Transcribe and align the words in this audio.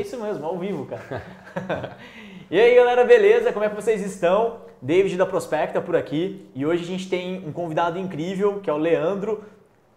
Isso 0.00 0.18
mesmo, 0.18 0.46
ao 0.46 0.58
vivo, 0.58 0.86
cara. 0.86 1.98
e 2.50 2.58
aí, 2.58 2.74
galera, 2.74 3.04
beleza? 3.04 3.52
Como 3.52 3.62
é 3.62 3.68
que 3.68 3.74
vocês 3.74 4.00
estão? 4.00 4.62
David 4.80 5.18
da 5.18 5.26
Prospecta 5.26 5.82
por 5.82 5.94
aqui 5.94 6.48
e 6.54 6.64
hoje 6.64 6.82
a 6.82 6.86
gente 6.86 7.10
tem 7.10 7.46
um 7.46 7.52
convidado 7.52 7.98
incrível 7.98 8.58
que 8.62 8.70
é 8.70 8.72
o 8.72 8.78
Leandro. 8.78 9.44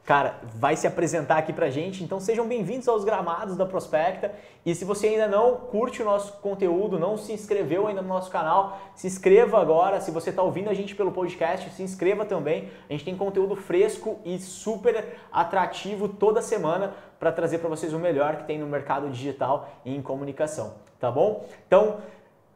Cara, 0.05 0.39
vai 0.43 0.75
se 0.75 0.85
apresentar 0.85 1.39
aqui 1.39 1.51
pra 1.51 1.67
gente, 1.71 2.03
então 2.03 2.19
sejam 2.19 2.47
bem-vindos 2.47 2.87
aos 2.87 3.03
gramados 3.03 3.57
da 3.57 3.65
Prospecta. 3.65 4.31
E 4.63 4.75
se 4.75 4.85
você 4.85 5.07
ainda 5.07 5.27
não 5.27 5.55
curte 5.55 6.03
o 6.03 6.05
nosso 6.05 6.33
conteúdo, 6.33 6.99
não 6.99 7.17
se 7.17 7.33
inscreveu 7.33 7.87
ainda 7.87 8.03
no 8.03 8.07
nosso 8.07 8.29
canal, 8.29 8.79
se 8.95 9.07
inscreva 9.07 9.59
agora. 9.59 9.99
Se 9.99 10.11
você 10.11 10.29
está 10.29 10.43
ouvindo 10.43 10.69
a 10.69 10.75
gente 10.75 10.93
pelo 10.93 11.11
podcast, 11.11 11.71
se 11.71 11.81
inscreva 11.81 12.23
também. 12.23 12.69
A 12.87 12.93
gente 12.93 13.03
tem 13.03 13.17
conteúdo 13.17 13.55
fresco 13.55 14.19
e 14.23 14.37
super 14.37 15.17
atrativo 15.31 16.07
toda 16.07 16.39
semana 16.39 16.93
para 17.19 17.31
trazer 17.31 17.57
para 17.57 17.69
vocês 17.69 17.91
o 17.91 17.97
melhor 17.97 18.35
que 18.35 18.43
tem 18.43 18.59
no 18.59 18.67
mercado 18.67 19.09
digital 19.09 19.67
e 19.83 19.95
em 19.95 20.03
comunicação, 20.03 20.75
tá 20.99 21.09
bom? 21.09 21.47
Então, 21.65 21.97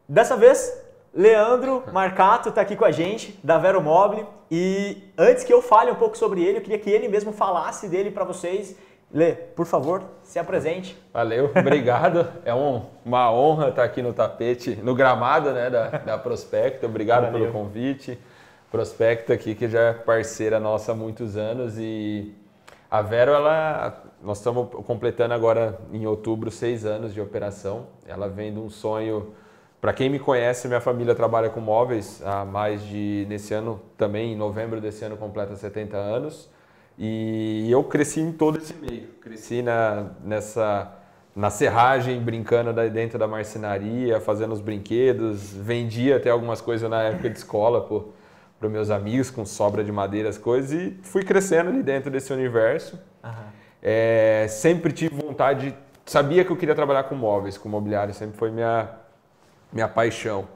dessa 0.08 0.36
vez 0.36 0.88
Leandro 1.12 1.82
Marcato 1.92 2.50
está 2.50 2.60
aqui 2.60 2.76
com 2.76 2.84
a 2.84 2.92
gente, 2.92 3.38
da 3.42 3.58
Vero 3.58 3.82
Mobile. 3.82 4.26
E 4.50 4.96
antes 5.18 5.42
que 5.42 5.52
eu 5.52 5.60
fale 5.60 5.90
um 5.90 5.96
pouco 5.96 6.16
sobre 6.16 6.42
ele, 6.44 6.58
eu 6.58 6.62
queria 6.62 6.78
que 6.78 6.88
ele 6.88 7.08
mesmo 7.08 7.32
falasse 7.32 7.88
dele 7.88 8.10
para 8.10 8.24
vocês. 8.24 8.76
Lê, 9.12 9.32
por 9.32 9.66
favor, 9.66 10.04
se 10.22 10.38
apresente. 10.38 10.96
Valeu, 11.12 11.50
obrigado. 11.56 12.28
é 12.44 12.54
um, 12.54 12.84
uma 13.04 13.32
honra 13.32 13.70
estar 13.70 13.82
aqui 13.82 14.00
no 14.00 14.12
tapete, 14.12 14.76
no 14.76 14.94
gramado 14.94 15.50
né, 15.50 15.68
da, 15.68 15.88
da 15.88 16.18
Prospecta. 16.18 16.86
Obrigado 16.86 17.24
Valeu. 17.24 17.40
pelo 17.40 17.52
convite. 17.52 18.16
Prospecta 18.70 19.34
aqui, 19.34 19.56
que 19.56 19.68
já 19.68 19.80
é 19.80 19.92
parceira 19.92 20.60
nossa 20.60 20.92
há 20.92 20.94
muitos 20.94 21.36
anos. 21.36 21.74
E 21.76 22.32
a 22.88 23.02
Vero, 23.02 23.32
ela, 23.32 24.00
nós 24.22 24.38
estamos 24.38 24.68
completando 24.86 25.34
agora 25.34 25.76
em 25.92 26.06
outubro 26.06 26.52
seis 26.52 26.84
anos 26.84 27.12
de 27.12 27.20
operação. 27.20 27.88
Ela 28.06 28.28
vem 28.28 28.52
de 28.52 28.60
um 28.60 28.70
sonho 28.70 29.34
para 29.80 29.94
quem 29.94 30.10
me 30.10 30.18
conhece, 30.18 30.68
minha 30.68 30.80
família 30.80 31.14
trabalha 31.14 31.48
com 31.48 31.60
móveis 31.60 32.22
há 32.24 32.44
mais 32.44 32.82
de, 32.82 33.24
nesse 33.28 33.54
ano 33.54 33.80
também, 33.96 34.34
em 34.34 34.36
novembro 34.36 34.78
desse 34.78 35.02
ano, 35.04 35.16
completa 35.16 35.56
70 35.56 35.96
anos. 35.96 36.50
E 36.98 37.66
eu 37.70 37.82
cresci 37.84 38.20
em 38.20 38.30
todo 38.30 38.58
esse 38.58 38.74
meio. 38.74 39.08
Cresci 39.22 39.62
na, 39.62 40.10
nessa, 40.22 40.92
na 41.34 41.48
serragem, 41.48 42.20
brincando 42.20 42.74
dentro 42.90 43.18
da 43.18 43.26
marcenaria, 43.26 44.20
fazendo 44.20 44.52
os 44.52 44.60
brinquedos. 44.60 45.54
Vendia 45.54 46.18
até 46.18 46.28
algumas 46.28 46.60
coisas 46.60 46.90
na 46.90 47.02
época 47.04 47.30
de 47.30 47.38
escola 47.38 47.88
para 48.58 48.68
meus 48.68 48.90
amigos, 48.90 49.30
com 49.30 49.46
sobra 49.46 49.82
de 49.82 49.90
madeira, 49.90 50.28
as 50.28 50.36
coisas. 50.36 50.72
E 50.72 50.98
fui 51.02 51.24
crescendo 51.24 51.70
ali 51.70 51.82
dentro 51.82 52.10
desse 52.10 52.30
universo. 52.34 53.00
Uhum. 53.24 53.30
É, 53.82 54.44
sempre 54.50 54.92
tive 54.92 55.14
vontade, 55.14 55.74
sabia 56.04 56.44
que 56.44 56.52
eu 56.52 56.56
queria 56.56 56.74
trabalhar 56.74 57.04
com 57.04 57.14
móveis, 57.14 57.56
com 57.56 57.66
mobiliário, 57.66 58.12
sempre 58.12 58.36
foi 58.36 58.50
minha 58.50 58.90
minha 59.72 59.88
paixão. 59.88 60.48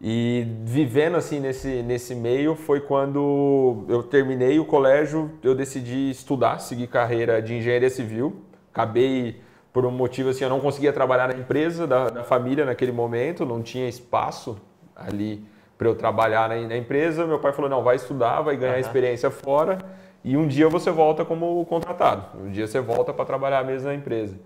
E 0.00 0.46
vivendo 0.64 1.16
assim 1.16 1.40
nesse, 1.40 1.82
nesse 1.82 2.14
meio 2.14 2.54
foi 2.54 2.80
quando 2.80 3.86
eu 3.88 4.02
terminei 4.02 4.58
o 4.58 4.64
colégio, 4.64 5.30
eu 5.42 5.54
decidi 5.54 6.10
estudar, 6.10 6.58
seguir 6.58 6.88
carreira 6.88 7.40
de 7.40 7.54
engenharia 7.54 7.88
civil. 7.88 8.42
Acabei 8.72 9.40
por 9.72 9.86
um 9.86 9.90
motivo 9.90 10.28
assim, 10.28 10.44
eu 10.44 10.50
não 10.50 10.60
conseguia 10.60 10.92
trabalhar 10.92 11.28
na 11.28 11.34
empresa 11.34 11.86
da, 11.86 12.08
da 12.10 12.22
família 12.22 12.64
naquele 12.64 12.92
momento, 12.92 13.46
não 13.46 13.62
tinha 13.62 13.88
espaço 13.88 14.56
ali 14.94 15.44
para 15.76 15.88
eu 15.88 15.94
trabalhar 15.94 16.48
na, 16.48 16.56
na, 16.56 16.76
empresa. 16.76 17.26
Meu 17.26 17.38
pai 17.38 17.52
falou: 17.52 17.70
não, 17.70 17.82
vai 17.82 17.96
estudar, 17.96 18.40
vai 18.40 18.56
ganhar 18.56 18.74
uhum. 18.74 18.80
experiência 18.80 19.30
fora 19.30 19.78
e 20.22 20.36
um 20.36 20.46
dia 20.46 20.68
você 20.68 20.90
volta 20.90 21.24
como 21.24 21.64
contratado. 21.66 22.38
Um 22.38 22.50
dia 22.50 22.66
você 22.66 22.80
volta 22.80 23.12
para 23.12 23.24
trabalhar 23.24 23.64
mesmo 23.64 23.88
na 23.88 23.94
empresa. 23.94 24.38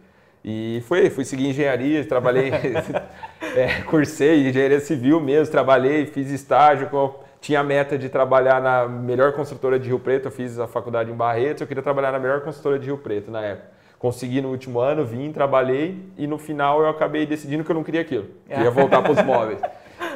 E 0.45 0.83
fui, 0.87 1.11
fui 1.11 1.25
seguir 1.25 1.49
engenharia, 1.49 2.05
trabalhei, 2.05 2.51
é, 3.57 3.83
cursei 3.85 4.49
engenharia 4.49 4.81
civil 4.81 5.21
mesmo, 5.21 5.51
trabalhei, 5.51 6.07
fiz 6.07 6.31
estágio, 6.31 6.89
tinha 7.41 7.61
a 7.61 7.65
meta 7.65 7.99
de 7.99 8.09
trabalhar 8.09 8.61
na 8.61 8.89
melhor 8.89 9.33
construtora 9.33 9.79
de 9.79 9.89
Rio 9.89 9.99
Preto, 9.99 10.27
eu 10.27 10.31
fiz 10.31 10.59
a 10.59 10.67
faculdade 10.67 11.11
em 11.11 11.15
Barretos, 11.15 11.61
eu 11.61 11.67
queria 11.67 11.83
trabalhar 11.83 12.13
na 12.13 12.19
melhor 12.19 12.41
construtora 12.41 12.79
de 12.79 12.87
Rio 12.87 12.99
Preto 12.99 13.31
na 13.31 13.43
época. 13.43 13.79
Consegui 13.99 14.41
no 14.41 14.51
último 14.51 14.79
ano, 14.79 15.05
vim, 15.05 15.33
trabalhei 15.33 15.99
e 16.17 16.27
no 16.27 16.39
final 16.39 16.81
eu 16.81 16.89
acabei 16.89 17.27
decidindo 17.27 17.65
que 17.65 17.71
eu 17.71 17.75
não 17.75 17.83
queria 17.83 18.01
aquilo, 18.01 18.27
queria 18.49 18.71
voltar 18.71 19.03
para 19.03 19.13
os 19.13 19.23
móveis. 19.23 19.61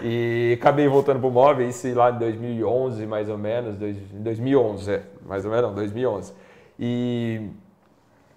E 0.04 0.56
acabei 0.60 0.87
voltando 0.87 1.19
para 1.19 1.28
o 1.28 1.33
móveis, 1.33 1.84
isso 1.84 1.97
lá 1.97 2.10
em 2.10 2.19
2011 2.19 3.06
mais 3.06 3.28
ou 3.28 3.39
menos, 3.39 3.77
2011, 3.77 4.91
é, 4.91 5.03
mais 5.27 5.44
ou 5.44 5.50
menos 5.50 5.66
não, 5.66 5.75
2011. 5.75 6.33
E 6.78 7.50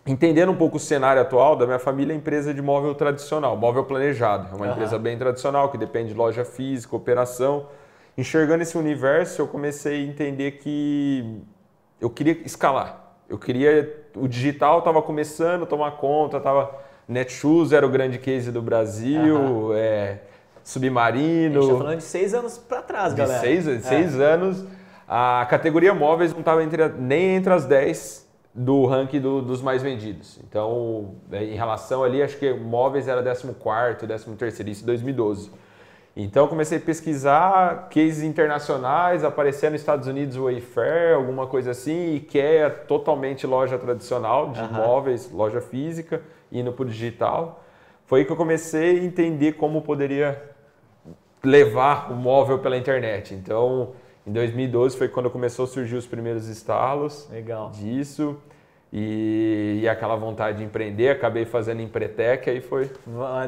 entendendo 0.05 0.51
um 0.51 0.55
pouco 0.55 0.77
o 0.77 0.79
cenário 0.79 1.21
atual 1.21 1.55
da 1.55 1.65
minha 1.65 1.79
família, 1.79 2.13
é 2.13 2.15
empresa 2.15 2.53
de 2.53 2.61
móvel 2.61 2.93
tradicional, 2.93 3.57
móvel 3.57 3.83
planejado. 3.85 4.49
É 4.51 4.55
uma 4.55 4.65
uhum. 4.65 4.71
empresa 4.73 4.99
bem 4.99 5.17
tradicional, 5.17 5.69
que 5.69 5.77
depende 5.77 6.09
de 6.09 6.15
loja 6.15 6.45
física, 6.45 6.95
operação. 6.95 7.67
Enxergando 8.17 8.61
esse 8.61 8.77
universo, 8.77 9.41
eu 9.41 9.47
comecei 9.47 10.03
a 10.03 10.07
entender 10.07 10.51
que 10.51 11.41
eu 11.99 12.09
queria 12.09 12.37
escalar. 12.45 13.13
Eu 13.27 13.37
queria. 13.37 14.05
O 14.15 14.27
digital 14.27 14.79
estava 14.79 15.01
começando 15.01 15.63
a 15.63 15.65
tomar 15.65 15.91
conta, 15.91 16.37
estava. 16.37 16.85
Netshoes 17.07 17.71
era 17.71 17.85
o 17.85 17.89
grande 17.89 18.17
case 18.17 18.51
do 18.51 18.63
Brasil, 18.63 19.35
uhum. 19.35 19.73
é, 19.75 20.21
Submarino. 20.63 21.59
A 21.59 21.61
gente 21.61 21.71
está 21.71 21.77
falando 21.77 21.97
de 21.97 22.03
seis 22.03 22.33
anos 22.33 22.57
para 22.57 22.81
trás, 22.81 23.13
de 23.13 23.19
galera. 23.19 23.39
Seis, 23.39 23.67
é. 23.67 23.79
seis 23.79 24.19
anos. 24.19 24.65
A 25.07 25.45
categoria 25.47 25.93
móveis 25.93 26.31
não 26.31 26.39
estava 26.39 26.61
nem 26.97 27.35
entre 27.35 27.53
as 27.53 27.65
dez 27.65 28.24
do 28.55 28.85
ranking 28.85 29.19
do, 29.19 29.41
dos 29.41 29.61
mais 29.61 29.83
vendidos. 29.83 30.39
Então, 30.47 31.15
é, 31.29 31.43
em 31.43 31.55
relação 31.55 32.03
ali, 32.03 32.23
acho 32.23 32.37
que 32.37 32.53
móveis 32.53 33.07
era 33.09 33.21
14º, 33.21 34.07
13º, 34.07 34.67
isso 34.69 34.83
em 34.83 34.85
2012. 34.85 35.51
Então, 36.15 36.47
comecei 36.47 36.77
a 36.77 36.81
pesquisar 36.81 37.89
cases 37.89 38.23
internacionais, 38.23 39.25
aparecer 39.25 39.69
nos 39.69 39.81
Estados 39.81 40.07
Unidos 40.07 40.37
o 40.37 40.45
Wayfair, 40.45 41.15
alguma 41.15 41.45
coisa 41.45 41.71
assim, 41.71 42.25
que 42.29 42.39
é 42.39 42.69
totalmente 42.69 43.45
loja 43.45 43.77
tradicional 43.77 44.51
de 44.51 44.61
uhum. 44.61 44.71
móveis, 44.71 45.29
loja 45.29 45.59
física, 45.59 46.21
indo 46.49 46.71
para 46.71 46.83
o 46.83 46.87
digital. 46.87 47.61
Foi 48.05 48.19
aí 48.19 48.25
que 48.25 48.31
eu 48.31 48.37
comecei 48.37 49.01
a 49.01 49.03
entender 49.03 49.53
como 49.53 49.81
poderia 49.81 50.41
levar 51.43 52.09
o 52.09 52.15
móvel 52.15 52.59
pela 52.59 52.77
internet. 52.77 53.33
Então, 53.33 53.91
em 54.25 54.31
2012 54.31 54.97
foi 54.97 55.07
quando 55.07 55.29
começou 55.29 55.65
a 55.65 55.67
surgir 55.67 55.95
os 55.95 56.07
primeiros 56.07 56.47
estalos 56.47 57.27
Legal. 57.29 57.69
disso. 57.71 58.37
E, 58.91 59.81
e, 59.81 59.89
aquela 59.89 60.15
vontade 60.15 60.59
de 60.59 60.63
empreender, 60.63 61.09
acabei 61.09 61.43
fazendo 61.43 61.81
Empretec, 61.81 62.49
aí 62.49 62.61
foi. 62.61 62.89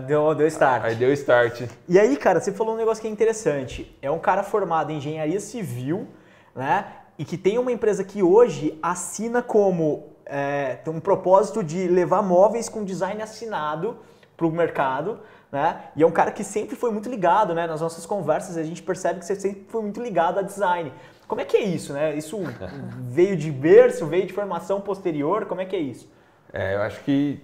Deu, 0.05 0.35
deu 0.35 0.47
start. 0.47 0.83
Aí 0.83 0.95
deu 0.95 1.13
start. 1.13 1.61
E 1.87 1.97
aí, 1.97 2.17
cara, 2.17 2.41
você 2.41 2.51
falou 2.51 2.73
um 2.73 2.77
negócio 2.77 3.01
que 3.01 3.07
é 3.07 3.11
interessante. 3.11 3.95
É 4.01 4.11
um 4.11 4.19
cara 4.19 4.43
formado 4.43 4.91
em 4.91 4.97
engenharia 4.97 5.39
civil, 5.39 6.05
né? 6.53 6.85
E 7.17 7.23
que 7.23 7.37
tem 7.37 7.57
uma 7.57 7.71
empresa 7.71 8.03
que 8.03 8.21
hoje 8.21 8.77
assina 8.83 9.41
como. 9.41 10.09
É, 10.25 10.75
tem 10.83 10.93
um 10.93 10.99
propósito 10.99 11.63
de 11.63 11.87
levar 11.87 12.21
móveis 12.21 12.67
com 12.67 12.83
design 12.83 13.21
assinado 13.21 13.95
para 14.35 14.45
o 14.45 14.51
mercado 14.51 15.19
né? 15.51 15.81
E 15.95 16.03
é 16.03 16.07
um 16.07 16.11
cara 16.11 16.31
que 16.31 16.43
sempre 16.43 16.75
foi 16.75 16.91
muito 16.91 17.09
ligado, 17.09 17.53
né? 17.53 17.65
Nas 17.67 17.81
nossas 17.81 18.05
conversas 18.05 18.57
a 18.57 18.63
gente 18.63 18.81
percebe 18.81 19.19
que 19.19 19.25
você 19.25 19.35
sempre 19.35 19.65
foi 19.67 19.81
muito 19.81 20.01
ligado 20.01 20.39
a 20.39 20.41
design. 20.41 20.91
Como 21.27 21.41
é 21.41 21.45
que 21.45 21.57
é 21.57 21.63
isso, 21.63 21.93
né? 21.93 22.15
Isso 22.15 22.39
veio 22.99 23.35
de 23.35 23.51
berço, 23.51 24.05
veio 24.05 24.25
de 24.25 24.33
formação 24.33 24.81
posterior? 24.81 25.45
Como 25.45 25.61
é 25.61 25.65
que 25.65 25.75
é 25.75 25.79
isso? 25.79 26.09
É, 26.51 26.75
eu 26.75 26.81
acho 26.81 27.01
que 27.03 27.41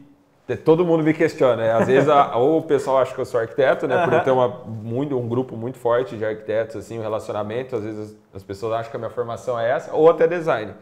todo 0.66 0.86
mundo 0.86 1.04
me 1.04 1.14
questiona, 1.14 1.56
né? 1.56 1.72
Às 1.72 1.88
vezes 1.88 2.10
a, 2.10 2.36
ou 2.38 2.60
o 2.60 2.64
pessoal 2.64 2.98
acha 2.98 3.14
que 3.14 3.22
eu 3.22 3.26
sou 3.26 3.40
arquiteto, 3.40 3.88
né? 3.88 4.04
Por 4.04 4.14
eu 4.14 4.24
ter 4.24 4.32
uma, 4.32 4.50
muito, 4.66 5.18
um 5.18 5.28
grupo 5.28 5.56
muito 5.56 5.78
forte 5.78 6.18
de 6.18 6.26
arquitetos, 6.26 6.76
assim, 6.76 7.00
um 7.00 7.02
relacionamento. 7.02 7.76
Às 7.76 7.84
vezes 7.84 8.18
as 8.34 8.44
pessoas 8.44 8.74
acham 8.74 8.92
que 8.92 8.98
a 8.98 9.00
minha 9.00 9.12
formação 9.12 9.60
é 9.60 9.70
essa, 9.70 9.94
ou 9.94 10.10
até 10.10 10.28
design. 10.28 10.74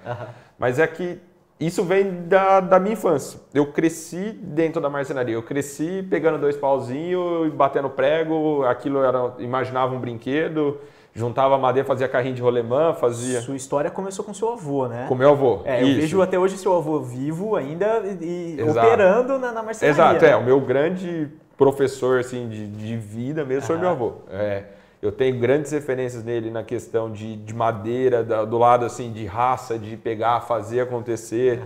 Mas 0.57 0.79
é 0.79 0.87
que 0.87 1.19
isso 1.61 1.83
vem 1.83 2.23
da, 2.27 2.59
da 2.59 2.79
minha 2.79 2.93
infância. 2.93 3.39
Eu 3.53 3.67
cresci 3.67 4.31
dentro 4.31 4.81
da 4.81 4.89
marcenaria. 4.89 5.35
Eu 5.35 5.43
cresci 5.43 6.05
pegando 6.09 6.39
dois 6.39 6.57
pauzinhos 6.57 7.47
e 7.47 7.51
batendo 7.51 7.89
prego. 7.89 8.63
Aquilo 8.63 9.03
era, 9.03 9.33
imaginava 9.37 9.93
um 9.93 9.99
brinquedo. 9.99 10.79
Juntava 11.13 11.57
madeira, 11.57 11.85
fazia 11.87 12.07
carrinho 12.07 12.33
de 12.33 12.41
rolemã, 12.41 12.93
fazia. 12.93 13.41
Sua 13.41 13.55
história 13.55 13.91
começou 13.91 14.23
com 14.23 14.33
seu 14.33 14.53
avô, 14.53 14.87
né? 14.87 15.05
Com 15.07 15.13
meu 15.13 15.29
avô. 15.29 15.61
É, 15.65 15.83
eu 15.83 15.87
Isso. 15.87 16.01
vejo 16.01 16.21
até 16.21 16.39
hoje 16.39 16.57
seu 16.57 16.75
avô 16.75 16.99
vivo 16.99 17.55
ainda 17.55 18.01
e 18.21 18.55
Exato. 18.57 18.87
operando 18.87 19.37
na, 19.37 19.51
na 19.51 19.61
marcenaria. 19.61 19.93
Exato, 19.93 20.25
é. 20.25 20.35
O 20.35 20.43
meu 20.43 20.59
grande 20.61 21.27
professor 21.57 22.21
assim, 22.21 22.47
de, 22.47 22.65
de 22.65 22.97
vida 22.97 23.45
mesmo 23.45 23.67
foi 23.67 23.77
meu 23.77 23.89
avô. 23.89 24.13
É, 24.31 24.63
eu 25.01 25.11
tenho 25.11 25.39
grandes 25.39 25.71
referências 25.71 26.23
nele 26.23 26.51
na 26.51 26.63
questão 26.63 27.11
de, 27.11 27.35
de 27.35 27.53
madeira, 27.55 28.23
da, 28.23 28.45
do 28.45 28.57
lado 28.57 28.85
assim 28.85 29.11
de 29.11 29.25
raça, 29.25 29.79
de 29.79 29.97
pegar, 29.97 30.41
fazer 30.41 30.81
acontecer. 30.81 31.61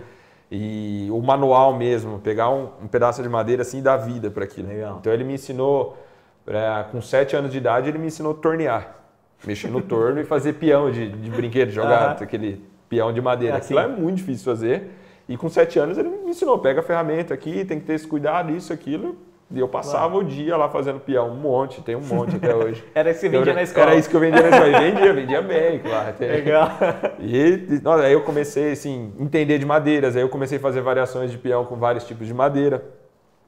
E 0.50 1.08
o 1.10 1.20
manual 1.20 1.74
mesmo, 1.76 2.18
pegar 2.20 2.50
um, 2.50 2.70
um 2.82 2.86
pedaço 2.86 3.22
de 3.22 3.28
madeira 3.28 3.62
assim 3.62 3.78
e 3.78 3.82
dar 3.82 3.96
vida 3.98 4.30
para 4.30 4.44
aquilo. 4.44 4.68
Legal. 4.68 4.98
Então 5.00 5.12
ele 5.12 5.24
me 5.24 5.34
ensinou, 5.34 5.98
é, 6.46 6.84
com 6.90 7.02
sete 7.02 7.36
anos 7.36 7.50
de 7.50 7.58
idade, 7.58 7.88
ele 7.88 7.98
me 7.98 8.06
ensinou 8.06 8.32
a 8.32 8.36
tornear. 8.36 8.96
Mexer 9.44 9.68
no 9.68 9.82
torno 9.82 10.18
e 10.20 10.24
fazer 10.24 10.54
peão 10.54 10.90
de, 10.90 11.10
de 11.10 11.30
brinquedo, 11.30 11.70
jogar 11.70 12.16
uhum. 12.16 12.24
aquele 12.24 12.64
peão 12.88 13.12
de 13.12 13.20
madeira. 13.20 13.56
É 13.56 13.58
assim. 13.58 13.76
Aquilo 13.76 13.92
é 13.92 14.00
muito 14.00 14.16
difícil 14.16 14.44
fazer. 14.44 14.90
E 15.28 15.36
com 15.36 15.48
sete 15.48 15.78
anos 15.78 15.98
ele 15.98 16.08
me 16.08 16.30
ensinou, 16.30 16.58
pega 16.58 16.80
a 16.80 16.82
ferramenta 16.82 17.34
aqui, 17.34 17.64
tem 17.64 17.80
que 17.80 17.84
ter 17.84 17.94
esse 17.94 18.06
cuidado, 18.06 18.50
isso, 18.52 18.72
aquilo. 18.72 19.16
E 19.48 19.60
eu 19.60 19.68
passava 19.68 20.10
claro. 20.10 20.18
o 20.18 20.24
dia 20.24 20.56
lá 20.56 20.68
fazendo 20.68 20.98
peão, 20.98 21.30
um 21.30 21.36
monte, 21.36 21.80
tem 21.80 21.94
um 21.94 22.00
monte 22.00 22.34
até 22.34 22.52
hoje. 22.56 22.84
era 22.92 23.10
isso 23.12 23.20
que 23.20 23.28
vendia 23.28 23.54
na 23.54 23.62
escola? 23.62 23.86
Era 23.86 23.96
isso 23.96 24.10
que 24.10 24.16
eu 24.16 24.20
vendia 24.20 24.42
na 24.42 24.48
escola. 24.48 24.68
E 24.68 24.90
vendia, 24.90 25.12
vendia 25.12 25.42
bem, 25.42 25.78
claro. 25.78 26.14
Legal. 26.18 26.70
E 27.20 27.80
aí 28.04 28.12
eu 28.12 28.22
comecei, 28.22 28.72
assim, 28.72 29.12
entender 29.20 29.58
de 29.58 29.64
madeiras. 29.64 30.16
Aí 30.16 30.22
eu 30.22 30.28
comecei 30.28 30.58
a 30.58 30.60
fazer 30.60 30.80
variações 30.80 31.30
de 31.30 31.38
peão 31.38 31.64
com 31.64 31.76
vários 31.76 32.04
tipos 32.04 32.26
de 32.26 32.34
madeira. 32.34 32.84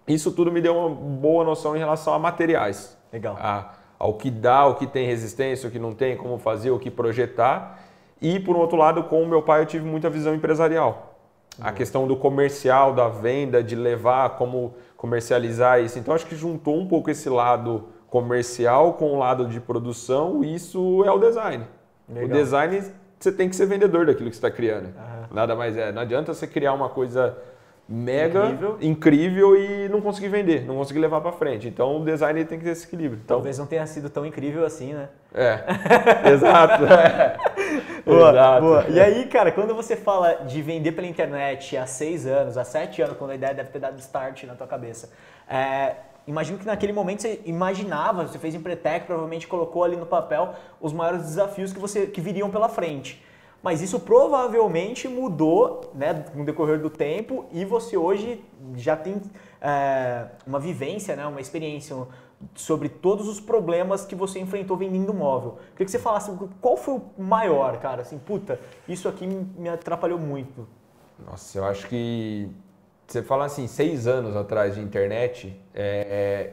Isso 0.07 0.31
tudo 0.31 0.53
me 0.53 0.61
deu 0.61 0.77
uma 0.77 0.89
boa 0.89 1.45
noção 1.45 1.75
em 1.75 1.81
relação 1.81 2.15
a 2.15 2.19
materiais. 2.19 2.97
Legal. 3.13 3.37
A, 3.39 3.75
ao 3.99 4.15
que 4.15 4.31
dá, 4.31 4.67
o 4.67 4.77
que 4.77 4.87
tem 4.87 5.07
resistência, 5.07 5.69
o 5.69 5.73
que 5.73 5.79
não 5.81 5.93
tem, 5.93 6.17
como 6.17 6.39
fazer, 6.39 6.71
o 6.71 6.79
que 6.79 6.91
projetar. 6.91 7.81
E, 8.23 8.39
por 8.39 8.57
outro 8.57 8.77
lado, 8.77 9.03
com 9.05 9.23
o 9.23 9.27
meu 9.27 9.43
pai, 9.43 9.63
eu 9.63 9.67
tive 9.67 9.85
muita 9.85 10.09
visão 10.09 10.35
empresarial. 10.35 11.17
A 11.61 11.73
questão 11.73 12.07
do 12.07 12.17
comercial, 12.17 12.93
da 12.93 13.09
venda, 13.09 13.63
de 13.63 13.75
levar, 13.75 14.31
como 14.37 14.75
comercializar 14.99 15.81
isso. 15.81 15.99
Então, 15.99 16.13
acho 16.13 16.27
que 16.27 16.37
juntou 16.37 16.77
um 16.77 16.87
pouco 16.87 17.09
esse 17.09 17.31
lado 17.31 17.89
comercial 18.11 18.95
com 18.95 19.13
o 19.13 19.19
lado 19.19 19.47
de 19.47 19.61
produção, 19.61 20.45
e 20.45 20.55
isso 20.55 21.05
é 21.05 21.11
o 21.11 21.19
design. 21.19 21.65
Legal. 22.09 22.29
O 22.29 22.33
design, 22.33 22.93
você 23.19 23.31
tem 23.31 23.49
que 23.49 23.55
ser 23.55 23.67
vendedor 23.67 24.07
daquilo 24.07 24.29
que 24.29 24.35
você 24.35 24.47
está 24.47 24.51
criando. 24.51 24.87
Uhum. 24.87 25.27
Nada 25.31 25.55
mais 25.55 25.77
é. 25.77 25.93
Não 25.93 26.03
adianta 26.03 26.35
você 26.35 26.47
criar 26.49 26.73
uma 26.73 26.89
coisa 26.89 27.39
mega 27.89 28.47
incrível. 28.47 28.79
incrível. 28.83 29.57
e 29.57 29.89
não 29.89 30.01
conseguir 30.01 30.29
vender, 30.29 30.67
não 30.67 30.77
conseguir 30.77 30.99
levar 30.99 31.23
para 31.23 31.33
frente. 31.33 31.67
Então 31.67 32.01
o 32.01 32.05
design 32.05 32.45
tem 32.45 32.59
que 32.59 32.65
ter 32.65 32.73
esse 32.73 32.87
equilíbrio. 32.87 33.21
Então, 33.25 33.39
Talvez 33.39 33.57
não 33.57 33.67
tenha 33.67 33.87
sido 33.87 34.11
tão 34.11 34.27
incrível 34.27 34.67
assim, 34.67 34.93
né? 34.93 35.09
É, 35.35 35.65
exato. 36.31 36.85
boa, 38.05 38.31
exato. 38.31 38.61
Boa. 38.61 38.85
E 38.91 39.01
aí, 39.01 39.27
cara, 39.27 39.51
quando 39.51 39.75
você 39.75 39.97
fala 39.97 40.35
de 40.47 40.61
vender 40.61 40.93
pela 40.93 41.07
internet 41.07 41.77
há 41.79 41.87
seis 41.87 42.27
anos, 42.27 42.59
há 42.59 42.65
sete 42.65 43.01
anos, 43.01 43.17
quando 43.17 43.31
a 43.31 43.35
ideia 43.35 43.55
deve 43.55 43.71
ter 43.71 43.79
dado 43.79 43.99
start 43.99 44.45
na 44.45 44.55
tua 44.55 44.67
cabeça, 44.67 45.11
é, 45.49 45.95
imagino 46.27 46.59
que 46.59 46.67
naquele 46.67 46.93
momento 46.93 47.23
você 47.23 47.41
imaginava, 47.47 48.27
você 48.27 48.39
fez 48.39 48.55
Empretec, 48.55 49.07
provavelmente 49.07 49.47
colocou 49.47 49.83
ali 49.83 49.97
no 49.97 50.05
papel 50.05 50.55
os 50.79 50.93
maiores 50.93 51.23
desafios 51.23 51.73
que, 51.73 51.81
você, 51.81 52.07
que 52.07 52.21
viriam 52.21 52.51
pela 52.51 52.69
frente. 52.69 53.25
Mas 53.63 53.83
isso 53.83 53.99
provavelmente 54.01 55.09
mudou 55.09 55.91
né, 55.95 56.25
no 56.35 56.45
decorrer 56.45 56.81
do 56.81 56.89
tempo 56.89 57.47
e 57.53 57.65
você 57.65 57.97
hoje 57.97 58.45
já 58.77 58.97
tem 58.97 59.21
é, 59.61 60.27
uma 60.47 60.61
vivência, 60.61 61.17
né, 61.17 61.27
uma 61.27 61.41
experiência 61.41 61.97
sobre 62.55 62.89
todos 62.89 63.27
os 63.27 63.41
problemas 63.41 64.05
que 64.05 64.15
você 64.15 64.39
enfrentou 64.39 64.77
vendendo 64.77 65.13
móvel. 65.13 65.59
Queria 65.73 65.87
que 65.87 65.91
você 65.91 65.99
falasse 65.99 66.31
qual 66.61 66.77
foi 66.77 66.95
o 66.95 67.23
maior, 67.23 67.79
cara? 67.79 68.03
Assim, 68.03 68.19
puta, 68.19 68.61
isso 68.89 69.09
aqui 69.09 69.27
me 69.27 69.69
atrapalhou 69.69 70.19
muito. 70.19 70.69
Nossa, 71.27 71.59
eu 71.59 71.65
acho 71.65 71.89
que 71.89 72.49
você 73.07 73.23
fala 73.23 73.47
assim, 73.47 73.67
seis 73.67 74.07
anos 74.07 74.37
atrás 74.37 74.77
de 74.77 74.81
internet, 74.81 75.59
é, 75.75 76.53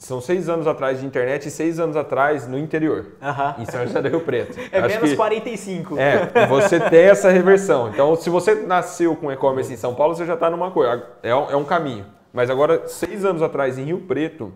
são 0.00 0.18
seis 0.18 0.48
anos 0.48 0.66
atrás 0.66 0.98
de 0.98 1.06
internet 1.06 1.46
e 1.46 1.50
seis 1.50 1.78
anos 1.78 1.94
atrás 1.94 2.48
no 2.48 2.58
interior, 2.58 3.16
uhum. 3.20 3.62
em 3.62 3.66
São 3.66 3.86
José 3.86 4.00
do 4.00 4.08
Rio 4.08 4.22
Preto. 4.22 4.58
É 4.72 4.78
Acho 4.78 4.94
menos 4.94 5.10
que, 5.10 5.16
45. 5.16 5.98
É, 5.98 6.46
você 6.46 6.80
tem 6.80 7.02
essa 7.02 7.28
reversão. 7.28 7.90
Então, 7.90 8.16
se 8.16 8.30
você 8.30 8.54
nasceu 8.54 9.14
com 9.14 9.30
e-commerce 9.30 9.70
em 9.70 9.76
São 9.76 9.94
Paulo, 9.94 10.14
você 10.14 10.24
já 10.24 10.34
está 10.34 10.48
numa 10.48 10.70
coisa, 10.70 11.04
é, 11.22 11.28
é 11.28 11.56
um 11.56 11.64
caminho. 11.64 12.06
Mas 12.32 12.48
agora, 12.48 12.88
seis 12.88 13.26
anos 13.26 13.42
atrás 13.42 13.76
em 13.76 13.84
Rio 13.84 14.00
Preto, 14.00 14.52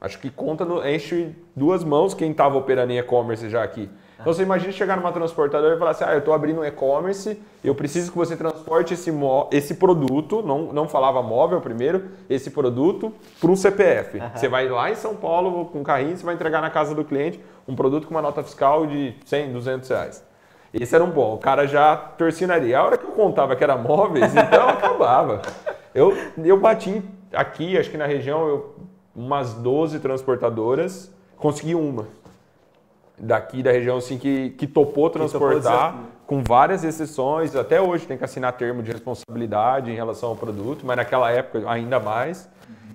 acho 0.00 0.18
que 0.18 0.30
conta, 0.30 0.64
no, 0.64 0.84
enche 0.84 1.32
duas 1.54 1.84
mãos 1.84 2.12
quem 2.12 2.32
estava 2.32 2.56
operando 2.58 2.92
em 2.92 2.98
e-commerce 2.98 3.48
já 3.48 3.62
aqui. 3.62 3.88
Então 4.20 4.32
você 4.32 4.42
imagina 4.42 4.72
chegar 4.72 4.96
numa 4.96 5.12
transportadora 5.12 5.76
e 5.76 5.78
falar 5.78 5.92
assim, 5.92 6.04
ah, 6.04 6.12
eu 6.12 6.18
estou 6.18 6.34
abrindo 6.34 6.60
um 6.60 6.64
e-commerce, 6.64 7.40
eu 7.62 7.74
preciso 7.74 8.10
que 8.10 8.18
você 8.18 8.36
transporte 8.36 8.94
esse, 8.94 9.12
esse 9.52 9.74
produto, 9.74 10.42
não, 10.42 10.72
não 10.72 10.88
falava 10.88 11.22
móvel 11.22 11.60
primeiro, 11.60 12.08
esse 12.28 12.50
produto 12.50 13.12
para 13.40 13.50
um 13.50 13.54
CPF. 13.54 14.18
Uhum. 14.18 14.30
Você 14.34 14.48
vai 14.48 14.68
lá 14.68 14.90
em 14.90 14.96
São 14.96 15.14
Paulo 15.14 15.66
com 15.66 15.80
um 15.80 15.84
carrinho, 15.84 16.16
você 16.16 16.24
vai 16.24 16.34
entregar 16.34 16.60
na 16.60 16.70
casa 16.70 16.94
do 16.94 17.04
cliente 17.04 17.40
um 17.66 17.76
produto 17.76 18.08
com 18.08 18.14
uma 18.14 18.22
nota 18.22 18.42
fiscal 18.42 18.86
de 18.86 19.14
100, 19.24 19.52
200 19.52 19.88
reais. 19.88 20.28
Esse 20.74 20.94
era 20.94 21.04
um 21.04 21.10
bom. 21.10 21.34
O 21.34 21.38
cara 21.38 21.66
já 21.66 21.96
nariz. 22.46 22.74
A 22.74 22.82
hora 22.82 22.98
que 22.98 23.04
eu 23.04 23.12
contava 23.12 23.56
que 23.56 23.64
era 23.64 23.76
móveis, 23.76 24.34
então 24.34 24.68
acabava. 24.68 25.42
Eu, 25.94 26.14
eu 26.44 26.58
bati 26.58 27.02
aqui, 27.32 27.78
acho 27.78 27.90
que 27.90 27.96
na 27.96 28.06
região, 28.06 28.46
eu, 28.46 28.74
umas 29.14 29.54
12 29.54 29.98
transportadoras, 30.00 31.10
consegui 31.36 31.74
uma 31.74 32.06
daqui 33.20 33.62
da 33.62 33.72
região 33.72 33.96
assim 33.98 34.18
que, 34.18 34.50
que 34.50 34.66
topou 34.66 35.10
transportar 35.10 35.92
que 35.92 35.98
topou 35.98 36.18
com 36.28 36.42
várias 36.42 36.84
exceções. 36.84 37.56
Até 37.56 37.80
hoje 37.80 38.06
tem 38.06 38.18
que 38.18 38.22
assinar 38.22 38.52
termo 38.52 38.82
de 38.82 38.92
responsabilidade 38.92 39.90
em 39.90 39.94
relação 39.94 40.28
ao 40.28 40.36
produto, 40.36 40.84
mas 40.84 40.98
naquela 40.98 41.30
época 41.32 41.62
ainda 41.68 41.98
mais. 41.98 42.46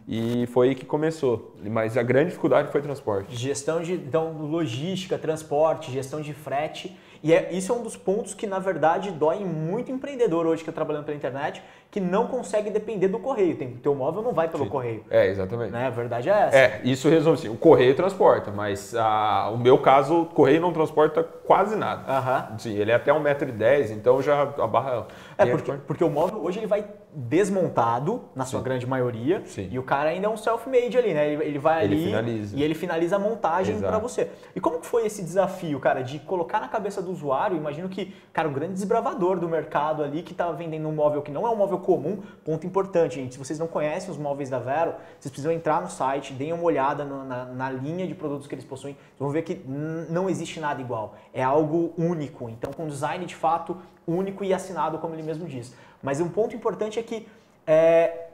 E 0.08 0.46
foi 0.48 0.70
aí 0.70 0.76
que 0.76 0.86
começou. 0.86 1.56
Mas 1.64 1.98
a 1.98 2.04
grande 2.04 2.28
dificuldade 2.28 2.72
foi 2.72 2.80
transporte. 2.82 3.36
Gestão 3.36 3.82
de 3.82 3.94
então, 3.94 4.34
logística, 4.34 5.18
transporte, 5.18 5.92
gestão 5.92 6.22
de 6.22 6.32
frete. 6.32 6.96
E 7.24 7.34
é, 7.34 7.54
isso 7.54 7.72
é 7.72 7.76
um 7.76 7.82
dos 7.82 7.96
pontos 7.96 8.34
que, 8.34 8.46
na 8.46 8.60
verdade, 8.60 9.10
dói 9.10 9.40
muito 9.46 9.90
empreendedor 9.90 10.46
hoje 10.46 10.62
que 10.62 10.70
está 10.70 10.74
trabalhando 10.74 11.06
pela 11.06 11.16
internet, 11.16 11.64
que 11.90 12.02
não 12.02 12.28
consegue 12.28 12.70
depender 12.70 13.08
do 13.08 13.18
correio. 13.18 13.56
Tem, 13.56 13.78
teu 13.78 13.96
móvel 13.96 14.22
não 14.22 14.34
vai 14.34 14.50
pelo 14.50 14.66
Sim. 14.66 14.70
correio. 14.70 15.06
É, 15.10 15.28
exatamente. 15.28 15.72
Né? 15.72 15.88
A 15.88 15.90
verdade 15.90 16.30
é 16.30 16.34
essa. 16.34 16.58
É, 16.58 16.82
isso 16.84 17.08
resume 17.08 17.36
assim, 17.36 17.48
o 17.48 17.56
correio 17.56 17.96
transporta, 17.96 18.52
mas 18.52 18.94
a, 18.94 19.50
o 19.54 19.58
meu 19.58 19.78
caso, 19.78 20.24
o 20.24 20.26
correio 20.26 20.60
não 20.60 20.74
transporta 20.74 21.24
quase 21.24 21.78
nada. 21.78 22.04
Aham. 22.12 22.58
Sim, 22.58 22.74
ele 22.78 22.92
é 22.92 22.96
até 22.96 23.14
1,10m, 23.14 23.92
então 23.92 24.22
já 24.22 24.42
a 24.42 24.68
barra... 24.68 25.08
É, 25.38 25.46
porque, 25.46 25.72
porque 25.88 26.04
o 26.04 26.10
móvel 26.10 26.44
hoje 26.44 26.60
ele 26.60 26.68
vai 26.68 26.86
desmontado, 27.16 28.24
na 28.36 28.46
sua 28.46 28.60
Sim. 28.60 28.64
grande 28.64 28.88
maioria, 28.88 29.44
Sim. 29.46 29.68
e 29.72 29.78
o 29.78 29.84
cara 29.84 30.10
ainda 30.10 30.28
é 30.28 30.30
um 30.30 30.38
self-made 30.38 30.98
ali, 30.98 31.14
né? 31.14 31.32
Ele, 31.32 31.44
ele 31.44 31.60
vai 31.60 31.84
ele 31.84 31.96
ali 31.96 32.06
finaliza. 32.06 32.58
e 32.58 32.64
ele 32.64 32.74
finaliza 32.74 33.16
a 33.16 33.20
montagem 33.20 33.80
para 33.80 34.00
você. 34.00 34.30
E 34.56 34.60
como 34.60 34.80
que 34.80 34.86
foi 34.86 35.06
esse 35.06 35.22
desafio, 35.22 35.80
cara, 35.80 36.02
de 36.02 36.20
colocar 36.20 36.60
na 36.60 36.68
cabeça 36.68 37.02
do 37.02 37.12
usuário? 37.12 37.56
Imagino 37.56 37.88
que, 37.88 38.14
cara, 38.32 38.48
o 38.48 38.52
grande 38.52 38.74
desbravador 38.74 39.40
do 39.40 39.48
mercado 39.48 40.04
ali 40.04 40.24
que 40.24 40.32
estava 40.32 40.54
vendendo 40.54 40.88
um 40.88 40.92
móvel 40.92 41.22
que 41.22 41.32
não 41.32 41.46
é 41.46 41.50
um 41.50 41.56
móvel 41.56 41.80
comum, 41.80 42.22
ponto 42.44 42.66
importante, 42.66 43.16
gente. 43.16 43.34
Se 43.34 43.40
vocês 43.40 43.60
não 43.60 43.68
conhecem 43.68 44.10
os 44.10 44.18
móveis 44.18 44.50
da 44.50 44.60
Vero, 44.60 44.94
vocês 45.20 45.32
precisam 45.32 45.52
entrar 45.52 45.82
no 45.82 45.90
site, 45.90 46.34
deem 46.34 46.54
uma 46.54 46.64
olhada 46.64 47.04
no, 47.04 47.24
na, 47.24 47.46
na, 47.46 47.70
linha 47.70 48.08
de 48.08 48.16
produtos 48.16 48.48
que 48.48 48.56
eles 48.56 48.66
possuem. 48.66 48.94
Vocês 48.94 49.20
vão 49.20 49.30
ver 49.30 49.44
que 49.44 49.62
não 50.10 50.30
existe 50.30 50.60
nada 50.60 50.82
igual. 50.82 51.16
É 51.34 51.44
algo 51.44 51.94
único. 51.98 52.50
Então, 52.50 52.72
com 52.72 52.88
design 52.88 53.26
de 53.26 53.36
fato 53.36 53.78
único 54.08 54.44
e 54.44 54.54
assinado, 54.54 54.98
como 54.98 55.16
ele 55.16 55.24
mesmo 55.24 55.48
diz. 55.48 55.74
Mas 56.04 56.20
um 56.20 56.28
ponto 56.28 56.56
importante 56.56 57.00
é 57.00 57.04
que 57.04 57.26
é, 57.66 58.28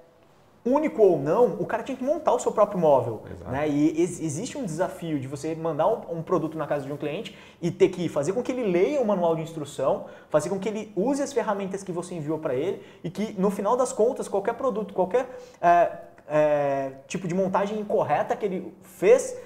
único 0.65 1.01
ou 1.01 1.19
não, 1.19 1.53
o 1.59 1.65
cara 1.65 1.83
tinha 1.83 1.95
que 1.95 2.03
montar 2.03 2.33
o 2.33 2.39
seu 2.39 2.51
próprio 2.51 2.79
móvel. 2.79 3.23
Né? 3.47 3.69
E 3.69 4.01
ex 4.01 4.19
existe 4.19 4.57
um 4.57 4.65
desafio 4.65 5.19
de 5.19 5.27
você 5.27 5.55
mandar 5.55 5.87
um, 5.87 6.17
um, 6.17 6.21
produto 6.21 6.57
na 6.57 6.67
casa 6.67 6.85
de 6.85 6.91
um 6.91 6.97
cliente 6.97 7.37
e 7.61 7.71
ter 7.71 7.89
que 7.89 8.09
fazer 8.09 8.33
com 8.33 8.43
que 8.43 8.51
ele 8.51 8.63
leia 8.63 8.99
o 8.99 9.05
manual 9.05 9.35
de 9.35 9.41
instrução, 9.41 10.05
fazer 10.29 10.49
com 10.49 10.59
que 10.59 10.67
ele 10.67 10.91
use 10.95 11.21
as 11.21 11.31
ferramentas 11.31 11.83
que 11.83 11.91
você 11.91 12.15
enviou 12.15 12.39
para 12.39 12.55
ele 12.55 12.81
e 13.03 13.09
que 13.09 13.33
no 13.39 13.49
final 13.49 13.77
das 13.77 13.93
contas, 13.93 14.27
qualquer 14.27 14.55
produto, 14.55 14.93
qualquer 14.93 15.29
é, 15.61 15.91
é, 16.27 16.91
tipo 17.07 17.27
de 17.27 17.33
montagem 17.33 17.79
incorreta 17.79 18.35
que 18.35 18.45
ele 18.45 18.73
fez 18.81 19.37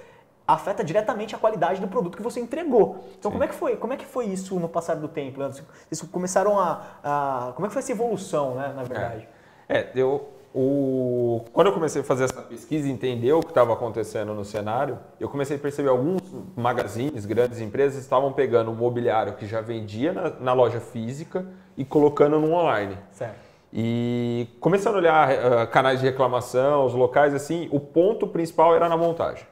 afeta 0.46 0.84
diretamente 0.84 1.34
a 1.34 1.38
qualidade 1.38 1.80
do 1.80 1.88
produto 1.88 2.16
que 2.16 2.22
você 2.22 2.40
entregou. 2.40 3.04
Então, 3.18 3.30
Sim. 3.30 3.32
como 3.32 3.44
é 3.44 3.48
que 3.48 3.54
foi? 3.54 3.76
Como 3.76 3.92
é 3.92 3.96
que 3.96 4.04
foi 4.04 4.26
isso 4.26 4.58
no 4.60 4.68
passar 4.68 4.96
do 4.96 5.08
tempo, 5.08 5.40
Leandro? 5.40 5.64
Vocês 5.90 6.02
começaram 6.10 6.58
a, 6.58 6.82
a, 7.02 7.52
como 7.54 7.66
é 7.66 7.68
que 7.68 7.72
foi 7.72 7.80
essa 7.80 7.92
evolução, 7.92 8.54
né, 8.54 8.72
na 8.74 8.82
verdade? 8.82 9.28
É, 9.68 9.78
é 9.78 9.92
eu 9.94 10.34
o, 10.54 11.44
quando 11.52 11.66
eu 11.66 11.72
comecei 11.72 12.00
a 12.00 12.04
fazer 12.04 12.24
essa 12.24 12.40
pesquisa 12.40 12.86
e 12.86 12.90
entender 12.90 13.32
o 13.32 13.40
que 13.40 13.48
estava 13.48 13.72
acontecendo 13.72 14.32
no 14.32 14.44
cenário, 14.44 15.00
eu 15.18 15.28
comecei 15.28 15.56
a 15.56 15.58
perceber 15.58 15.88
alguns 15.88 16.22
magazines, 16.54 17.26
grandes 17.26 17.60
empresas, 17.60 18.00
estavam 18.00 18.32
pegando 18.32 18.70
o 18.70 18.74
mobiliário 18.74 19.32
que 19.32 19.46
já 19.46 19.60
vendia 19.60 20.12
na, 20.12 20.30
na 20.30 20.52
loja 20.52 20.78
física 20.78 21.44
e 21.76 21.84
colocando 21.84 22.38
no 22.38 22.52
online. 22.52 22.96
Certo. 23.10 23.34
E 23.72 24.46
começando 24.60 24.94
a 24.94 24.98
olhar 24.98 25.28
uh, 25.32 25.66
canais 25.72 25.98
de 25.98 26.06
reclamação, 26.06 26.86
os 26.86 26.94
locais 26.94 27.34
assim, 27.34 27.68
o 27.72 27.80
ponto 27.80 28.28
principal 28.28 28.76
era 28.76 28.88
na 28.88 28.96
montagem. 28.96 29.44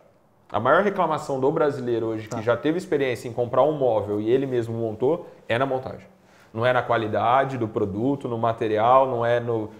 A 0.52 0.60
maior 0.60 0.82
reclamação 0.82 1.40
do 1.40 1.50
brasileiro 1.50 2.08
hoje, 2.08 2.28
tá. 2.28 2.36
que 2.36 2.44
já 2.44 2.54
teve 2.54 2.76
experiência 2.76 3.26
em 3.26 3.32
comprar 3.32 3.62
um 3.62 3.72
móvel 3.72 4.20
e 4.20 4.30
ele 4.30 4.46
mesmo 4.46 4.74
montou, 4.76 5.26
é 5.48 5.58
na 5.58 5.64
montagem. 5.64 6.06
Não 6.52 6.66
é 6.66 6.74
na 6.74 6.82
qualidade 6.82 7.56
do 7.56 7.66
produto, 7.66 8.28
no 8.28 8.36
material, 8.36 9.08
não 9.08 9.24
é 9.24 9.40
no, 9.40 9.70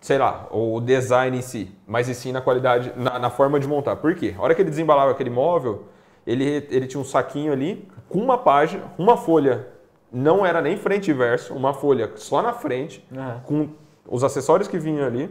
sei 0.00 0.16
lá, 0.16 0.48
o 0.50 0.80
design 0.80 1.36
em 1.36 1.42
si, 1.42 1.70
mas 1.86 2.08
e 2.08 2.14
sim 2.14 2.32
na 2.32 2.40
qualidade, 2.40 2.90
na, 2.96 3.18
na, 3.18 3.28
forma 3.28 3.60
de 3.60 3.68
montar. 3.68 3.96
Por 3.96 4.14
quê? 4.14 4.34
A 4.38 4.42
hora 4.42 4.54
que 4.54 4.62
ele 4.62 4.70
desembalava 4.70 5.10
aquele 5.10 5.28
móvel, 5.28 5.84
ele, 6.26 6.66
ele 6.70 6.86
tinha 6.86 7.00
um 7.00 7.04
saquinho 7.04 7.52
ali 7.52 7.86
com 8.08 8.18
uma 8.18 8.38
página, 8.38 8.84
uma 8.96 9.18
folha, 9.18 9.68
não 10.10 10.44
era 10.44 10.62
nem 10.62 10.76
frente 10.78 11.10
e 11.10 11.14
verso, 11.14 11.54
uma 11.54 11.74
folha 11.74 12.10
só 12.16 12.40
na 12.40 12.54
frente, 12.54 13.06
uhum. 13.12 13.40
com 13.44 13.68
os 14.08 14.24
acessórios 14.24 14.68
que 14.68 14.78
vinham 14.78 15.06
ali, 15.06 15.30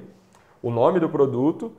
o 0.62 0.70
nome 0.70 1.00
do 1.00 1.10
produto 1.10 1.72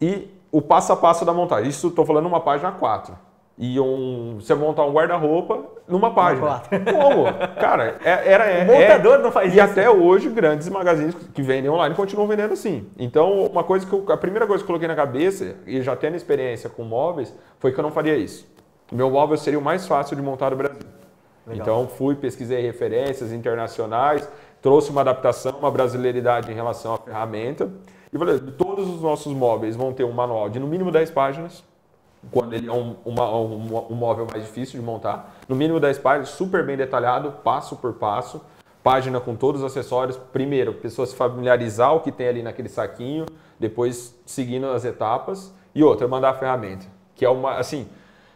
e 0.00 0.30
o 0.50 0.62
passo 0.62 0.92
a 0.92 0.96
passo 0.96 1.24
da 1.24 1.32
montagem. 1.32 1.68
Isso 1.68 1.88
estou 1.88 2.04
falando 2.04 2.26
uma 2.26 2.40
página 2.40 2.72
4. 2.72 3.14
e 3.58 3.78
um, 3.80 4.36
você 4.40 4.54
montar 4.54 4.84
um 4.84 4.92
guarda-roupa 4.92 5.64
numa 5.88 6.12
página. 6.14 6.62
Como? 6.70 7.24
Cara, 7.60 7.98
é, 8.04 8.32
era. 8.32 8.44
É, 8.44 8.62
o 8.62 8.66
montador 8.66 9.14
é, 9.14 9.22
não 9.22 9.32
faz 9.32 9.46
e 9.46 9.48
isso. 9.48 9.58
E 9.58 9.60
até 9.60 9.90
hoje, 9.90 10.28
grandes 10.28 10.68
magazines 10.68 11.14
que 11.34 11.42
vendem 11.42 11.70
online 11.70 11.94
continuam 11.94 12.28
vendendo 12.28 12.52
assim. 12.52 12.86
Então, 12.98 13.46
uma 13.46 13.64
coisa 13.64 13.86
que 13.86 13.92
eu, 13.92 14.04
a 14.10 14.16
primeira 14.16 14.46
coisa 14.46 14.62
que 14.62 14.64
eu 14.64 14.68
coloquei 14.68 14.88
na 14.88 14.94
cabeça, 14.94 15.56
e 15.66 15.82
já 15.82 15.96
tendo 15.96 16.16
experiência 16.16 16.70
com 16.70 16.84
móveis, 16.84 17.34
foi 17.58 17.72
que 17.72 17.78
eu 17.78 17.82
não 17.82 17.90
faria 17.90 18.16
isso. 18.16 18.46
O 18.92 18.94
meu 18.94 19.10
móvel 19.10 19.36
seria 19.36 19.58
o 19.58 19.62
mais 19.62 19.86
fácil 19.86 20.16
de 20.16 20.22
montar 20.22 20.50
no 20.50 20.56
Brasil. 20.56 20.78
Legal. 21.46 21.62
Então, 21.62 21.88
fui, 21.88 22.14
pesquisei 22.14 22.60
referências 22.60 23.32
internacionais, 23.32 24.28
trouxe 24.60 24.90
uma 24.90 25.00
adaptação, 25.00 25.52
uma 25.58 25.70
brasileiridade 25.70 26.50
em 26.50 26.54
relação 26.54 26.94
à 26.94 26.98
ferramenta. 26.98 27.70
E 28.12 28.18
falei, 28.18 28.38
todos 28.38 28.88
os 28.88 29.02
nossos 29.02 29.32
móveis 29.32 29.76
vão 29.76 29.92
ter 29.92 30.04
um 30.04 30.12
manual 30.12 30.48
de 30.48 30.58
no 30.58 30.66
mínimo 30.66 30.90
10 30.90 31.10
páginas 31.10 31.62
quando 32.30 32.52
ele 32.52 32.68
é 32.68 32.72
um, 32.72 32.96
uma, 33.04 33.30
um, 33.36 33.86
um, 33.90 33.94
móvel 33.94 34.26
mais 34.30 34.44
difícil 34.44 34.80
de 34.80 34.84
montar. 34.84 35.36
No 35.48 35.54
mínimo 35.54 35.78
10 35.78 35.98
páginas, 35.98 36.30
super 36.30 36.64
bem 36.64 36.76
detalhado, 36.76 37.32
passo 37.44 37.76
por 37.76 37.94
passo, 37.94 38.40
página 38.82 39.20
com 39.20 39.36
todos 39.36 39.62
os 39.62 39.66
acessórios. 39.70 40.16
Primeiro, 40.32 40.72
a 40.72 40.74
pessoa 40.74 41.06
se 41.06 41.14
familiarizar 41.14 41.94
o 41.94 42.00
que 42.00 42.10
tem 42.10 42.28
ali 42.28 42.42
naquele 42.42 42.68
saquinho, 42.68 43.26
depois 43.58 44.18
seguindo 44.26 44.66
as 44.66 44.84
etapas. 44.84 45.54
E 45.74 45.82
outra, 45.82 46.08
mandar 46.08 46.30
a 46.30 46.34
ferramenta, 46.34 46.86
que 47.14 47.24
é 47.24 47.28
uma, 47.28 47.56
assim, 47.56 47.88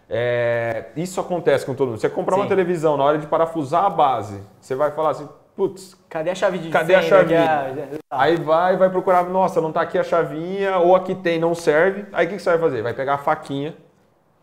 é, 0.09 0.91
isso 0.95 1.21
acontece 1.21 1.67
com 1.67 1.75
todo 1.75 1.89
mundo. 1.89 2.01
Você 2.01 2.09
comprar 2.09 2.37
Sim. 2.37 2.43
uma 2.43 2.49
televisão, 2.49 2.97
na 2.97 3.05
hora 3.05 3.19
de 3.19 3.27
parafusar 3.27 3.85
a 3.85 3.91
base, 3.91 4.41
você 4.61 4.75
vai 4.75 4.93
falar 4.93 5.11
assim, 5.11 5.29
putz, 5.57 5.97
cadê 6.09 6.31
a 6.31 6.35
chave 6.35 6.59
de 6.59 6.71
Cadê 6.71 6.95
a 6.95 7.03
chavinha? 7.03 7.91
Aí 8.11 8.37
vai, 8.37 8.77
vai 8.77 8.91
procurar, 8.91 9.25
nossa, 9.25 9.61
não 9.61 9.73
tá 9.73 9.83
aqui 9.83 9.99
a 9.99 10.05
chavinha, 10.05 10.79
ou 10.79 10.95
aqui 10.97 11.15
tem, 11.15 11.39
não 11.39 11.55
serve. 11.55 12.07
Aí 12.13 12.27
o 12.27 12.31
que, 12.31 12.37
que 12.37 12.43
você 12.43 12.51
vai 12.51 12.59
fazer? 12.59 12.83
Vai 12.83 12.95
pegar 12.95 13.15
a 13.15 13.19
faquinha 13.19 13.75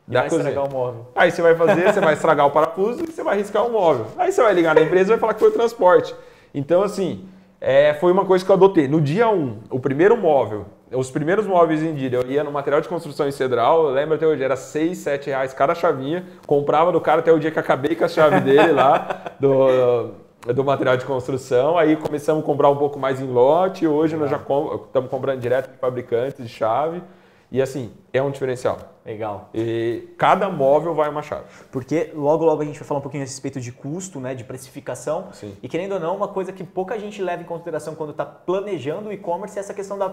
e 0.08 0.14
da 0.14 0.22
vai 0.22 0.30
cozinha. 0.30 0.50
estragar 0.50 0.70
o 0.70 0.74
móvel. 0.74 1.08
Aí 1.16 1.32
você 1.32 1.42
vai 1.42 1.56
fazer, 1.56 1.94
você 1.94 2.00
vai 2.02 2.14
estragar 2.14 2.48
o 2.48 2.52
parafuso 2.52 3.04
e 3.04 3.12
você 3.12 3.24
vai 3.24 3.38
riscar 3.38 3.66
o 3.66 3.72
móvel. 3.72 4.08
Aí 4.18 4.32
você 4.32 4.42
vai 4.42 4.54
ligar 4.54 4.76
na 4.76 4.82
empresa 4.82 5.10
e 5.10 5.12
vai 5.12 5.20
falar 5.20 5.34
que 5.34 5.40
foi 5.40 5.50
o 5.50 5.54
transporte. 5.54 6.16
Então, 6.54 6.82
assim, 6.82 7.28
é, 7.62 7.94
foi 7.96 8.12
uma 8.12 8.26
coisa 8.26 8.44
que 8.44 8.50
eu 8.50 8.56
adotei. 8.56 8.88
No 8.88 9.02
dia 9.02 9.30
1, 9.30 9.34
um, 9.34 9.60
o 9.70 9.80
primeiro 9.80 10.18
móvel, 10.18 10.66
os 10.92 11.12
primeiros 11.12 11.46
móveis 11.46 11.84
em 11.84 11.94
dia, 11.94 12.10
eu 12.12 12.26
ia 12.28 12.44
no 12.44 12.52
material 12.52 12.82
de 12.82 12.88
construção 12.88 13.28
em 13.28 13.32
Cedral, 13.32 13.86
eu 13.86 13.92
lembro 13.92 14.16
até 14.16 14.26
hoje, 14.26 14.44
era 14.44 14.56
6, 14.56 14.98
7 14.98 15.28
reais 15.28 15.54
cada 15.54 15.76
chavinha, 15.76 16.26
comprava 16.48 16.92
do 16.92 17.00
cara 17.00 17.20
até 17.20 17.32
o 17.32 17.38
dia 17.38 17.52
que 17.52 17.60
acabei 17.60 17.96
com 17.96 18.06
a 18.06 18.08
chave 18.08 18.40
dele 18.40 18.72
lá, 18.72 19.34
do 19.40 20.12
do 20.48 20.64
material 20.64 20.96
de 20.96 21.06
construção, 21.06 21.78
aí 21.78 21.96
começamos 21.98 22.44
a 22.44 22.46
comprar 22.46 22.70
um 22.70 22.78
pouco 22.78 22.98
mais 22.98 23.20
em 23.22 23.26
lote, 23.26 23.86
hoje 23.86 24.16
Legal. 24.16 24.40
nós 24.40 24.48
já 24.48 24.84
estamos 24.86 25.10
comprando 25.10 25.40
direto 25.40 25.72
de 25.72 25.78
fabricantes 25.78 26.44
de 26.44 26.50
chave, 26.50 27.04
e 27.52 27.62
assim, 27.62 27.92
é 28.14 28.22
um 28.22 28.30
diferencial. 28.30 28.78
Legal. 29.04 29.50
E 29.54 30.08
cada 30.18 30.50
móvel 30.50 30.94
vai 30.94 31.10
uma 31.10 31.24
chave. 31.24 31.46
Porque 31.72 32.12
logo 32.14 32.46
logo 32.46 32.62
a 32.62 32.66
gente 32.66 32.78
vai 32.78 32.88
falar 32.88 33.00
um 33.00 33.02
pouquinho 33.02 33.24
a 33.24 33.26
respeito 33.26 33.60
de 33.60 33.72
custo, 33.72 34.20
né, 34.20 34.36
de 34.36 34.44
precificação. 34.44 35.30
Sim. 35.34 35.58
E 35.64 35.68
querendo 35.68 35.94
ou 35.94 36.00
não, 36.00 36.16
uma 36.16 36.28
coisa 36.28 36.54
que 36.54 36.64
pouca 36.64 37.00
gente 37.00 37.22
leva 37.22 37.42
em 37.42 37.46
consideração 37.46 37.96
quando 37.96 38.12
está 38.12 38.24
planejando 38.24 39.10
o 39.10 39.12
e-commerce 39.12 39.58
é 39.58 39.62
essa 39.62 39.74
questão 39.74 39.98
da 39.98 40.10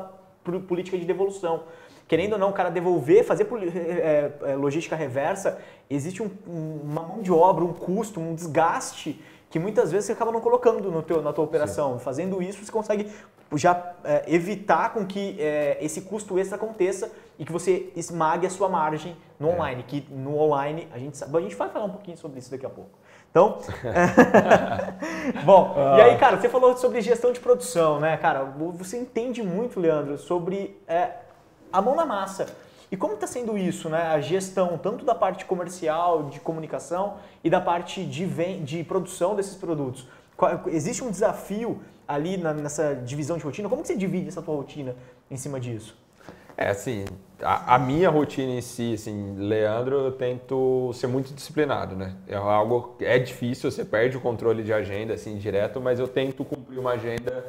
política 0.66 0.96
de 0.96 1.04
devolução. 1.04 1.64
Querendo 2.08 2.34
ou 2.34 2.38
não, 2.38 2.50
o 2.50 2.52
cara 2.52 2.70
devolver, 2.70 3.24
fazer 3.24 3.46
é, 3.74 4.32
é, 4.42 4.54
logística 4.54 4.94
reversa, 4.96 5.58
existe 5.90 6.22
um, 6.22 6.30
uma 6.46 7.02
mão 7.02 7.20
de 7.20 7.32
obra, 7.32 7.64
um 7.64 7.72
custo, 7.72 8.20
um 8.20 8.34
desgaste 8.34 9.20
que 9.50 9.58
muitas 9.58 9.92
vezes 9.92 10.06
você 10.06 10.12
acaba 10.12 10.32
não 10.32 10.40
colocando 10.40 10.90
no 10.90 11.02
teu, 11.02 11.22
na 11.22 11.32
tua 11.32 11.44
operação. 11.44 11.98
Sim. 11.98 12.04
Fazendo 12.04 12.42
isso, 12.42 12.64
você 12.64 12.72
consegue 12.72 13.10
já 13.54 13.92
é, 14.04 14.24
evitar 14.26 14.92
com 14.92 15.06
que 15.06 15.36
é, 15.40 15.78
esse 15.80 16.02
custo 16.02 16.38
extra 16.38 16.56
aconteça 16.56 17.10
e 17.38 17.44
que 17.44 17.52
você 17.52 17.92
esmague 17.94 18.46
a 18.46 18.50
sua 18.50 18.68
margem 18.68 19.16
no 19.38 19.50
é. 19.50 19.52
online. 19.54 19.82
Que 19.84 20.06
no 20.10 20.38
online, 20.38 20.88
a 20.92 20.98
gente 20.98 21.16
sabe, 21.16 21.36
a 21.38 21.40
gente 21.40 21.54
vai 21.54 21.68
falar 21.68 21.84
um 21.84 21.90
pouquinho 21.90 22.16
sobre 22.16 22.38
isso 22.38 22.50
daqui 22.50 22.66
a 22.66 22.70
pouco. 22.70 22.90
Então, 23.30 23.58
bom, 25.44 25.74
ah. 25.76 25.98
e 25.98 26.00
aí, 26.02 26.18
cara, 26.18 26.38
você 26.38 26.48
falou 26.48 26.76
sobre 26.76 27.00
gestão 27.00 27.32
de 27.32 27.38
produção, 27.38 28.00
né, 28.00 28.16
cara? 28.16 28.44
Você 28.44 28.98
entende 28.98 29.42
muito, 29.42 29.78
Leandro, 29.78 30.18
sobre 30.18 30.80
é, 30.88 31.10
a 31.72 31.80
mão 31.80 31.94
na 31.94 32.04
massa. 32.04 32.46
E 32.90 32.96
como 32.96 33.14
está 33.14 33.26
sendo 33.26 33.58
isso, 33.58 33.88
né? 33.88 34.02
A 34.02 34.20
gestão 34.20 34.78
tanto 34.78 35.04
da 35.04 35.14
parte 35.14 35.44
comercial, 35.44 36.24
de 36.24 36.38
comunicação 36.40 37.16
e 37.42 37.50
da 37.50 37.60
parte 37.60 38.04
de, 38.04 38.26
de 38.60 38.84
produção 38.84 39.34
desses 39.34 39.54
produtos. 39.54 40.06
Existe 40.68 41.02
um 41.02 41.10
desafio 41.10 41.80
ali 42.06 42.36
na, 42.36 42.52
nessa 42.52 42.94
divisão 42.94 43.36
de 43.36 43.44
rotina? 43.44 43.68
Como 43.68 43.82
que 43.82 43.88
você 43.88 43.96
divide 43.96 44.28
essa 44.28 44.42
tua 44.42 44.54
rotina 44.54 44.94
em 45.30 45.36
cima 45.36 45.58
disso? 45.58 45.96
É 46.56 46.70
assim, 46.70 47.04
a, 47.42 47.74
a, 47.74 47.78
minha 47.78 48.08
rotina 48.08 48.52
em 48.52 48.62
si, 48.62 48.94
assim, 48.94 49.34
Leandro, 49.36 49.96
eu 49.96 50.12
tento 50.12 50.90
ser 50.94 51.06
muito 51.06 51.34
disciplinado, 51.34 51.94
né? 51.94 52.14
É 52.26 52.34
algo 52.34 52.96
é 53.00 53.18
difícil, 53.18 53.70
você 53.70 53.84
perde 53.84 54.16
o 54.16 54.20
controle 54.20 54.62
de 54.62 54.72
agenda 54.72 55.12
assim 55.12 55.36
direto, 55.36 55.80
mas 55.80 55.98
eu 55.98 56.08
tento 56.08 56.44
cumprir 56.44 56.78
uma 56.78 56.92
agenda 56.92 57.44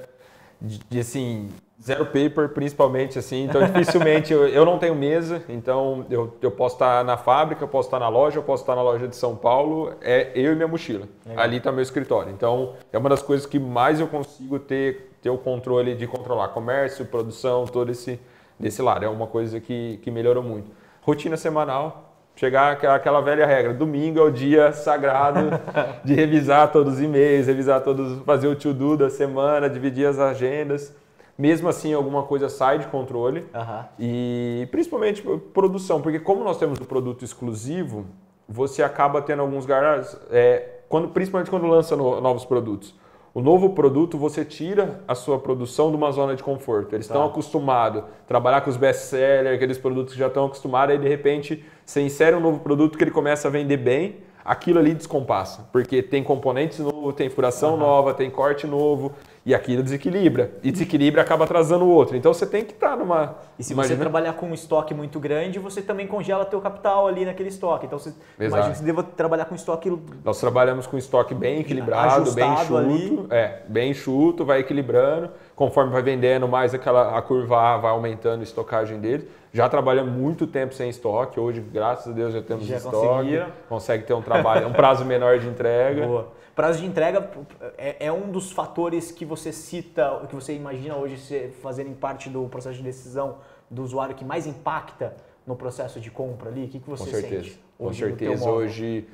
de, 0.62 0.80
de 0.90 1.00
assim 1.00 1.50
Zero 1.80 2.08
paper, 2.08 2.50
principalmente, 2.50 3.20
assim. 3.20 3.44
Então, 3.44 3.64
dificilmente 3.64 4.34
eu, 4.34 4.48
eu 4.48 4.66
não 4.66 4.80
tenho 4.80 4.96
mesa, 4.96 5.44
então 5.48 6.08
eu, 6.10 6.36
eu 6.42 6.50
posso 6.50 6.74
estar 6.74 7.06
na 7.06 7.18
fábrica, 7.18 7.64
eu 7.64 7.68
posso 7.68 7.88
estar 7.88 8.00
na 8.00 8.10
loja, 8.10 8.40
eu 8.40 8.44
posso 8.44 8.64
estar 8.64 8.76
na 8.76 8.82
loja 8.82 9.08
de 9.08 9.16
São 9.16 9.36
Paulo. 9.36 9.94
É 10.02 10.32
eu 10.34 10.54
e 10.54 10.56
minha 10.56 10.68
mochila. 10.68 11.08
Legal. 11.24 11.44
Ali 11.44 11.58
está 11.58 11.72
meu 11.72 11.84
escritório. 11.84 12.34
Então, 12.34 12.74
é 12.92 12.98
uma 12.98 13.10
das 13.10 13.22
coisas 13.22 13.46
que 13.46 13.60
mais 13.60 14.00
eu 14.00 14.08
consigo 14.08 14.58
ter, 14.58 15.12
ter 15.22 15.30
o 15.30 15.38
controle 15.38 15.94
de 15.94 16.08
controlar 16.08 16.48
comércio, 16.48 17.06
produção, 17.06 17.66
todo 17.66 17.92
esse 17.92 18.20
desse 18.60 18.82
lado. 18.82 19.06
É 19.06 19.10
uma 19.10 19.28
coisa 19.28 19.60
que, 19.60 20.00
que 20.02 20.10
melhorou 20.10 20.42
muito. 20.42 20.72
Rotina 21.02 21.38
semanal, 21.38 22.07
chegar 22.38 22.72
aquela 22.72 23.20
velha 23.20 23.46
regra. 23.46 23.74
Domingo 23.74 24.20
é 24.20 24.24
o 24.24 24.32
dia 24.32 24.72
sagrado 24.72 25.50
de 26.06 26.14
revisar 26.14 26.72
todos 26.72 26.94
os 26.94 27.02
e-mails, 27.02 27.48
revisar 27.48 27.82
todos, 27.82 28.24
fazer 28.24 28.48
o 28.48 28.56
to-do 28.56 28.96
da 28.96 29.10
semana, 29.10 29.70
dividir 29.70 30.08
as 30.08 30.18
agendas 30.18 30.96
mesmo 31.38 31.70
assim 31.70 31.94
alguma 31.94 32.24
coisa 32.24 32.50
sai 32.50 32.80
de 32.80 32.88
controle. 32.88 33.42
Uhum. 33.54 33.84
E 34.00 34.68
principalmente 34.72 35.22
produção, 35.54 36.02
porque 36.02 36.20
como 36.20 36.44
nós 36.44 36.58
temos 36.58 36.80
o 36.80 36.86
produto 36.86 37.24
exclusivo, 37.24 38.06
você 38.50 38.82
acaba 38.82 39.22
tendo 39.22 39.42
alguns 39.42 39.66
garras, 39.66 40.20
é, 40.32 40.80
quando, 40.90 41.10
principalmente 41.10 41.50
quando 41.50 41.68
lança 41.68 41.96
no, 41.96 42.20
novos 42.20 42.44
produtos. 42.44 42.96
O 43.34 43.42
novo 43.42 43.70
produto, 43.72 44.18
você 44.18 44.44
tira 44.44 45.02
a 45.08 45.14
sua 45.14 45.38
produção 45.38 45.92
de 45.92 45.96
uma 45.96 46.12
zona 46.12 46.36
de 46.36 46.42
conforto. 46.42 46.96
Eles 46.96 47.06
estão 47.06 47.22
tá. 47.22 47.28
acostumados 47.28 48.02
a 48.02 48.28
trabalhar 48.28 48.62
com 48.62 48.70
os 48.72 48.78
best-sellers, 48.78 49.56
aqueles 49.56 49.78
produtos 49.78 50.14
que 50.14 50.20
já 50.20 50.26
estão 50.26 50.46
acostumados, 50.46 50.96
aí 50.96 51.00
de 51.00 51.08
repente 51.08 51.64
você 51.88 52.02
insere 52.02 52.36
um 52.36 52.42
novo 52.42 52.60
produto 52.60 52.98
que 52.98 53.04
ele 53.04 53.12
começa 53.12 53.48
a 53.48 53.52
vender 53.52 53.78
bem, 53.78 54.18
aquilo 54.44 54.78
ali 54.78 54.94
descompassa, 54.94 55.70
porque 55.72 56.04
tem 56.04 56.22
componentes 56.22 56.80
novos, 56.80 57.16
tem 57.16 57.30
furação 57.30 57.72
uhum. 57.72 57.78
nova, 57.78 58.14
tem 58.14 58.30
corte 58.30 58.68
novo, 58.68 59.14
e 59.46 59.56
aquilo 59.56 59.82
desequilibra. 59.82 60.52
E 60.62 60.70
desequilibra 60.70 61.22
acaba 61.22 61.46
atrasando 61.46 61.86
o 61.86 61.88
outro. 61.88 62.18
Então 62.18 62.34
você 62.34 62.46
tem 62.46 62.66
que 62.66 62.74
estar 62.74 62.90
tá 62.90 62.96
numa. 62.98 63.38
E 63.58 63.64
se 63.64 63.72
imagina... 63.72 63.96
você 63.96 64.02
trabalhar 64.02 64.34
com 64.34 64.48
um 64.48 64.54
estoque 64.54 64.94
muito 64.94 65.18
grande, 65.18 65.60
você 65.60 65.82
também 65.82 66.06
congela 66.06 66.44
teu 66.44 66.60
capital 66.60 67.08
ali 67.08 67.24
naquele 67.24 67.48
estoque. 67.48 67.86
Então 67.86 67.98
você 67.98 68.10
Exato. 68.10 68.46
imagina 68.46 68.72
que 68.72 68.80
você 68.80 68.84
deva 68.84 69.04
trabalhar 69.04 69.46
com 69.46 69.56
estoque. 69.56 69.98
Nós 70.26 70.38
trabalhamos 70.42 70.86
com 70.86 70.98
estoque 70.98 71.34
bem 71.34 71.62
equilibrado, 71.62 72.34
bem 72.34 72.54
enxuto. 72.54 72.78
Ali. 72.78 73.28
É, 73.30 73.62
bem 73.70 73.92
enxuto, 73.92 74.44
vai 74.44 74.60
equilibrando. 74.60 75.30
Conforme 75.58 75.92
vai 75.92 76.04
vendendo 76.04 76.48
mais 76.48 76.76
aquela 76.76 77.18
a 77.18 77.22
curva 77.24 77.78
vai 77.78 77.90
aumentando 77.90 78.42
a 78.42 78.44
estocagem 78.44 79.00
dele. 79.00 79.28
Já 79.52 79.68
trabalhamos 79.68 80.14
muito 80.14 80.46
tempo 80.46 80.76
sem 80.76 80.88
estoque. 80.88 81.40
Hoje, 81.40 81.60
graças 81.60 82.14
a 82.14 82.16
Deus, 82.16 82.32
já 82.32 82.44
temos 82.44 82.66
já 82.68 82.78
estoque. 82.78 82.96
Conseguiram. 82.96 83.48
Consegue 83.68 84.04
ter 84.04 84.14
um 84.14 84.22
trabalho, 84.22 84.68
um 84.68 84.72
prazo 84.72 85.04
menor 85.04 85.40
de 85.40 85.48
entrega. 85.48 86.06
Boa. 86.06 86.28
Prazo 86.56 86.80
de 86.80 86.86
entrega 86.86 87.28
é, 87.76 88.06
é, 88.06 88.12
um 88.12 88.30
dos 88.30 88.52
fatores 88.52 89.12
que 89.12 89.26
você 89.26 89.52
cita, 89.52 90.22
que 90.30 90.36
você 90.36 90.54
imagina 90.54 90.96
hoje 90.96 91.50
fazerem 91.64 91.96
parte 91.96 92.30
do 92.30 92.48
processo 92.50 92.78
de 92.78 92.84
decisão 92.84 93.38
do 93.68 93.82
usuário 93.82 94.14
que 94.14 94.24
mais 94.24 94.46
impacta 94.46 95.16
no 95.44 95.56
processo 95.56 96.00
de 96.00 96.12
compra 96.12 96.52
ali? 96.52 96.66
O 96.66 96.68
que, 96.68 96.80
que 96.80 96.88
você 96.88 97.04
Com 97.04 97.10
certeza. 97.10 97.44
sente? 97.44 97.62
Com 97.80 97.94
certeza. 97.94 98.48
Hoje, 98.48 99.08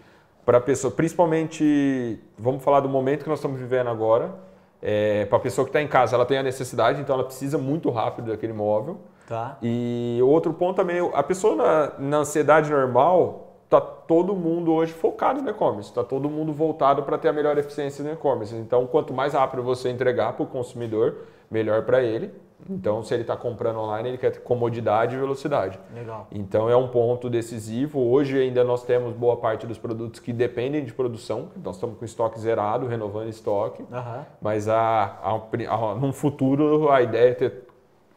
para 0.46 0.58
a 0.58 0.62
pessoa, 0.62 0.92
principalmente, 0.92 2.20
vamos 2.38 2.62
falar 2.62 2.82
do 2.82 2.90
momento 2.90 3.24
que 3.24 3.30
nós 3.30 3.40
estamos 3.40 3.58
vivendo 3.58 3.90
agora. 3.90 4.52
É, 4.86 5.24
para 5.26 5.38
a 5.38 5.42
pessoa 5.42 5.64
que 5.64 5.70
está 5.70 5.82
em 5.82 5.88
casa, 5.88 6.14
ela 6.14 6.26
tem 6.26 6.38
a 6.38 6.44
necessidade, 6.44 7.00
então 7.00 7.16
ela 7.16 7.24
precisa 7.24 7.58
muito 7.58 7.90
rápido 7.90 8.32
daquele 8.32 8.52
móvel. 8.52 8.98
Tá. 9.28 9.58
E 9.62 10.20
outro 10.22 10.54
ponto 10.54 10.76
também, 10.76 11.10
a 11.14 11.24
pessoa 11.24 11.56
na, 11.56 11.94
na 11.98 12.18
ansiedade 12.18 12.70
normal, 12.70 13.54
está 13.64 13.80
todo 13.80 14.36
mundo 14.36 14.74
hoje 14.74 14.92
focado 14.92 15.42
no 15.42 15.50
e-commerce, 15.50 15.90
está 15.90 16.04
todo 16.04 16.30
mundo 16.30 16.52
voltado 16.52 17.04
para 17.04 17.18
ter 17.18 17.30
a 17.30 17.34
melhor 17.34 17.58
eficiência 17.58 18.04
no 18.04 18.12
e-commerce. 18.12 18.54
Então, 18.56 18.86
quanto 18.86 19.14
mais 19.14 19.34
rápido 19.34 19.64
você 19.64 19.90
entregar 19.90 20.34
para 20.34 20.44
o 20.44 20.48
consumidor, 20.48 21.16
melhor 21.50 21.84
para 21.84 22.04
ele. 22.04 22.34
Então, 22.70 23.04
se 23.04 23.14
ele 23.14 23.24
está 23.24 23.36
comprando 23.36 23.80
online, 23.80 24.10
ele 24.10 24.18
quer 24.18 24.32
ter 24.32 24.40
comodidade 24.40 25.16
e 25.16 25.20
velocidade. 25.20 25.80
Legal. 25.94 26.28
Então, 26.32 26.70
é 26.70 26.76
um 26.76 26.88
ponto 26.88 27.30
decisivo. 27.30 28.00
Hoje, 28.00 28.40
ainda 28.40 28.64
nós 28.64 28.84
temos 28.84 29.14
boa 29.14 29.38
parte 29.38 29.68
dos 29.68 29.78
produtos 29.78 30.20
que 30.20 30.32
dependem 30.32 30.84
de 30.84 30.94
produção. 30.94 31.50
Nós 31.64 31.76
estamos 31.76 31.98
com 31.98 32.06
estoque 32.06 32.40
zerado, 32.40 32.88
renovando 32.88 33.30
estoque. 33.30 33.84
Uhum. 33.84 34.26
Mas, 34.42 34.68
a, 34.68 35.20
a, 35.22 35.32
a, 35.70 35.96
num 35.96 36.14
futuro, 36.14 36.90
a 36.90 37.02
ideia 37.02 37.32
é 37.32 37.34
ter 37.34 37.64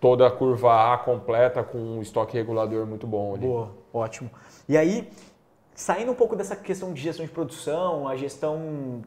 toda 0.00 0.26
a 0.26 0.31
curva 0.31 0.93
A 0.93 0.99
completa 0.99 1.62
com 1.62 1.79
um 1.79 2.03
estoque 2.03 2.37
regulador 2.37 2.87
muito 2.87 3.07
bom 3.07 3.35
ali. 3.35 3.47
Boa, 3.47 3.71
ótimo. 3.93 4.31
E 4.69 4.76
aí, 4.76 5.09
saindo 5.75 6.12
um 6.12 6.15
pouco 6.15 6.37
dessa 6.37 6.55
questão 6.55 6.93
de 6.93 7.00
gestão 7.00 7.25
de 7.25 7.33
produção, 7.33 8.07
a 8.07 8.17
gestão 8.17 9.03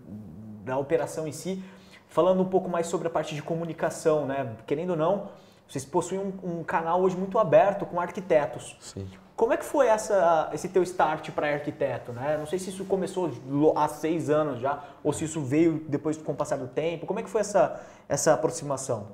da 0.63 0.77
operação 0.77 1.27
em 1.27 1.31
si, 1.31 1.63
falando 2.09 2.41
um 2.41 2.45
pouco 2.45 2.67
mais 2.67 2.87
sobre 2.87 3.07
a 3.07 3.11
parte 3.11 3.33
de 3.33 3.41
comunicação, 3.41 4.25
né? 4.25 4.55
Querendo 4.67 4.91
ou 4.91 4.97
não, 4.97 5.29
vocês 5.67 5.85
possuem 5.85 6.19
um, 6.19 6.59
um 6.59 6.63
canal 6.63 6.99
hoje 7.01 7.15
muito 7.15 7.37
aberto 7.37 7.85
com 7.85 8.01
arquitetos. 8.01 8.75
Sim. 8.81 9.07
Como 9.35 9.53
é 9.53 9.57
que 9.57 9.63
foi 9.63 9.87
essa, 9.87 10.49
esse 10.51 10.67
teu 10.67 10.83
start 10.83 11.31
para 11.31 11.47
arquiteto? 11.53 12.11
Né? 12.11 12.35
Não 12.37 12.45
sei 12.45 12.59
se 12.59 12.71
isso 12.71 12.83
começou 12.83 13.31
há 13.73 13.87
seis 13.87 14.29
anos 14.29 14.59
já, 14.59 14.83
ou 15.01 15.13
se 15.13 15.23
isso 15.23 15.39
veio 15.39 15.85
depois 15.87 16.17
com 16.17 16.33
o 16.33 16.35
passar 16.35 16.57
do 16.57 16.67
tempo. 16.67 17.05
Como 17.05 17.21
é 17.21 17.23
que 17.23 17.29
foi 17.29 17.39
essa, 17.39 17.79
essa 18.09 18.33
aproximação? 18.33 19.07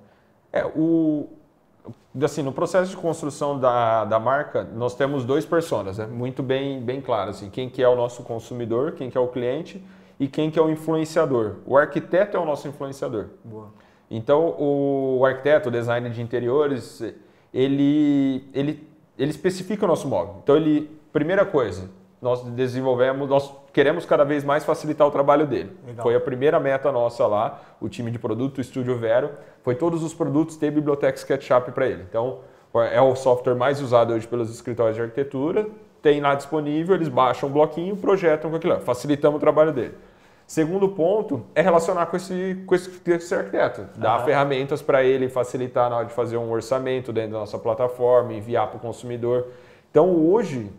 É, 0.51 0.65
o, 0.65 1.27
assim, 2.23 2.41
no 2.41 2.51
processo 2.51 2.89
de 2.89 2.97
construção 2.97 3.59
da, 3.59 4.05
da 4.05 4.19
marca, 4.19 4.63
nós 4.63 4.95
temos 4.95 5.25
dois 5.25 5.45
personas, 5.45 5.99
né? 5.99 6.07
muito 6.07 6.41
bem, 6.41 6.81
bem 6.81 7.01
claro. 7.01 7.29
Assim, 7.29 7.51
quem 7.51 7.69
que 7.69 7.83
é 7.83 7.87
o 7.87 7.95
nosso 7.95 8.23
consumidor, 8.23 8.93
quem 8.93 9.11
que 9.11 9.17
é 9.17 9.21
o 9.21 9.27
cliente 9.27 9.83
e 10.19 10.27
quem 10.27 10.49
que 10.49 10.57
é 10.57 10.61
o 10.61 10.69
influenciador. 10.69 11.57
O 11.65 11.77
arquiteto 11.77 12.37
é 12.37 12.39
o 12.39 12.45
nosso 12.45 12.67
influenciador. 12.67 13.27
Boa. 13.43 13.73
Então, 14.09 14.55
o 14.59 15.25
arquiteto, 15.25 15.69
o 15.69 15.71
designer 15.71 16.11
de 16.11 16.21
interiores, 16.21 17.01
ele, 17.53 18.47
ele 18.53 18.87
ele 19.17 19.31
especifica 19.31 19.85
o 19.85 19.87
nosso 19.87 20.07
móvel. 20.07 20.35
Então, 20.43 20.55
ele, 20.55 20.89
primeira 21.11 21.45
coisa, 21.45 21.89
nós 22.21 22.41
desenvolvemos, 22.43 23.29
nós 23.29 23.53
queremos 23.71 24.05
cada 24.05 24.23
vez 24.23 24.43
mais 24.43 24.63
facilitar 24.63 25.07
o 25.07 25.11
trabalho 25.11 25.47
dele. 25.47 25.71
Legal. 25.85 26.03
Foi 26.03 26.15
a 26.15 26.19
primeira 26.19 26.59
meta 26.59 26.91
nossa 26.91 27.25
lá, 27.25 27.61
o 27.79 27.87
time 27.87 28.11
de 28.11 28.19
produto, 28.19 28.57
o 28.57 28.61
Estúdio 28.61 28.97
Vero, 28.97 29.31
foi 29.63 29.75
todos 29.75 30.03
os 30.03 30.13
produtos 30.13 30.57
ter 30.57 30.71
biblioteca 30.71 31.17
SketchUp 31.17 31.71
para 31.71 31.87
ele. 31.87 32.03
Então, 32.09 32.39
é 32.91 33.01
o 33.01 33.15
software 33.15 33.55
mais 33.55 33.81
usado 33.81 34.13
hoje 34.13 34.27
pelos 34.27 34.49
escritórios 34.53 34.97
de 34.97 35.01
arquitetura, 35.01 35.67
tem 36.05 36.21
lá 36.21 36.35
disponível, 36.35 36.93
eles 36.93 37.07
baixam 37.07 37.49
um 37.49 37.51
bloquinho, 37.51 37.97
projetam 37.97 38.51
com 38.51 38.57
aquilo, 38.57 38.79
facilitamos 38.81 39.37
o 39.37 39.39
trabalho 39.39 39.73
dele. 39.73 39.95
Segundo 40.45 40.87
ponto 40.89 41.43
é 41.55 41.63
relacionar 41.63 42.05
com 42.05 42.15
esse, 42.15 42.63
com 42.67 42.75
esse, 42.75 43.01
esse 43.07 43.33
arquiteto, 43.33 43.87
dar 43.97 44.19
uhum. 44.19 44.25
ferramentas 44.25 44.83
para 44.83 45.03
ele 45.03 45.27
facilitar 45.27 45.89
na 45.89 45.97
hora 45.97 46.05
de 46.05 46.13
fazer 46.13 46.37
um 46.37 46.51
orçamento 46.51 47.11
dentro 47.11 47.31
da 47.31 47.39
nossa 47.39 47.57
plataforma, 47.57 48.33
enviar 48.33 48.67
para 48.67 48.77
o 48.77 48.79
consumidor. 48.79 49.47
Então 49.89 50.15
hoje, 50.15 50.71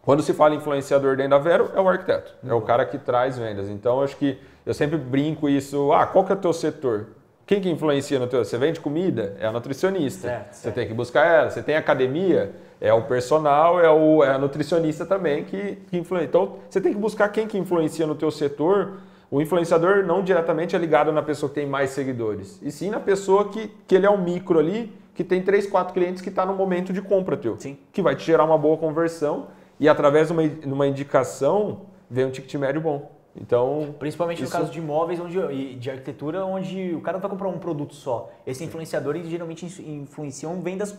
quando 0.00 0.22
se 0.22 0.32
fala 0.32 0.54
influenciador 0.54 1.14
dentro 1.14 1.32
da 1.32 1.38
Vero, 1.38 1.70
é 1.74 1.80
o 1.82 1.86
arquiteto, 1.86 2.34
uhum. 2.42 2.50
é 2.50 2.54
o 2.54 2.62
cara 2.62 2.86
que 2.86 2.96
traz 2.96 3.36
vendas. 3.36 3.68
Então 3.68 4.00
acho 4.00 4.16
que 4.16 4.38
eu 4.64 4.72
sempre 4.72 4.96
brinco 4.96 5.46
isso, 5.46 5.92
ah, 5.92 6.06
qual 6.06 6.24
que 6.24 6.32
é 6.32 6.34
o 6.34 6.38
teu 6.38 6.54
setor? 6.54 7.08
Quem 7.48 7.62
que 7.62 7.70
influencia 7.70 8.18
no 8.18 8.26
teu? 8.26 8.44
Você 8.44 8.58
vende 8.58 8.78
comida? 8.78 9.34
É 9.40 9.46
a 9.46 9.50
nutricionista. 9.50 10.28
Certo, 10.28 10.52
certo. 10.52 10.54
Você 10.54 10.70
tem 10.70 10.86
que 10.86 10.92
buscar 10.92 11.24
ela. 11.24 11.50
Você 11.50 11.62
tem 11.62 11.76
academia? 11.76 12.54
É 12.78 12.92
o 12.92 13.04
personal, 13.04 13.80
é, 13.80 13.90
o, 13.90 14.22
é 14.22 14.34
a 14.34 14.38
nutricionista 14.38 15.06
também 15.06 15.44
que, 15.44 15.76
que 15.88 15.96
influencia. 15.96 16.28
Então, 16.28 16.56
você 16.68 16.78
tem 16.78 16.92
que 16.92 16.98
buscar 16.98 17.26
quem 17.30 17.46
que 17.46 17.56
influencia 17.56 18.06
no 18.06 18.14
teu 18.14 18.30
setor. 18.30 18.98
O 19.30 19.40
influenciador 19.40 20.04
não 20.04 20.22
diretamente 20.22 20.76
é 20.76 20.78
ligado 20.78 21.10
na 21.10 21.22
pessoa 21.22 21.48
que 21.48 21.54
tem 21.54 21.66
mais 21.66 21.90
seguidores, 21.90 22.60
e 22.62 22.70
sim 22.70 22.88
na 22.88 23.00
pessoa 23.00 23.48
que, 23.48 23.70
que 23.86 23.94
ele 23.94 24.06
é 24.06 24.10
um 24.10 24.16
micro 24.16 24.58
ali, 24.58 24.90
que 25.14 25.22
tem 25.22 25.42
três, 25.42 25.66
quatro 25.66 25.92
clientes 25.92 26.22
que 26.22 26.30
está 26.30 26.46
no 26.46 26.54
momento 26.54 26.92
de 26.92 27.02
compra 27.02 27.36
teu. 27.36 27.56
Sim. 27.58 27.78
Que 27.92 28.00
vai 28.00 28.14
te 28.14 28.24
gerar 28.24 28.44
uma 28.44 28.56
boa 28.56 28.76
conversão 28.76 29.48
e 29.80 29.88
através 29.88 30.28
de 30.28 30.32
uma, 30.34 30.46
de 30.46 30.72
uma 30.72 30.86
indicação 30.86 31.86
vem 32.10 32.26
um 32.26 32.30
ticket 32.30 32.54
médio 32.54 32.80
bom. 32.80 33.17
Então, 33.40 33.94
Principalmente 33.98 34.42
isso... 34.42 34.52
no 34.52 34.58
caso 34.58 34.72
de 34.72 34.78
imóveis 34.78 35.20
onde, 35.20 35.38
e 35.38 35.74
de 35.74 35.90
arquitetura, 35.90 36.44
onde 36.44 36.94
o 36.94 37.00
cara 37.00 37.16
não 37.16 37.22
vai 37.22 37.30
comprar 37.30 37.48
um 37.48 37.58
produto 37.58 37.94
só. 37.94 38.30
Esses 38.46 38.62
influenciadores 38.62 39.26
geralmente 39.28 39.64
influenciam 39.64 40.60
vendas 40.60 40.98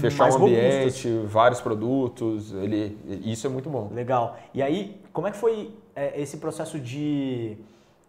Fechar 0.00 0.30
um 0.30 0.36
ambiente, 0.36 1.08
robustas. 1.08 1.32
vários 1.32 1.60
produtos, 1.60 2.52
ele, 2.52 2.96
isso 3.24 3.46
é 3.46 3.50
muito 3.50 3.68
bom. 3.68 3.90
Legal. 3.92 4.36
E 4.54 4.62
aí, 4.62 5.00
como 5.12 5.26
é 5.26 5.30
que 5.32 5.36
foi 5.36 5.74
é, 5.94 6.20
esse 6.20 6.36
processo 6.36 6.78
de 6.78 7.56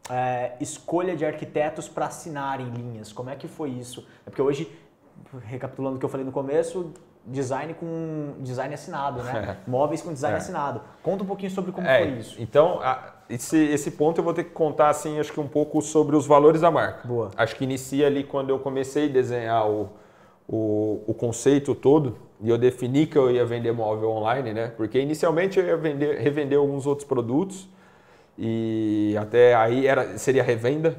é, 0.09 0.53
escolha 0.59 1.15
de 1.15 1.25
arquitetos 1.25 1.87
para 1.87 2.05
assinarem 2.05 2.69
linhas? 2.69 3.11
Como 3.11 3.29
é 3.29 3.35
que 3.35 3.47
foi 3.47 3.71
isso? 3.71 4.07
É 4.25 4.29
porque 4.29 4.41
hoje, 4.41 4.71
recapitulando 5.45 5.95
o 5.95 5.99
que 5.99 6.05
eu 6.05 6.09
falei 6.09 6.25
no 6.25 6.31
começo, 6.31 6.93
design 7.25 7.73
com 7.73 8.35
design 8.39 8.73
assinado, 8.73 9.23
né? 9.23 9.57
É. 9.65 9.69
Móveis 9.69 10.01
com 10.01 10.13
design 10.13 10.35
é. 10.35 10.37
assinado. 10.37 10.81
Conta 11.01 11.23
um 11.23 11.27
pouquinho 11.27 11.51
sobre 11.51 11.71
como 11.71 11.87
é, 11.87 11.99
foi 11.99 12.19
isso. 12.19 12.35
Então, 12.39 12.79
a, 12.81 13.13
esse, 13.29 13.57
esse 13.57 13.91
ponto 13.91 14.19
eu 14.19 14.23
vou 14.23 14.33
ter 14.33 14.45
que 14.45 14.51
contar, 14.51 14.89
assim, 14.89 15.19
acho 15.19 15.33
que 15.33 15.39
um 15.39 15.47
pouco 15.47 15.81
sobre 15.81 16.15
os 16.15 16.25
valores 16.25 16.61
da 16.61 16.71
marca. 16.71 17.07
Boa. 17.07 17.31
Acho 17.35 17.55
que 17.55 17.63
inicia 17.63 18.07
ali 18.07 18.23
quando 18.23 18.49
eu 18.49 18.59
comecei 18.59 19.05
a 19.05 19.11
desenhar 19.11 19.69
o, 19.69 19.89
o, 20.47 21.01
o 21.07 21.13
conceito 21.13 21.75
todo 21.75 22.15
e 22.41 22.49
eu 22.49 22.57
defini 22.57 23.05
que 23.05 23.17
eu 23.17 23.29
ia 23.29 23.45
vender 23.45 23.71
móvel 23.71 24.11
online, 24.11 24.53
né? 24.53 24.71
Porque 24.77 24.99
inicialmente 24.99 25.59
eu 25.59 25.65
ia 25.65 25.77
vender, 25.77 26.19
revender 26.19 26.57
alguns 26.57 26.85
outros 26.85 27.07
produtos 27.07 27.67
e 28.37 29.15
até 29.19 29.55
aí 29.55 29.87
era, 29.87 30.17
seria 30.17 30.43
revenda 30.43 30.97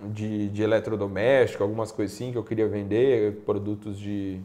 de, 0.00 0.48
de 0.50 0.62
eletrodoméstico, 0.62 1.62
algumas 1.62 1.90
coisas 1.90 2.14
assim 2.14 2.30
que 2.30 2.38
eu 2.38 2.44
queria 2.44 2.68
vender, 2.68 3.42
produtos 3.46 3.98
de 3.98 4.40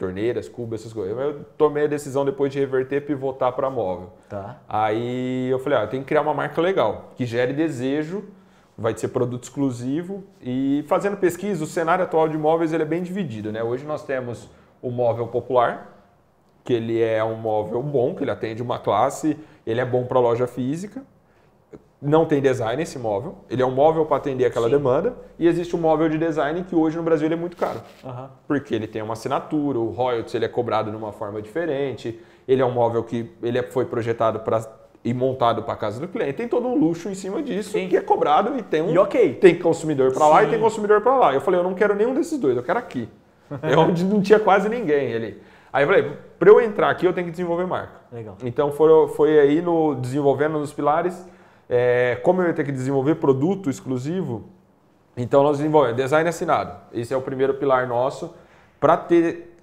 torneiras, 0.00 0.48
cubos, 0.48 0.80
essas 0.80 0.94
coisas. 0.94 1.16
Eu 1.16 1.44
tomei 1.58 1.84
a 1.84 1.86
decisão 1.86 2.24
depois 2.24 2.50
de 2.50 2.58
reverter, 2.58 3.02
pivotar 3.02 3.52
para 3.52 3.68
móvel. 3.68 4.14
Tá. 4.30 4.58
Aí 4.66 5.50
eu 5.50 5.58
falei, 5.58 5.78
ah, 5.78 5.82
eu 5.82 5.88
tenho 5.88 6.02
que 6.02 6.08
criar 6.08 6.22
uma 6.22 6.32
marca 6.32 6.58
legal, 6.58 7.10
que 7.16 7.26
gere 7.26 7.52
desejo, 7.52 8.24
vai 8.78 8.96
ser 8.96 9.08
produto 9.08 9.44
exclusivo. 9.44 10.24
E 10.40 10.82
fazendo 10.88 11.18
pesquisa, 11.18 11.62
o 11.62 11.66
cenário 11.66 12.02
atual 12.02 12.28
de 12.30 12.38
móveis 12.38 12.72
ele 12.72 12.82
é 12.82 12.86
bem 12.86 13.02
dividido. 13.02 13.52
Né? 13.52 13.62
Hoje 13.62 13.84
nós 13.84 14.02
temos 14.02 14.48
o 14.80 14.90
móvel 14.90 15.26
popular, 15.26 16.02
que 16.64 16.72
ele 16.72 17.02
é 17.02 17.22
um 17.22 17.34
móvel 17.34 17.82
bom, 17.82 18.14
que 18.14 18.24
ele 18.24 18.30
atende 18.30 18.62
uma 18.62 18.78
classe, 18.78 19.38
ele 19.66 19.82
é 19.82 19.84
bom 19.84 20.06
para 20.06 20.18
loja 20.18 20.46
física 20.46 21.02
não 22.00 22.24
tem 22.24 22.40
design 22.40 22.82
esse 22.82 22.98
móvel. 22.98 23.36
Ele 23.50 23.60
é 23.60 23.66
um 23.66 23.70
móvel 23.70 24.06
para 24.06 24.16
atender 24.16 24.46
aquela 24.46 24.66
Sim. 24.66 24.72
demanda. 24.72 25.14
E 25.38 25.46
existe 25.46 25.76
um 25.76 25.78
móvel 25.78 26.08
de 26.08 26.16
design 26.16 26.64
que 26.64 26.74
hoje 26.74 26.96
no 26.96 27.02
Brasil 27.02 27.26
ele 27.26 27.34
é 27.34 27.36
muito 27.36 27.56
caro. 27.56 27.80
Uhum. 28.02 28.28
Porque 28.48 28.74
ele 28.74 28.86
tem 28.86 29.02
uma 29.02 29.12
assinatura, 29.12 29.78
o 29.78 29.90
royalties 29.90 30.34
ele 30.34 30.46
é 30.46 30.48
cobrado 30.48 30.90
de 30.90 30.96
uma 30.96 31.12
forma 31.12 31.42
diferente. 31.42 32.18
Ele 32.48 32.62
é 32.62 32.64
um 32.64 32.70
móvel 32.70 33.02
que 33.04 33.30
ele 33.42 33.58
é, 33.58 33.62
foi 33.62 33.84
projetado 33.84 34.40
para 34.40 34.80
e 35.02 35.14
montado 35.14 35.62
para 35.62 35.76
casa 35.76 35.98
do 35.98 36.08
cliente. 36.08 36.34
Tem 36.34 36.48
todo 36.48 36.66
um 36.66 36.74
luxo 36.74 37.08
em 37.08 37.14
cima 37.14 37.42
disso 37.42 37.70
Sim. 37.70 37.88
que 37.88 37.96
é 37.96 38.02
cobrado 38.02 38.58
e 38.58 38.62
tem 38.62 38.82
um 38.82 38.90
e 38.90 38.98
okay. 38.98 39.32
tem 39.34 39.54
consumidor 39.54 40.12
para 40.12 40.26
lá 40.26 40.44
e 40.44 40.48
tem 40.48 40.60
consumidor 40.60 41.00
para 41.00 41.16
lá. 41.16 41.34
Eu 41.34 41.40
falei, 41.40 41.58
eu 41.58 41.64
não 41.64 41.74
quero 41.74 41.94
nenhum 41.94 42.12
desses 42.14 42.38
dois, 42.38 42.56
eu 42.56 42.62
quero 42.62 42.78
aqui. 42.78 43.08
é 43.62 43.76
onde 43.78 44.04
não 44.04 44.20
tinha 44.20 44.38
quase 44.38 44.68
ninguém 44.68 45.14
ali. 45.14 45.42
Aí 45.72 45.84
eu 45.84 45.88
falei, 45.88 46.12
para 46.38 46.50
eu 46.50 46.60
entrar 46.60 46.90
aqui 46.90 47.06
eu 47.06 47.12
tenho 47.12 47.26
que 47.26 47.30
desenvolver 47.30 47.66
marca. 47.66 48.00
Legal. 48.12 48.36
Então 48.44 48.72
foi, 48.72 49.08
foi 49.08 49.38
aí 49.38 49.62
no 49.62 49.94
desenvolvendo 49.94 50.58
nos 50.58 50.72
pilares 50.72 51.26
é, 51.70 52.18
como 52.24 52.42
eu 52.42 52.48
ia 52.48 52.52
ter 52.52 52.64
que 52.64 52.72
desenvolver 52.72 53.14
produto 53.14 53.70
exclusivo, 53.70 54.48
então 55.16 55.44
nós 55.44 55.58
desenvolvemos 55.58 55.96
design 55.96 56.28
assinado. 56.28 56.74
Esse 56.92 57.14
é 57.14 57.16
o 57.16 57.22
primeiro 57.22 57.54
pilar 57.54 57.86
nosso 57.86 58.34
para 58.80 58.96
ter 58.96 59.56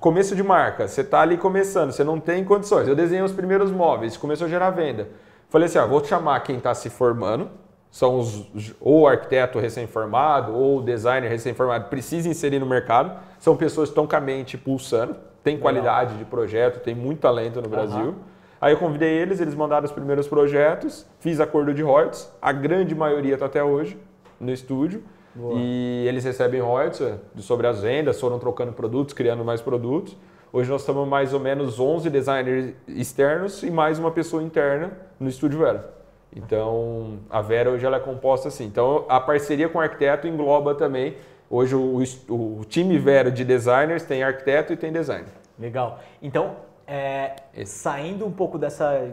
começo 0.00 0.34
de 0.34 0.42
marca. 0.42 0.88
Você 0.88 1.02
está 1.02 1.20
ali 1.20 1.36
começando, 1.36 1.92
você 1.92 2.02
não 2.02 2.18
tem 2.18 2.44
condições. 2.44 2.88
Eu 2.88 2.96
desenhei 2.96 3.24
os 3.24 3.30
primeiros 3.30 3.70
móveis, 3.70 4.16
começou 4.16 4.48
a 4.48 4.50
gerar 4.50 4.70
venda. 4.70 5.08
Falei 5.48 5.66
assim, 5.66 5.78
ó, 5.78 5.86
vou 5.86 6.04
chamar 6.04 6.40
quem 6.40 6.56
está 6.56 6.74
se 6.74 6.90
formando, 6.90 7.48
são 7.90 8.18
os 8.18 8.74
ou 8.80 9.06
arquiteto 9.06 9.60
recém-formado 9.60 10.54
ou 10.54 10.82
designer 10.82 11.28
recém-formado, 11.28 11.90
precisa 11.90 12.28
inserir 12.28 12.58
no 12.58 12.66
mercado. 12.66 13.20
São 13.38 13.56
pessoas 13.56 13.88
que 13.88 13.92
estão 13.92 14.06
com 14.06 14.16
a 14.16 14.20
mente 14.20 14.58
pulsando, 14.58 15.14
tem 15.44 15.58
qualidade 15.58 16.16
de 16.16 16.24
projeto, 16.24 16.80
tem 16.80 16.94
muito 16.94 17.20
talento 17.20 17.60
no 17.62 17.68
Brasil. 17.68 18.06
Uhum. 18.06 18.32
Aí 18.62 18.74
eu 18.74 18.78
convidei 18.78 19.10
eles, 19.10 19.40
eles 19.40 19.56
mandaram 19.56 19.84
os 19.84 19.90
primeiros 19.90 20.28
projetos, 20.28 21.04
fiz 21.18 21.40
acordo 21.40 21.74
de 21.74 21.82
royalties, 21.82 22.32
a 22.40 22.52
grande 22.52 22.94
maioria 22.94 23.34
está 23.34 23.46
até 23.46 23.64
hoje 23.64 23.98
no 24.38 24.52
estúdio. 24.52 25.02
Boa. 25.34 25.54
E 25.58 26.06
eles 26.06 26.22
recebem 26.22 26.60
royalties 26.60 27.00
é, 27.00 27.18
sobre 27.38 27.66
as 27.66 27.80
vendas, 27.80 28.20
foram 28.20 28.38
trocando 28.38 28.72
produtos, 28.72 29.14
criando 29.14 29.44
mais 29.44 29.60
produtos. 29.60 30.16
Hoje 30.52 30.70
nós 30.70 30.82
estamos 30.82 31.08
mais 31.08 31.34
ou 31.34 31.40
menos 31.40 31.80
11 31.80 32.08
designers 32.08 32.72
externos 32.86 33.64
e 33.64 33.70
mais 33.70 33.98
uma 33.98 34.12
pessoa 34.12 34.40
interna 34.40 34.92
no 35.18 35.28
estúdio 35.28 35.58
Vera. 35.58 35.92
Então, 36.32 37.18
a 37.28 37.40
Vera 37.40 37.68
hoje 37.68 37.84
ela 37.84 37.96
é 37.96 38.00
composta 38.00 38.46
assim. 38.46 38.66
Então, 38.66 39.04
a 39.08 39.18
parceria 39.18 39.68
com 39.68 39.78
o 39.78 39.80
arquiteto 39.80 40.28
engloba 40.28 40.72
também. 40.72 41.16
Hoje 41.50 41.74
o, 41.74 42.00
o 42.28 42.64
time 42.68 42.96
Vera 42.96 43.28
de 43.28 43.44
designers 43.44 44.04
tem 44.04 44.22
arquiteto 44.22 44.72
e 44.72 44.76
tem 44.76 44.92
designer. 44.92 45.32
Legal. 45.58 45.98
Então, 46.22 46.56
é, 46.92 47.36
saindo 47.64 48.26
um 48.26 48.30
pouco 48.30 48.58
dessa 48.58 49.10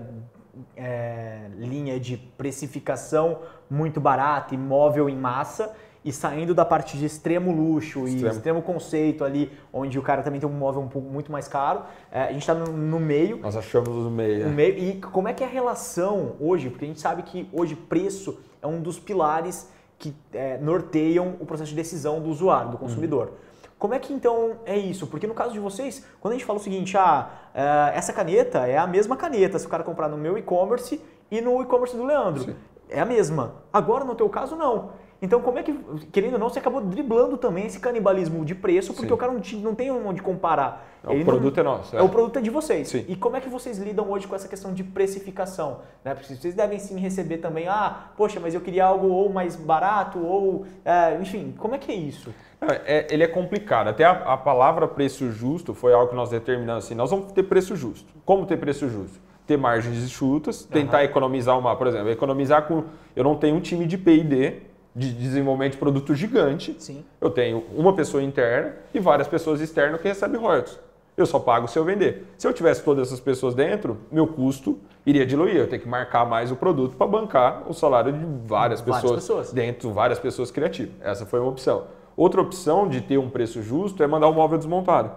é, 0.76 1.46
linha 1.56 1.98
de 1.98 2.18
precificação 2.18 3.40
muito 3.70 4.02
barata, 4.02 4.54
imóvel 4.54 5.08
em 5.08 5.16
massa, 5.16 5.74
e 6.04 6.12
saindo 6.12 6.54
da 6.54 6.66
parte 6.66 6.98
de 6.98 7.06
extremo 7.06 7.54
luxo 7.54 8.06
extremo. 8.06 8.28
e 8.28 8.30
extremo 8.30 8.62
conceito 8.62 9.24
ali, 9.24 9.50
onde 9.72 9.98
o 9.98 10.02
cara 10.02 10.22
também 10.22 10.42
tem 10.42 10.50
um 10.50 10.52
móvel 10.52 10.82
um 10.82 10.90
pouco 10.90 11.10
muito 11.10 11.32
mais 11.32 11.48
caro, 11.48 11.84
é, 12.12 12.24
a 12.24 12.32
gente 12.34 12.42
está 12.42 12.54
no, 12.54 12.66
no, 12.66 13.00
meio. 13.00 13.38
Nós 13.38 13.56
achamos 13.56 13.88
no 13.88 14.12
meio. 14.12 14.50
No 14.50 14.54
meio. 14.54 14.78
E 14.78 15.00
como 15.00 15.30
é 15.30 15.34
que 15.34 15.42
é 15.42 15.48
a 15.48 15.50
relação 15.50 16.36
hoje? 16.38 16.70
Porque 16.70 16.84
a 16.84 16.88
gente 16.90 17.00
sabe 17.00 17.24
que 17.24 17.48
hoje 17.54 17.76
preço 17.78 18.42
é 18.62 18.68
um 18.68 18.82
dos 18.82 19.00
pilares 19.00 19.70
que 19.98 20.14
é, 20.34 20.58
norteiam 20.58 21.36
o 21.40 21.46
processo 21.46 21.70
de 21.70 21.76
decisão 21.78 22.22
do 22.22 22.30
usuário, 22.30 22.72
do 22.72 22.78
consumidor. 22.78 23.28
Uhum. 23.28 23.49
Como 23.80 23.94
é 23.94 24.00
que 24.00 24.14
então 24.14 24.58
é 24.66 24.78
isso? 24.78 25.08
Porque 25.08 25.26
no 25.26 25.34
caso 25.34 25.54
de 25.54 25.60
vocês, 25.60 26.06
quando 26.20 26.34
a 26.34 26.36
gente 26.36 26.46
fala 26.46 26.60
o 26.60 26.62
seguinte, 26.62 26.98
ah, 26.98 27.30
é, 27.56 27.98
essa 27.98 28.12
caneta 28.12 28.68
é 28.68 28.78
a 28.78 28.86
mesma 28.86 29.16
caneta 29.16 29.58
se 29.58 29.66
o 29.66 29.70
cara 29.70 29.84
comprar 29.86 30.10
no 30.10 30.18
meu 30.18 30.38
e-commerce 30.38 31.02
e 31.32 31.40
no 31.40 31.62
e-commerce 31.62 31.96
do 31.96 32.04
Leandro. 32.04 32.44
Sim. 32.44 32.56
É 32.90 33.00
a 33.00 33.06
mesma. 33.06 33.56
Agora, 33.72 34.04
no 34.04 34.16
teu 34.16 34.28
caso, 34.28 34.56
não. 34.58 34.92
Então, 35.22 35.42
como 35.42 35.60
é 35.60 35.64
que, 35.64 35.74
querendo 36.12 36.34
ou 36.34 36.40
não, 36.40 36.50
você 36.50 36.60
acabou 36.60 36.80
driblando 36.80 37.38
também 37.38 37.66
esse 37.66 37.80
canibalismo 37.80 38.46
de 38.46 38.56
preço, 38.56 38.94
porque 38.94 39.08
Sim. 39.08 39.14
o 39.14 39.18
cara 39.18 39.34
não, 39.34 39.42
não 39.62 39.76
tem 39.76 39.92
onde 39.92 40.22
comparar. 40.22 40.88
É, 41.04 41.14
o 41.14 41.26
produto 41.26 41.58
não, 41.58 41.62
é 41.62 41.78
nosso. 41.78 41.96
É. 41.96 42.00
é. 42.00 42.02
o 42.02 42.10
produto 42.10 42.40
é 42.40 42.42
de 42.42 42.50
vocês. 42.50 42.88
Sim. 42.88 43.06
E 43.08 43.16
como 43.18 43.36
é 43.36 43.42
que 43.42 43.50
vocês 43.50 43.78
lidam 43.78 44.10
hoje 44.10 44.28
com 44.28 44.36
essa 44.36 44.48
questão 44.48 44.74
de 44.74 44.84
precificação? 44.84 45.80
Né? 46.06 46.16
Porque 46.16 46.34
vocês 46.34 46.54
devem 46.54 46.80
sim 46.80 46.98
receber 47.00 47.38
também, 47.38 47.68
ah, 47.68 48.12
poxa, 48.16 48.40
mas 48.40 48.54
eu 48.54 48.62
queria 48.62 48.86
algo 48.86 49.08
ou 49.08 49.30
mais 49.30 49.58
barato, 49.58 50.20
ou. 50.20 50.66
É, 50.86 51.18
enfim, 51.22 51.54
como 51.58 51.76
é 51.76 51.78
que 51.78 51.92
é 51.92 51.96
isso? 51.96 52.34
É, 52.62 53.08
ele 53.10 53.24
é 53.24 53.28
complicado. 53.28 53.90
Até 53.90 54.06
a, 54.06 54.12
a, 54.12 54.38
palavra 54.38 54.88
preço 54.88 55.32
justo 55.32 55.74
foi 55.74 55.94
algo 55.94 56.10
que 56.10 56.16
nós 56.16 56.30
determinamos 56.30 56.86
assim: 56.86 56.96
nós 56.96 57.12
vamos 57.12 57.32
ter 57.34 57.44
preço 57.44 57.76
justo. 57.76 58.14
Como 58.26 58.46
ter 58.46 58.58
preço 58.58 58.88
justo? 58.90 59.20
Ter 59.46 59.58
margens 59.58 59.98
enxutas, 60.04 60.64
tentar 60.64 61.00
uhum. 61.00 61.04
economizar 61.06 61.58
uma, 61.58 61.76
por 61.76 61.88
exemplo, 61.88 62.10
economizar 62.10 62.68
com. 62.68 62.84
Eu 63.16 63.24
não 63.24 63.36
tenho 63.36 63.56
um 63.56 63.60
time 63.60 63.86
de 63.86 63.98
PD 63.98 64.69
de 64.96 65.12
desenvolvimento 65.14 65.74
de 65.74 65.78
produto 65.78 66.14
gigante. 66.16 66.76
Sim. 66.80 67.04
Eu 67.22 67.30
tenho 67.30 67.64
uma 67.76 67.94
pessoa 67.94 68.22
interna 68.24 68.76
e 68.94 69.00
várias 69.00 69.28
pessoas 69.28 69.62
externas 69.62 70.02
que 70.02 70.08
recebem 70.08 70.40
royalties. 70.40 70.80
Eu 71.16 71.26
só 71.26 71.38
pago 71.38 71.68
se 71.68 71.78
eu 71.78 71.84
vender. 71.84 72.26
Se 72.38 72.48
eu 72.48 72.54
tivesse 72.54 72.82
todas 72.82 73.08
essas 73.08 73.20
pessoas 73.20 73.54
dentro, 73.54 73.98
meu 74.10 74.26
custo 74.26 74.80
iria 75.06 75.26
diluir. 75.26 75.58
Eu 75.58 75.68
tenho 75.68 75.82
que 75.82 75.88
marcar 75.88 76.26
mais 76.26 76.50
o 76.52 76.56
produto 76.56 76.96
para 76.96 77.08
bancar 77.08 77.64
o 77.68 77.74
salário 77.74 78.14
de 78.14 78.26
várias, 78.48 78.80
várias 78.80 79.02
pessoas, 79.02 79.12
pessoas, 79.16 79.52
dentro, 79.52 79.92
várias 79.92 80.18
pessoas 80.18 80.50
criativas. 80.50 80.96
Essa 81.02 81.26
foi 81.26 81.40
uma 81.40 81.50
opção. 81.50 81.88
Outra 82.16 82.42
opção 82.42 82.88
de 82.88 83.02
ter 83.02 83.18
um 83.18 83.30
preço 83.30 83.62
justo 83.62 84.02
é 84.02 84.08
mandar 84.08 84.28
o 84.30 84.34
móvel 84.34 84.58
desmontado. 84.58 85.12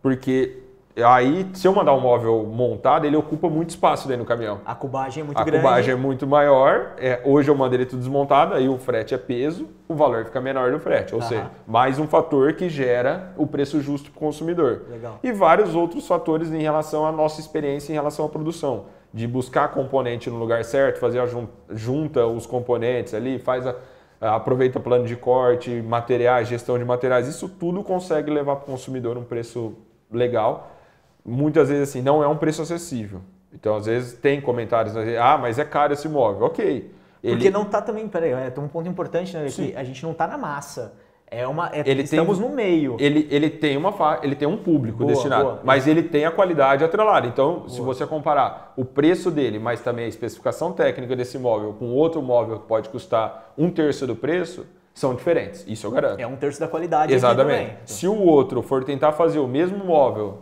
Porque 0.00 0.62
Aí, 1.04 1.48
se 1.52 1.66
eu 1.66 1.72
mandar 1.72 1.94
um 1.94 2.00
móvel 2.00 2.44
montado, 2.44 3.06
ele 3.06 3.16
ocupa 3.16 3.48
muito 3.48 3.70
espaço 3.70 4.08
dentro 4.08 4.24
do 4.24 4.28
caminhão. 4.28 4.60
A 4.64 4.74
cubagem 4.74 5.22
é 5.22 5.24
muito 5.24 5.38
a 5.38 5.44
grande. 5.44 5.58
A 5.58 5.68
cubagem 5.68 5.92
é 5.92 5.96
muito 5.96 6.26
maior. 6.26 6.92
É, 6.98 7.20
hoje 7.24 7.50
eu 7.50 7.54
mando 7.54 7.74
ele 7.74 7.86
tudo 7.86 8.00
desmontado, 8.00 8.54
aí 8.54 8.68
o 8.68 8.78
frete 8.78 9.14
é 9.14 9.18
peso, 9.18 9.68
o 9.86 9.94
valor 9.94 10.24
fica 10.24 10.40
menor 10.40 10.72
do 10.72 10.78
frete. 10.78 11.14
Ou 11.14 11.22
seja, 11.22 11.50
mais 11.66 11.98
um 11.98 12.06
fator 12.06 12.54
que 12.54 12.68
gera 12.68 13.32
o 13.36 13.46
preço 13.46 13.80
justo 13.80 14.10
para 14.10 14.18
o 14.18 14.20
consumidor. 14.20 14.82
Legal. 14.90 15.18
E 15.22 15.30
vários 15.30 15.74
outros 15.74 16.06
fatores 16.06 16.52
em 16.52 16.62
relação 16.62 17.06
à 17.06 17.12
nossa 17.12 17.40
experiência 17.40 17.92
em 17.92 17.94
relação 17.94 18.26
à 18.26 18.28
produção. 18.28 18.86
De 19.12 19.26
buscar 19.26 19.68
componente 19.68 20.28
no 20.28 20.38
lugar 20.38 20.64
certo, 20.64 20.98
fazer 20.98 21.20
a 21.20 21.26
junta, 21.26 21.52
junta 21.70 22.26
os 22.26 22.44
componentes 22.44 23.14
ali, 23.14 23.38
faz 23.38 23.66
a, 23.66 23.74
aproveita 24.20 24.78
plano 24.78 25.06
de 25.06 25.16
corte, 25.16 25.70
materiais, 25.80 26.48
gestão 26.48 26.78
de 26.78 26.84
materiais. 26.84 27.26
Isso 27.26 27.48
tudo 27.48 27.82
consegue 27.82 28.30
levar 28.30 28.56
para 28.56 28.64
o 28.64 28.66
consumidor 28.66 29.16
um 29.16 29.24
preço 29.24 29.74
legal 30.10 30.77
muitas 31.28 31.68
vezes 31.68 31.88
assim, 31.88 32.02
não 32.02 32.22
é 32.22 32.28
um 32.28 32.36
preço 32.36 32.62
acessível. 32.62 33.20
Então, 33.52 33.76
às 33.76 33.86
vezes, 33.86 34.14
tem 34.14 34.40
comentários, 34.40 34.94
ah, 34.96 35.38
mas 35.38 35.58
é 35.58 35.64
caro 35.64 35.92
esse 35.92 36.06
imóvel. 36.06 36.46
Ok. 36.46 36.92
Ele... 37.22 37.34
Porque 37.34 37.50
não 37.50 37.62
está 37.62 37.82
também, 37.82 38.06
peraí, 38.06 38.30
é, 38.30 38.50
tem 38.50 38.62
um 38.62 38.68
ponto 38.68 38.88
importante, 38.88 39.36
né? 39.36 39.46
Que 39.50 39.74
a 39.74 39.82
gente 39.82 40.02
não 40.02 40.12
está 40.12 40.26
na 40.26 40.38
massa. 40.38 40.94
É 41.30 41.46
uma, 41.46 41.68
é, 41.74 41.82
ele 41.84 42.02
estamos 42.02 42.38
tem, 42.38 42.48
no 42.48 42.54
meio. 42.54 42.96
Ele, 42.98 43.28
ele, 43.30 43.50
tem 43.50 43.76
uma, 43.76 43.92
ele 44.22 44.34
tem 44.34 44.48
um 44.48 44.56
público 44.56 44.98
boa, 44.98 45.12
destinado, 45.12 45.44
boa. 45.44 45.60
mas 45.62 45.86
ele 45.86 46.02
tem 46.02 46.24
a 46.24 46.30
qualidade 46.30 46.82
atrelada. 46.82 47.26
Então, 47.26 47.56
boa. 47.56 47.68
se 47.68 47.80
você 47.82 48.06
comparar 48.06 48.72
o 48.76 48.84
preço 48.84 49.30
dele, 49.30 49.58
mas 49.58 49.80
também 49.82 50.06
a 50.06 50.08
especificação 50.08 50.72
técnica 50.72 51.14
desse 51.14 51.36
imóvel 51.36 51.74
com 51.74 51.90
outro 51.90 52.22
móvel 52.22 52.60
que 52.60 52.66
pode 52.66 52.88
custar 52.88 53.52
um 53.58 53.70
terço 53.70 54.06
do 54.06 54.16
preço, 54.16 54.64
são 54.94 55.14
diferentes. 55.14 55.66
Isso 55.68 55.86
eu 55.86 55.90
garanto. 55.90 56.18
É 56.18 56.26
um 56.26 56.36
terço 56.36 56.58
da 56.58 56.66
qualidade. 56.66 57.12
Exatamente. 57.12 57.76
Se 57.84 58.08
o 58.08 58.18
outro 58.18 58.62
for 58.62 58.82
tentar 58.82 59.12
fazer 59.12 59.38
o 59.38 59.46
mesmo 59.46 59.84
móvel 59.84 60.38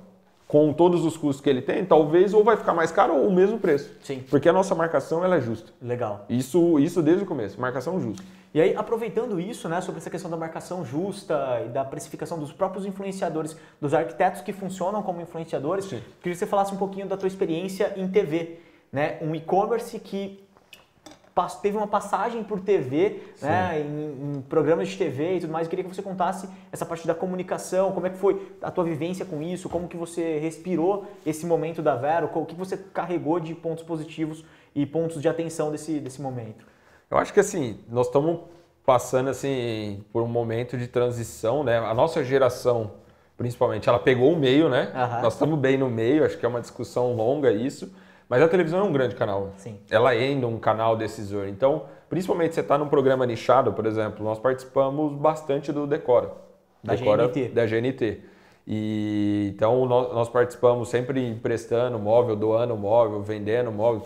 com 0.46 0.72
todos 0.72 1.04
os 1.04 1.16
custos 1.16 1.40
que 1.40 1.50
ele 1.50 1.60
tem, 1.60 1.84
talvez 1.84 2.32
ou 2.32 2.44
vai 2.44 2.56
ficar 2.56 2.72
mais 2.72 2.92
caro 2.92 3.16
ou 3.16 3.28
o 3.28 3.32
mesmo 3.32 3.58
preço. 3.58 3.92
Sim. 4.02 4.24
Porque 4.30 4.48
a 4.48 4.52
nossa 4.52 4.74
marcação 4.74 5.24
ela 5.24 5.36
é 5.36 5.40
justa. 5.40 5.72
Legal. 5.82 6.24
Isso, 6.28 6.78
isso 6.78 7.02
desde 7.02 7.24
o 7.24 7.26
começo, 7.26 7.60
marcação 7.60 8.00
justa. 8.00 8.24
E 8.54 8.60
aí, 8.60 8.74
aproveitando 8.74 9.38
isso, 9.38 9.68
né, 9.68 9.80
sobre 9.80 10.00
essa 10.00 10.08
questão 10.08 10.30
da 10.30 10.36
marcação 10.36 10.84
justa 10.84 11.62
e 11.66 11.68
da 11.68 11.84
precificação 11.84 12.38
dos 12.38 12.52
próprios 12.52 12.86
influenciadores, 12.86 13.56
dos 13.80 13.92
arquitetos 13.92 14.40
que 14.40 14.52
funcionam 14.52 15.02
como 15.02 15.20
influenciadores, 15.20 15.84
Sim. 15.84 16.00
queria 16.22 16.32
que 16.32 16.36
você 16.36 16.46
falasse 16.46 16.72
um 16.72 16.78
pouquinho 16.78 17.06
da 17.06 17.16
tua 17.16 17.26
experiência 17.26 17.92
em 17.96 18.08
TV. 18.08 18.60
Né? 18.90 19.18
Um 19.20 19.34
e-commerce 19.34 19.98
que 19.98 20.45
teve 21.60 21.76
uma 21.76 21.86
passagem 21.86 22.42
por 22.42 22.60
TV, 22.60 23.20
né, 23.42 23.80
em, 23.80 24.36
em, 24.38 24.40
programas 24.42 24.88
de 24.88 24.96
TV 24.96 25.36
e 25.36 25.40
tudo 25.40 25.52
mais. 25.52 25.66
Eu 25.66 25.70
queria 25.70 25.84
que 25.84 25.94
você 25.94 26.00
contasse 26.00 26.48
essa 26.72 26.86
parte 26.86 27.06
da 27.06 27.14
comunicação, 27.14 27.92
como 27.92 28.06
é 28.06 28.10
que 28.10 28.16
foi 28.16 28.56
a 28.62 28.70
tua 28.70 28.84
vivência 28.84 29.26
com 29.26 29.42
isso, 29.42 29.68
como 29.68 29.86
que 29.86 29.98
você 29.98 30.38
respirou 30.38 31.04
esse 31.26 31.44
momento 31.44 31.82
da 31.82 31.94
Vero, 31.94 32.30
o 32.32 32.46
que 32.46 32.54
você 32.54 32.78
carregou 32.78 33.38
de 33.38 33.54
pontos 33.54 33.84
positivos 33.84 34.44
e 34.74 34.86
pontos 34.86 35.20
de 35.20 35.28
atenção 35.28 35.70
desse, 35.70 36.00
desse 36.00 36.22
momento. 36.22 36.64
Eu 37.10 37.18
acho 37.18 37.34
que 37.34 37.40
assim, 37.40 37.80
nós 37.90 38.06
estamos 38.06 38.40
passando 38.84 39.28
assim 39.28 40.02
por 40.12 40.22
um 40.22 40.28
momento 40.28 40.78
de 40.78 40.88
transição, 40.88 41.62
né? 41.62 41.78
A 41.78 41.92
nossa 41.92 42.24
geração, 42.24 42.92
principalmente, 43.36 43.90
ela 43.90 43.98
pegou 43.98 44.32
o 44.32 44.36
meio, 44.38 44.70
né? 44.70 44.90
Uhum. 44.94 45.22
Nós 45.22 45.34
estamos 45.34 45.58
bem 45.58 45.76
no 45.76 45.90
meio, 45.90 46.24
acho 46.24 46.38
que 46.38 46.46
é 46.46 46.48
uma 46.48 46.62
discussão 46.62 47.14
longa 47.14 47.52
isso. 47.52 47.92
Mas 48.28 48.42
a 48.42 48.48
televisão 48.48 48.80
é 48.80 48.82
um 48.82 48.92
grande 48.92 49.14
canal. 49.14 49.52
Sim. 49.56 49.78
Ela 49.90 50.14
é 50.14 50.18
ainda 50.18 50.46
um 50.46 50.58
canal 50.58 50.96
decisor. 50.96 51.46
Então, 51.46 51.84
principalmente 52.08 52.54
você 52.54 52.60
está 52.60 52.76
num 52.76 52.88
programa 52.88 53.24
nichado, 53.24 53.72
por 53.72 53.86
exemplo, 53.86 54.24
nós 54.24 54.38
participamos 54.38 55.12
bastante 55.12 55.72
do 55.72 55.86
Decora. 55.86 56.32
Da 56.82 56.94
Decora, 56.94 57.28
GNT. 57.28 57.48
Da 57.48 57.66
GNT. 57.66 58.20
E, 58.68 59.52
então 59.54 59.86
nós, 59.86 60.12
nós, 60.12 60.28
participamos 60.28 60.88
sempre 60.88 61.24
emprestando 61.24 62.00
móvel, 62.00 62.34
doando 62.34 62.76
móvel, 62.76 63.22
vendendo 63.22 63.70
móvel, 63.70 64.02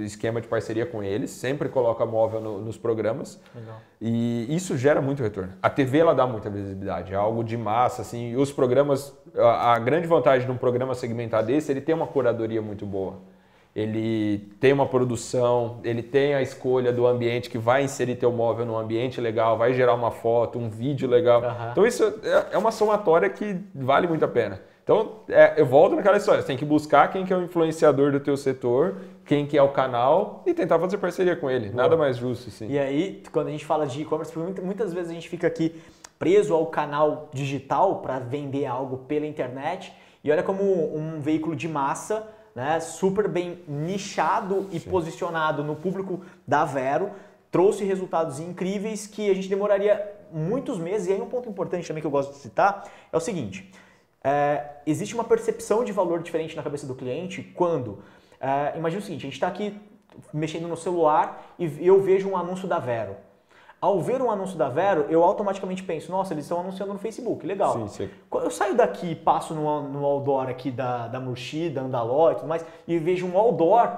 esquema 0.00 0.38
de 0.38 0.46
parceria 0.46 0.84
com 0.84 1.02
eles, 1.02 1.30
sempre 1.30 1.70
coloca 1.70 2.04
móvel 2.04 2.38
no, 2.38 2.60
nos 2.60 2.76
programas. 2.76 3.40
Legal. 3.54 3.80
E 3.98 4.54
isso 4.54 4.76
gera 4.76 5.00
muito 5.00 5.22
retorno. 5.22 5.54
A 5.62 5.70
TV 5.70 6.00
ela 6.00 6.14
dá 6.14 6.26
muita 6.26 6.50
visibilidade, 6.50 7.14
é 7.14 7.16
algo 7.16 7.42
de 7.42 7.56
massa, 7.56 8.02
assim, 8.02 8.32
e 8.32 8.36
os 8.36 8.52
programas, 8.52 9.18
a, 9.34 9.72
a 9.72 9.78
grande 9.78 10.06
vantagem 10.06 10.46
de 10.46 10.52
um 10.52 10.58
programa 10.58 10.94
segmentado 10.94 11.46
desse, 11.46 11.72
ele 11.72 11.80
tem 11.80 11.94
uma 11.94 12.06
curadoria 12.06 12.60
muito 12.60 12.84
boa 12.84 13.31
ele 13.74 14.38
tem 14.60 14.72
uma 14.72 14.86
produção, 14.86 15.80
ele 15.82 16.02
tem 16.02 16.34
a 16.34 16.42
escolha 16.42 16.92
do 16.92 17.06
ambiente 17.06 17.48
que 17.48 17.56
vai 17.56 17.82
inserir 17.82 18.16
teu 18.16 18.30
móvel 18.30 18.66
num 18.66 18.76
ambiente 18.76 19.20
legal, 19.20 19.56
vai 19.56 19.72
gerar 19.72 19.94
uma 19.94 20.10
foto, 20.10 20.58
um 20.58 20.68
vídeo 20.68 21.08
legal. 21.08 21.40
Uhum. 21.40 21.70
Então 21.72 21.86
isso 21.86 22.04
é, 22.22 22.54
é 22.54 22.58
uma 22.58 22.70
somatória 22.70 23.30
que 23.30 23.56
vale 23.74 24.06
muito 24.06 24.24
a 24.24 24.28
pena. 24.28 24.60
Então, 24.84 25.20
é, 25.28 25.54
eu 25.56 25.64
volto 25.64 25.94
naquela 25.94 26.16
história, 26.16 26.42
você 26.42 26.48
tem 26.48 26.56
que 26.56 26.64
buscar 26.64 27.08
quem 27.10 27.24
que 27.24 27.32
é 27.32 27.36
o 27.36 27.42
influenciador 27.42 28.10
do 28.10 28.18
teu 28.18 28.36
setor, 28.36 28.96
quem 29.24 29.46
que 29.46 29.56
é 29.56 29.62
o 29.62 29.68
canal 29.68 30.42
e 30.44 30.52
tentar 30.52 30.78
fazer 30.78 30.98
parceria 30.98 31.36
com 31.36 31.48
ele. 31.48 31.68
Boa. 31.68 31.84
Nada 31.84 31.96
mais 31.96 32.16
justo, 32.16 32.50
sim. 32.50 32.68
E 32.68 32.78
aí, 32.78 33.22
quando 33.32 33.46
a 33.46 33.50
gente 33.50 33.64
fala 33.64 33.86
de 33.86 34.02
e-commerce, 34.02 34.36
muitas 34.36 34.92
vezes 34.92 35.10
a 35.10 35.14
gente 35.14 35.28
fica 35.28 35.46
aqui 35.46 35.80
preso 36.18 36.52
ao 36.52 36.66
canal 36.66 37.30
digital 37.32 38.00
para 38.00 38.18
vender 38.18 38.66
algo 38.66 38.98
pela 38.98 39.24
internet 39.24 39.92
e 40.22 40.30
olha 40.30 40.42
como 40.42 40.62
um 40.96 41.20
veículo 41.20 41.54
de 41.54 41.68
massa 41.68 42.28
né, 42.54 42.80
super 42.80 43.28
bem 43.28 43.58
nichado 43.66 44.68
e 44.70 44.78
Sim. 44.78 44.90
posicionado 44.90 45.64
no 45.64 45.74
público 45.74 46.20
da 46.46 46.64
Vero, 46.64 47.10
trouxe 47.50 47.84
resultados 47.84 48.40
incríveis 48.40 49.06
que 49.06 49.30
a 49.30 49.34
gente 49.34 49.48
demoraria 49.48 50.10
muitos 50.32 50.78
meses. 50.78 51.08
E 51.08 51.12
aí 51.12 51.20
um 51.20 51.28
ponto 51.28 51.48
importante 51.48 51.86
também 51.86 52.00
que 52.00 52.06
eu 52.06 52.10
gosto 52.10 52.32
de 52.32 52.38
citar 52.38 52.84
é 53.12 53.16
o 53.16 53.20
seguinte, 53.20 53.70
é, 54.24 54.76
existe 54.86 55.14
uma 55.14 55.24
percepção 55.24 55.84
de 55.84 55.92
valor 55.92 56.22
diferente 56.22 56.54
na 56.54 56.62
cabeça 56.62 56.86
do 56.86 56.94
cliente 56.94 57.42
quando, 57.42 57.98
é, 58.40 58.76
imagina 58.76 59.02
o 59.02 59.04
seguinte, 59.04 59.20
a 59.20 59.28
gente 59.28 59.34
está 59.34 59.48
aqui 59.48 59.78
mexendo 60.32 60.68
no 60.68 60.76
celular 60.76 61.54
e 61.58 61.86
eu 61.86 62.00
vejo 62.00 62.28
um 62.28 62.36
anúncio 62.36 62.68
da 62.68 62.78
Vero. 62.78 63.16
Ao 63.82 64.00
ver 64.00 64.22
um 64.22 64.30
anúncio 64.30 64.56
da 64.56 64.68
Vero, 64.68 65.06
eu 65.08 65.24
automaticamente 65.24 65.82
penso, 65.82 66.12
nossa, 66.12 66.32
eles 66.32 66.44
estão 66.44 66.60
anunciando 66.60 66.92
no 66.92 67.00
Facebook, 67.00 67.44
legal. 67.44 67.72
Sim, 67.72 67.88
sim. 67.88 68.10
Eu 68.32 68.48
saio 68.48 68.76
daqui 68.76 69.10
e 69.10 69.16
passo 69.16 69.54
no, 69.54 69.88
no 69.88 70.04
outdoor 70.04 70.48
aqui 70.48 70.70
da, 70.70 71.08
da 71.08 71.18
Murchi, 71.18 71.68
da 71.68 71.82
Andaló 71.82 72.30
e 72.30 72.36
tudo 72.36 72.46
mais, 72.46 72.64
e 72.86 72.96
vejo 73.00 73.26
um 73.26 73.36
outdoor 73.36 73.90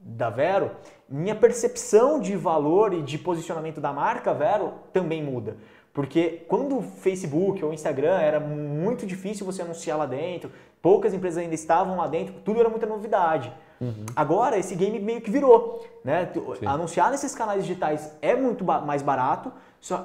da 0.00 0.30
Vero, 0.30 0.72
minha 1.08 1.36
percepção 1.36 2.18
de 2.18 2.34
valor 2.34 2.92
e 2.92 3.02
de 3.02 3.18
posicionamento 3.18 3.80
da 3.80 3.92
marca 3.92 4.34
Vero 4.34 4.72
também 4.92 5.22
muda. 5.22 5.56
Porque 5.94 6.44
quando 6.48 6.78
o 6.78 6.82
Facebook 6.82 7.62
ou 7.64 7.70
o 7.70 7.74
Instagram 7.74 8.18
era 8.18 8.40
muito 8.40 9.06
difícil 9.06 9.46
você 9.46 9.62
anunciar 9.62 9.96
lá 9.96 10.06
dentro, 10.06 10.50
poucas 10.82 11.14
empresas 11.14 11.40
ainda 11.40 11.54
estavam 11.54 11.98
lá 11.98 12.08
dentro, 12.08 12.34
tudo 12.44 12.58
era 12.58 12.68
muita 12.68 12.86
novidade. 12.86 13.52
Uhum. 13.80 14.04
Agora, 14.14 14.58
esse 14.58 14.74
game 14.74 14.98
meio 14.98 15.20
que 15.20 15.30
virou. 15.30 15.84
Né? 16.04 16.30
Anunciar 16.66 17.10
nesses 17.10 17.34
canais 17.34 17.64
digitais 17.64 18.12
é 18.20 18.36
muito 18.36 18.64
mais 18.64 19.02
barato, 19.02 19.50
só, 19.80 20.04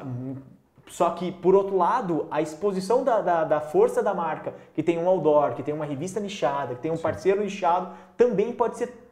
Só 0.88 1.10
que, 1.10 1.32
por 1.32 1.56
outro 1.56 1.76
lado, 1.76 2.28
a 2.32 2.42
exposição 2.42 3.04
da, 3.04 3.20
da, 3.20 3.44
da, 3.44 3.60
força 3.60 4.02
da 4.02 4.14
marca, 4.14 4.54
que 4.74 4.84
tem 4.84 4.98
um 4.98 5.10
outdoor, 5.10 5.56
que 5.56 5.64
tem 5.64 5.74
uma 5.74 5.84
revista 5.84 6.20
nichada, 6.20 6.76
que 6.76 6.82
tem 6.82 6.92
um 6.92 6.96
Sim. 6.96 7.02
parceiro 7.04 7.42
nichado, 7.44 7.90
também 8.16 8.54
pode 8.54 8.78
ser 8.78 9.08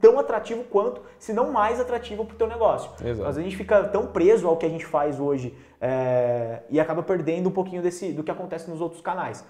tão 0.00 0.18
atrativo 0.18 0.64
quanto, 0.64 1.02
se 1.18 1.32
não 1.32 1.52
mais 1.52 1.78
atrativo 1.80 2.24
para 2.24 2.34
o 2.34 2.38
teu 2.38 2.46
negócio. 2.46 2.90
Exato. 3.04 3.26
Mas 3.26 3.36
a 3.36 3.42
gente 3.42 3.56
fica 3.56 3.84
tão 3.84 4.06
preso 4.06 4.48
ao 4.48 4.56
que 4.56 4.64
a 4.64 4.68
gente 4.68 4.86
faz 4.86 5.20
hoje 5.20 5.52
é, 5.80 6.62
e 6.70 6.80
acaba 6.80 7.02
perdendo 7.02 7.48
um 7.48 7.52
pouquinho 7.52 7.82
desse, 7.82 8.12
do 8.12 8.22
que 8.22 8.30
acontece 8.30 8.70
nos 8.70 8.80
outros 8.80 9.02
canais. 9.02 9.44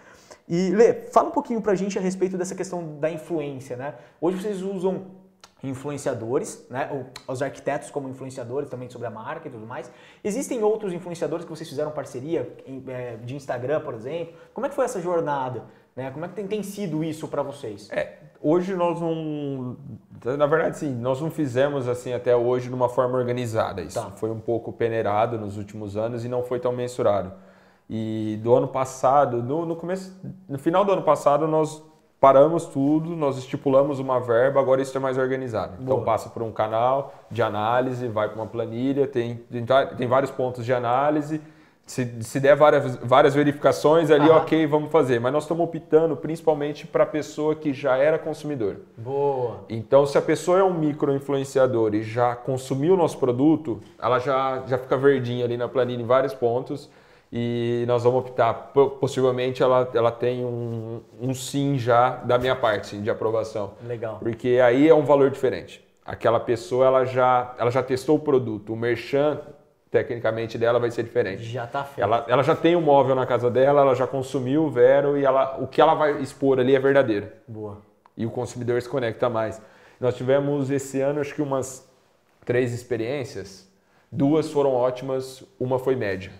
E, 0.49 0.71
Lê, 0.71 0.93
fala 0.93 1.29
um 1.29 1.33
pouquinho 1.33 1.61
para 1.61 1.73
a 1.73 1.75
gente 1.75 1.99
a 1.99 2.01
respeito 2.01 2.39
dessa 2.39 2.55
questão 2.55 2.99
da 2.99 3.11
influência. 3.11 3.77
Né? 3.77 3.95
Hoje 4.21 4.41
vocês 4.41 4.63
usam 4.63 5.07
influenciadores, 5.63 6.65
né? 6.71 7.07
os 7.27 7.43
arquitetos 7.43 7.91
como 7.91 8.09
influenciadores 8.09 8.69
também 8.69 8.89
sobre 8.89 9.09
a 9.09 9.11
marca 9.11 9.49
e 9.49 9.51
tudo 9.51 9.67
mais. 9.67 9.91
Existem 10.23 10.63
outros 10.63 10.93
influenciadores 10.93 11.45
que 11.45 11.51
vocês 11.51 11.69
fizeram 11.69 11.91
parceria 11.91 12.55
é, 12.89 13.17
de 13.17 13.35
Instagram, 13.35 13.81
por 13.81 13.95
exemplo. 13.95 14.35
Como 14.55 14.67
é 14.67 14.69
que 14.69 14.75
foi 14.75 14.85
essa 14.85 15.01
jornada? 15.01 15.65
Né? 15.97 16.11
Como 16.11 16.25
é 16.25 16.29
que 16.29 16.35
tem, 16.35 16.47
tem 16.47 16.63
sido 16.63 17.03
isso 17.03 17.27
para 17.27 17.43
vocês? 17.43 17.91
É, 17.91 18.19
hoje 18.41 18.77
nós 18.77 19.01
não, 19.01 19.77
na 20.37 20.47
verdade 20.47 20.79
sim, 20.79 20.95
nós 20.95 21.21
não 21.21 21.31
fizemos 21.31 21.89
assim 21.89 22.13
até 22.13 22.37
hoje 22.37 22.69
de 22.69 22.75
uma 22.75 22.89
forma 22.89 23.19
organizada. 23.19 23.81
Isso 23.81 24.01
tá. 24.01 24.11
foi 24.13 24.31
um 24.31 24.39
pouco 24.39 24.73
peneirado 24.73 25.39
nos 25.39 25.57
últimos 25.57 25.97
anos 25.97 26.25
e 26.25 26.29
não 26.29 26.45
foi 26.45 26.61
tão 26.61 26.71
mensurado. 26.71 27.33
E 27.89 28.39
do 28.43 28.55
ano 28.55 28.67
passado, 28.67 29.43
no, 29.43 29.65
no 29.65 29.77
começo, 29.77 30.19
no 30.49 30.59
final 30.59 30.85
do 30.85 30.93
ano 30.93 31.03
passado 31.03 31.47
nós 31.47 31.83
paramos 32.21 32.67
tudo, 32.67 33.15
nós 33.15 33.37
estipulamos 33.39 33.99
uma 33.99 34.19
verba, 34.19 34.59
agora 34.59 34.83
isso 34.83 34.97
é 34.97 35.01
mais 35.01 35.19
organizado. 35.19 35.75
Então, 35.75 35.85
Boa. 35.85 35.97
Então 35.97 36.05
passa 36.05 36.29
por 36.29 36.43
um 36.43 36.51
canal 36.51 37.15
de 37.31 37.43
análise, 37.43 38.09
vai 38.09 38.29
para 38.29 38.37
uma 38.37 38.47
planilha, 38.47 39.07
tem, 39.07 39.41
tem, 39.97 40.09
vários 40.09 40.31
pontos 40.31 40.65
de 40.65 40.73
análise. 40.73 41.41
Se, 41.87 42.21
se 42.21 42.41
der 42.41 42.57
várias, 42.57 42.97
várias 42.97 43.33
verificações 43.33 44.11
ali, 44.11 44.29
ok, 44.29 44.67
vamos 44.67 44.91
fazer. 44.91 45.21
Mas 45.21 45.33
nós 45.33 45.45
estamos 45.45 45.63
optando 45.63 46.17
principalmente 46.17 46.85
para 46.85 47.05
a 47.05 47.07
pessoa 47.07 47.55
que 47.55 47.73
já 47.73 47.97
era 47.97 48.19
consumidor. 48.19 48.79
Boa. 48.97 49.61
Então, 49.69 50.05
se 50.05 50.19
a 50.19 50.23
pessoa 50.23 50.59
é 50.59 50.65
um 50.65 50.75
micro-influenciador 50.75 51.95
e 51.95 52.03
já 52.03 52.35
consumiu 52.35 52.95
o 52.95 52.97
nosso 52.97 53.19
produto, 53.19 53.81
ela 54.03 54.19
já, 54.19 54.65
já 54.67 54.79
fica 54.79 54.97
verdinha 54.97 55.45
ali 55.45 55.57
na 55.57 55.69
planilha 55.69 56.03
em 56.03 56.07
vários 56.07 56.35
pontos 56.35 56.91
e 57.33 57.85
nós 57.89 58.05
vamos 58.05 58.21
optar, 58.21 58.73
possivelmente 59.01 59.63
ela, 59.63 59.91
ela 59.93 60.13
tem 60.13 60.45
um, 60.45 61.03
um 61.21 61.35
sim 61.35 61.77
já 61.79 62.11
da 62.11 62.39
minha 62.39 62.55
parte, 62.55 62.89
sim, 62.89 63.03
de 63.03 63.11
aprovação. 63.11 63.73
Legal. 63.85 64.19
Porque 64.21 64.61
aí 64.63 64.89
é 64.89 64.95
um 64.95 65.05
valor 65.05 65.31
diferente. 65.31 65.85
Aquela 66.05 66.39
pessoa 66.39 66.87
ela 66.87 67.05
já, 67.05 67.55
ela 67.59 67.71
já 67.71 67.83
testou 67.83 68.17
o 68.17 68.21
produto, 68.21 68.73
o 68.73 68.77
merchan 68.77 69.41
tecnicamente 69.91 70.57
dela 70.57 70.79
vai 70.79 70.91
ser 70.91 71.03
diferente. 71.03 71.43
Já 71.43 71.65
está 71.65 71.83
feito. 71.83 72.01
Ela, 72.01 72.25
ela 72.29 72.43
já 72.43 72.55
tem 72.55 72.77
um 72.77 72.81
móvel 72.81 73.15
na 73.15 73.27
casa 73.27 73.51
dela, 73.51 73.81
ela 73.81 73.95
já 73.95 74.07
consumiu 74.07 74.65
o 74.65 74.71
Vero 74.71 75.19
e 75.19 75.25
ela, 75.25 75.59
o 75.61 75.67
que 75.67 75.81
ela 75.81 75.95
vai 75.95 76.21
expor 76.21 76.61
ali 76.61 76.77
é 76.77 76.79
verdadeiro. 76.79 77.29
Boa. 77.47 77.79
E 78.17 78.25
o 78.25 78.31
consumidor 78.31 78.81
se 78.81 78.89
conecta 78.89 79.29
mais. 79.29 79.61
Nós 79.99 80.15
tivemos 80.15 80.71
esse 80.71 81.01
ano 81.01 81.21
acho 81.21 81.35
que 81.35 81.43
umas 81.43 81.91
três 82.45 82.73
experiências, 82.73 83.69
duas 84.13 84.51
foram 84.53 84.73
ótimas, 84.73 85.43
uma 85.59 85.79
foi 85.79 85.97
média 85.97 86.31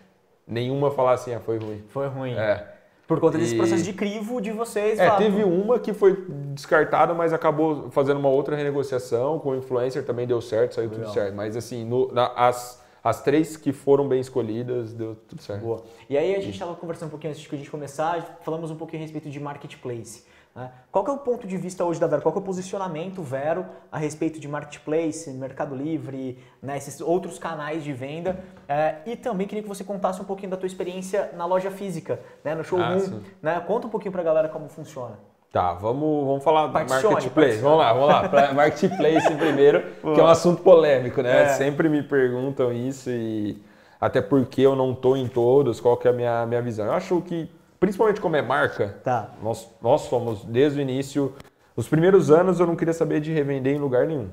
nenhuma 0.47 0.91
falar 0.91 1.13
assim, 1.13 1.35
ah, 1.35 1.41
foi 1.41 1.59
ruim. 1.59 1.83
Foi 1.89 2.07
ruim. 2.07 2.35
É. 2.35 2.75
Por 3.07 3.21
conta 3.21 3.39
desse 3.39 3.55
e... 3.55 3.57
processo 3.57 3.85
de 3.85 3.93
crivo 3.93 4.41
de 4.41 4.51
vocês. 4.51 4.99
É, 4.99 5.09
teve 5.17 5.45
uma 5.45 5.79
que 5.79 5.93
foi 5.93 6.25
descartada, 6.53 7.15
mas 7.15 7.33
acabou 7.33 7.89
fazendo 7.91 8.19
uma 8.19 8.29
outra 8.29 8.57
renegociação 8.57 9.39
com 9.39 9.51
o 9.51 9.57
influencer, 9.57 10.05
também 10.05 10.27
deu 10.27 10.41
certo, 10.41 10.75
saiu 10.75 10.91
Legal. 10.91 11.05
tudo 11.05 11.15
certo. 11.15 11.35
Mas 11.35 11.57
assim, 11.57 11.85
no, 11.85 12.13
na, 12.13 12.33
as, 12.35 12.83
as 13.05 13.23
três 13.23 13.57
que 13.57 13.73
foram 13.73 14.09
bem 14.09 14.21
escolhidas, 14.21 14.93
deu 14.93 15.15
tudo 15.15 15.41
certo. 15.41 15.63
Boa. 15.63 15.85
E 16.11 16.19
aí 16.19 16.35
a 16.35 16.41
gente 16.41 16.55
estava 16.55 16.75
conversando 16.75 17.09
um 17.09 17.11
pouquinho 17.11 17.33
antes 17.33 17.43
de 17.43 17.55
a 17.55 17.59
gente 17.59 17.71
começar, 17.71 18.41
falamos 18.43 18.73
um 18.73 18.77
pouquinho 18.77 19.03
a 19.03 19.05
respeito 19.05 19.31
de 19.31 19.39
marketplace. 19.39 20.25
Né? 20.57 20.71
Qual 20.91 21.07
é 21.07 21.11
o 21.11 21.19
ponto 21.19 21.47
de 21.47 21.59
vista 21.59 21.85
hoje 21.85 22.01
da 22.01 22.07
Vero? 22.07 22.23
Qual 22.23 22.35
é 22.35 22.39
o 22.39 22.41
posicionamento 22.41 23.23
Vero 23.23 23.67
a 23.93 23.99
respeito 23.99 24.41
de 24.41 24.49
marketplace, 24.49 25.31
Mercado 25.33 25.77
Livre, 25.77 26.39
né, 26.63 26.79
esses 26.79 26.99
outros 27.03 27.39
canais 27.39 27.85
de 27.85 27.93
venda? 27.93 28.43
É, 28.67 28.97
e 29.05 29.15
também 29.15 29.47
queria 29.47 29.63
que 29.63 29.69
você 29.69 29.85
contasse 29.85 30.19
um 30.21 30.25
pouquinho 30.25 30.51
da 30.51 30.57
tua 30.57 30.67
experiência 30.67 31.31
na 31.37 31.45
loja 31.45 31.71
física, 31.71 32.19
né, 32.43 32.55
no 32.55 32.65
showroom. 32.65 33.21
Ah, 33.23 33.31
né? 33.43 33.61
Conta 33.67 33.87
um 33.87 33.91
pouquinho 33.91 34.13
para 34.13 34.23
a 34.23 34.25
galera 34.25 34.49
como 34.49 34.67
funciona. 34.71 35.19
Tá, 35.53 35.75
vamos, 35.75 36.27
vamos 36.27 36.43
falar 36.43 36.69
do 36.69 36.73
marketplace. 36.73 37.31
Particione. 37.31 37.63
Vamos 37.63 37.79
lá, 37.79 37.93
vamos 37.93 38.09
lá. 38.09 38.53
marketplace 38.55 39.35
primeiro, 39.35 39.83
que 40.15 40.21
é 40.21 40.23
um 40.23 40.27
assunto 40.27 40.63
polêmico, 40.63 41.21
né? 41.21 41.43
É. 41.43 41.49
Sempre 41.49 41.91
me 41.91 42.03
perguntam 42.03 42.73
isso 42.73 43.11
e 43.11 43.63
até 44.01 44.23
porque 44.23 44.63
eu 44.63 44.75
não 44.75 44.93
estou 44.93 45.17
em 45.17 45.29
todos, 45.29 45.81
qual 45.81 45.97
que 45.97 46.09
é 46.09 46.11
a 46.11 46.15
minha, 46.15 46.47
minha 46.47 46.63
visão. 46.63 46.87
Eu 46.87 46.93
acho 46.93 47.21
que 47.23 47.51
principalmente 47.79 48.21
como 48.21 48.37
é 48.37 48.43
marca, 48.43 48.97
tá. 49.03 49.31
nós, 49.43 49.69
nós 49.81 50.03
somos 50.03 50.45
desde 50.45 50.79
o 50.79 50.83
início. 50.83 51.35
Os 51.75 51.89
primeiros 51.89 52.31
anos 52.31 52.61
eu 52.61 52.67
não 52.67 52.77
queria 52.77 52.95
saber 52.95 53.21
de 53.21 53.33
revender 53.33 53.75
em 53.75 53.79
lugar 53.79 54.07
nenhum. 54.07 54.29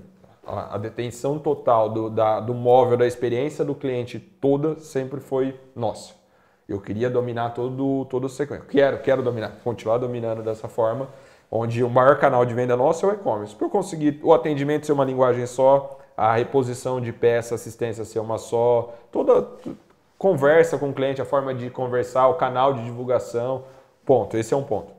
A, 0.46 0.76
a 0.76 0.78
detenção 0.78 1.40
total 1.40 1.90
do, 1.90 2.10
da, 2.10 2.40
do 2.40 2.54
móvel, 2.54 2.98
da 2.98 3.08
experiência 3.08 3.64
do 3.64 3.74
cliente 3.74 4.20
toda 4.20 4.80
sempre 4.80 5.20
foi 5.20 5.60
nossa. 5.76 6.14
Eu 6.68 6.80
queria 6.80 7.10
dominar 7.10 7.50
todo, 7.52 8.06
todo 8.06 8.26
o 8.26 8.30
sequência. 8.30 8.66
Quero, 8.70 9.00
quero 9.00 9.22
dominar, 9.22 9.52
continuar 9.64 9.98
dominando 9.98 10.42
dessa 10.42 10.68
forma, 10.68 11.10
onde 11.52 11.84
o 11.84 11.90
maior 11.90 12.18
canal 12.20 12.46
de 12.46 12.54
venda 12.54 12.76
nosso 12.76 13.06
é 13.06 13.10
o 13.10 13.14
e-commerce. 13.14 13.54
Para 13.56 13.68
eu 13.68 13.70
conseguir 13.70 14.20
o 14.24 14.34
atendimento 14.34 14.86
ser 14.86 14.94
uma 14.94 15.04
linguagem 15.04 15.46
só, 15.46 16.00
a 16.16 16.34
reposição 16.36 17.02
de 17.02 17.12
peça, 17.12 17.56
assistência 17.56 18.06
ser 18.06 18.20
uma 18.20 18.38
só, 18.38 18.94
toda, 19.12 19.48
conversa 20.24 20.78
com 20.78 20.88
o 20.88 20.94
cliente, 20.94 21.22
a 21.22 21.26
forma 21.26 21.54
de 21.54 21.70
conversar, 21.70 22.30
o 22.30 22.36
canal 22.36 22.74
de 22.74 22.82
divulgação. 22.86 23.66
Ponto, 24.06 24.38
esse 24.38 24.54
é 24.54 24.58
um 24.58 24.64
ponto. 24.64 24.94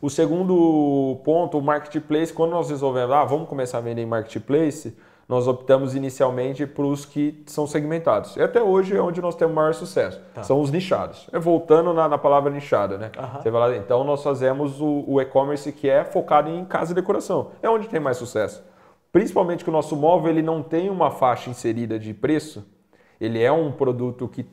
O 0.00 0.08
segundo 0.08 1.20
ponto, 1.24 1.58
o 1.58 1.60
marketplace, 1.60 2.32
quando 2.32 2.52
nós 2.52 2.70
resolvemos, 2.70 3.12
ah, 3.12 3.24
vamos 3.24 3.48
começar 3.48 3.78
a 3.78 3.80
vender 3.80 4.02
em 4.02 4.06
marketplace, 4.06 4.96
nós 5.28 5.48
optamos 5.48 5.96
inicialmente 5.96 6.68
para 6.68 6.84
os 6.84 7.04
que 7.04 7.42
são 7.46 7.66
segmentados. 7.66 8.36
E 8.36 8.40
até 8.40 8.62
hoje 8.62 8.96
é 8.96 9.02
onde 9.02 9.20
nós 9.20 9.34
temos 9.34 9.56
maior 9.56 9.74
sucesso. 9.74 10.20
Tá. 10.32 10.44
São 10.44 10.60
os 10.60 10.70
nichados. 10.70 11.28
É 11.32 11.38
voltando 11.40 11.92
na, 11.92 12.08
na 12.08 12.16
palavra 12.16 12.48
nichada, 12.48 12.96
né? 12.96 13.10
Uhum. 13.18 13.42
Você 13.42 13.50
vai 13.50 13.60
lá, 13.60 13.76
então 13.76 14.04
nós 14.04 14.22
fazemos 14.22 14.80
o, 14.80 15.02
o 15.04 15.20
e-commerce 15.20 15.72
que 15.72 15.90
é 15.90 16.04
focado 16.04 16.48
em 16.48 16.64
casa 16.64 16.92
e 16.92 16.94
decoração. 16.94 17.50
É 17.60 17.68
onde 17.68 17.88
tem 17.88 17.98
mais 17.98 18.18
sucesso. 18.18 18.62
Principalmente 19.10 19.64
que 19.64 19.70
o 19.70 19.72
nosso 19.72 19.96
móvel 19.96 20.30
ele 20.30 20.42
não 20.42 20.62
tem 20.62 20.88
uma 20.88 21.10
faixa 21.10 21.50
inserida 21.50 21.98
de 21.98 22.14
preço 22.14 22.77
ele 23.20 23.42
é 23.42 23.50
um 23.50 23.72
produto 23.72 24.28
que, 24.28 24.46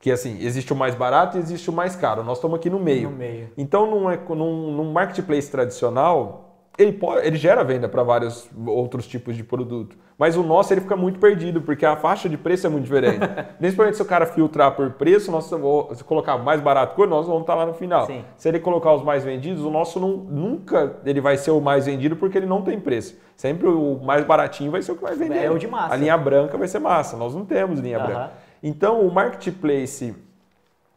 que 0.00 0.10
assim, 0.10 0.38
existe 0.40 0.72
o 0.72 0.76
mais 0.76 0.94
barato 0.94 1.36
e 1.36 1.40
existe 1.40 1.68
o 1.70 1.72
mais 1.72 1.94
caro. 1.96 2.22
Nós 2.22 2.38
estamos 2.38 2.58
aqui 2.58 2.70
no 2.70 2.78
meio. 2.78 3.10
No 3.10 3.16
meio. 3.16 3.50
Então, 3.56 3.90
num, 3.90 4.34
num, 4.34 4.72
num 4.72 4.92
marketplace 4.92 5.50
tradicional, 5.50 6.51
ele, 6.78 6.92
pode, 6.92 7.26
ele 7.26 7.36
gera 7.36 7.62
venda 7.62 7.88
para 7.88 8.02
vários 8.02 8.48
outros 8.66 9.06
tipos 9.06 9.36
de 9.36 9.44
produto. 9.44 9.96
Mas 10.16 10.36
o 10.36 10.42
nosso 10.42 10.72
ele 10.72 10.80
fica 10.80 10.96
muito 10.96 11.18
perdido, 11.18 11.60
porque 11.60 11.84
a 11.84 11.96
faixa 11.96 12.28
de 12.28 12.38
preço 12.38 12.66
é 12.66 12.70
muito 12.70 12.84
diferente. 12.84 13.18
Principalmente 13.58 13.96
se 13.96 14.02
o 14.02 14.06
cara 14.06 14.24
filtrar 14.24 14.74
por 14.74 14.90
preço, 14.92 15.30
nós, 15.30 15.44
se 15.44 16.04
colocar 16.04 16.38
mais 16.38 16.60
barato 16.60 16.94
que 16.94 17.02
o 17.02 17.06
nosso, 17.06 17.28
vamos 17.28 17.42
estar 17.42 17.54
lá 17.54 17.66
no 17.66 17.74
final. 17.74 18.06
Sim. 18.06 18.24
Se 18.36 18.48
ele 18.48 18.58
colocar 18.58 18.94
os 18.94 19.02
mais 19.02 19.24
vendidos, 19.24 19.64
o 19.64 19.70
nosso 19.70 20.00
não, 20.00 20.16
nunca 20.16 20.96
ele 21.04 21.20
vai 21.20 21.36
ser 21.36 21.50
o 21.50 21.60
mais 21.60 21.86
vendido 21.86 22.16
porque 22.16 22.38
ele 22.38 22.46
não 22.46 22.62
tem 22.62 22.80
preço. 22.80 23.18
Sempre 23.36 23.68
o 23.68 24.00
mais 24.02 24.24
baratinho 24.24 24.70
vai 24.70 24.80
ser 24.80 24.92
o 24.92 24.96
que 24.96 25.02
vai 25.02 25.14
vender. 25.14 25.44
É 25.44 25.50
o 25.50 25.58
de 25.58 25.66
massa. 25.66 25.94
A 25.94 25.96
linha 25.96 26.16
branca 26.16 26.56
vai 26.56 26.68
ser 26.68 26.78
massa. 26.78 27.16
Nós 27.16 27.34
não 27.34 27.44
temos 27.44 27.80
linha 27.80 27.98
uhum. 27.98 28.06
branca. 28.06 28.32
Então, 28.62 29.00
o 29.00 29.12
marketplace 29.12 30.14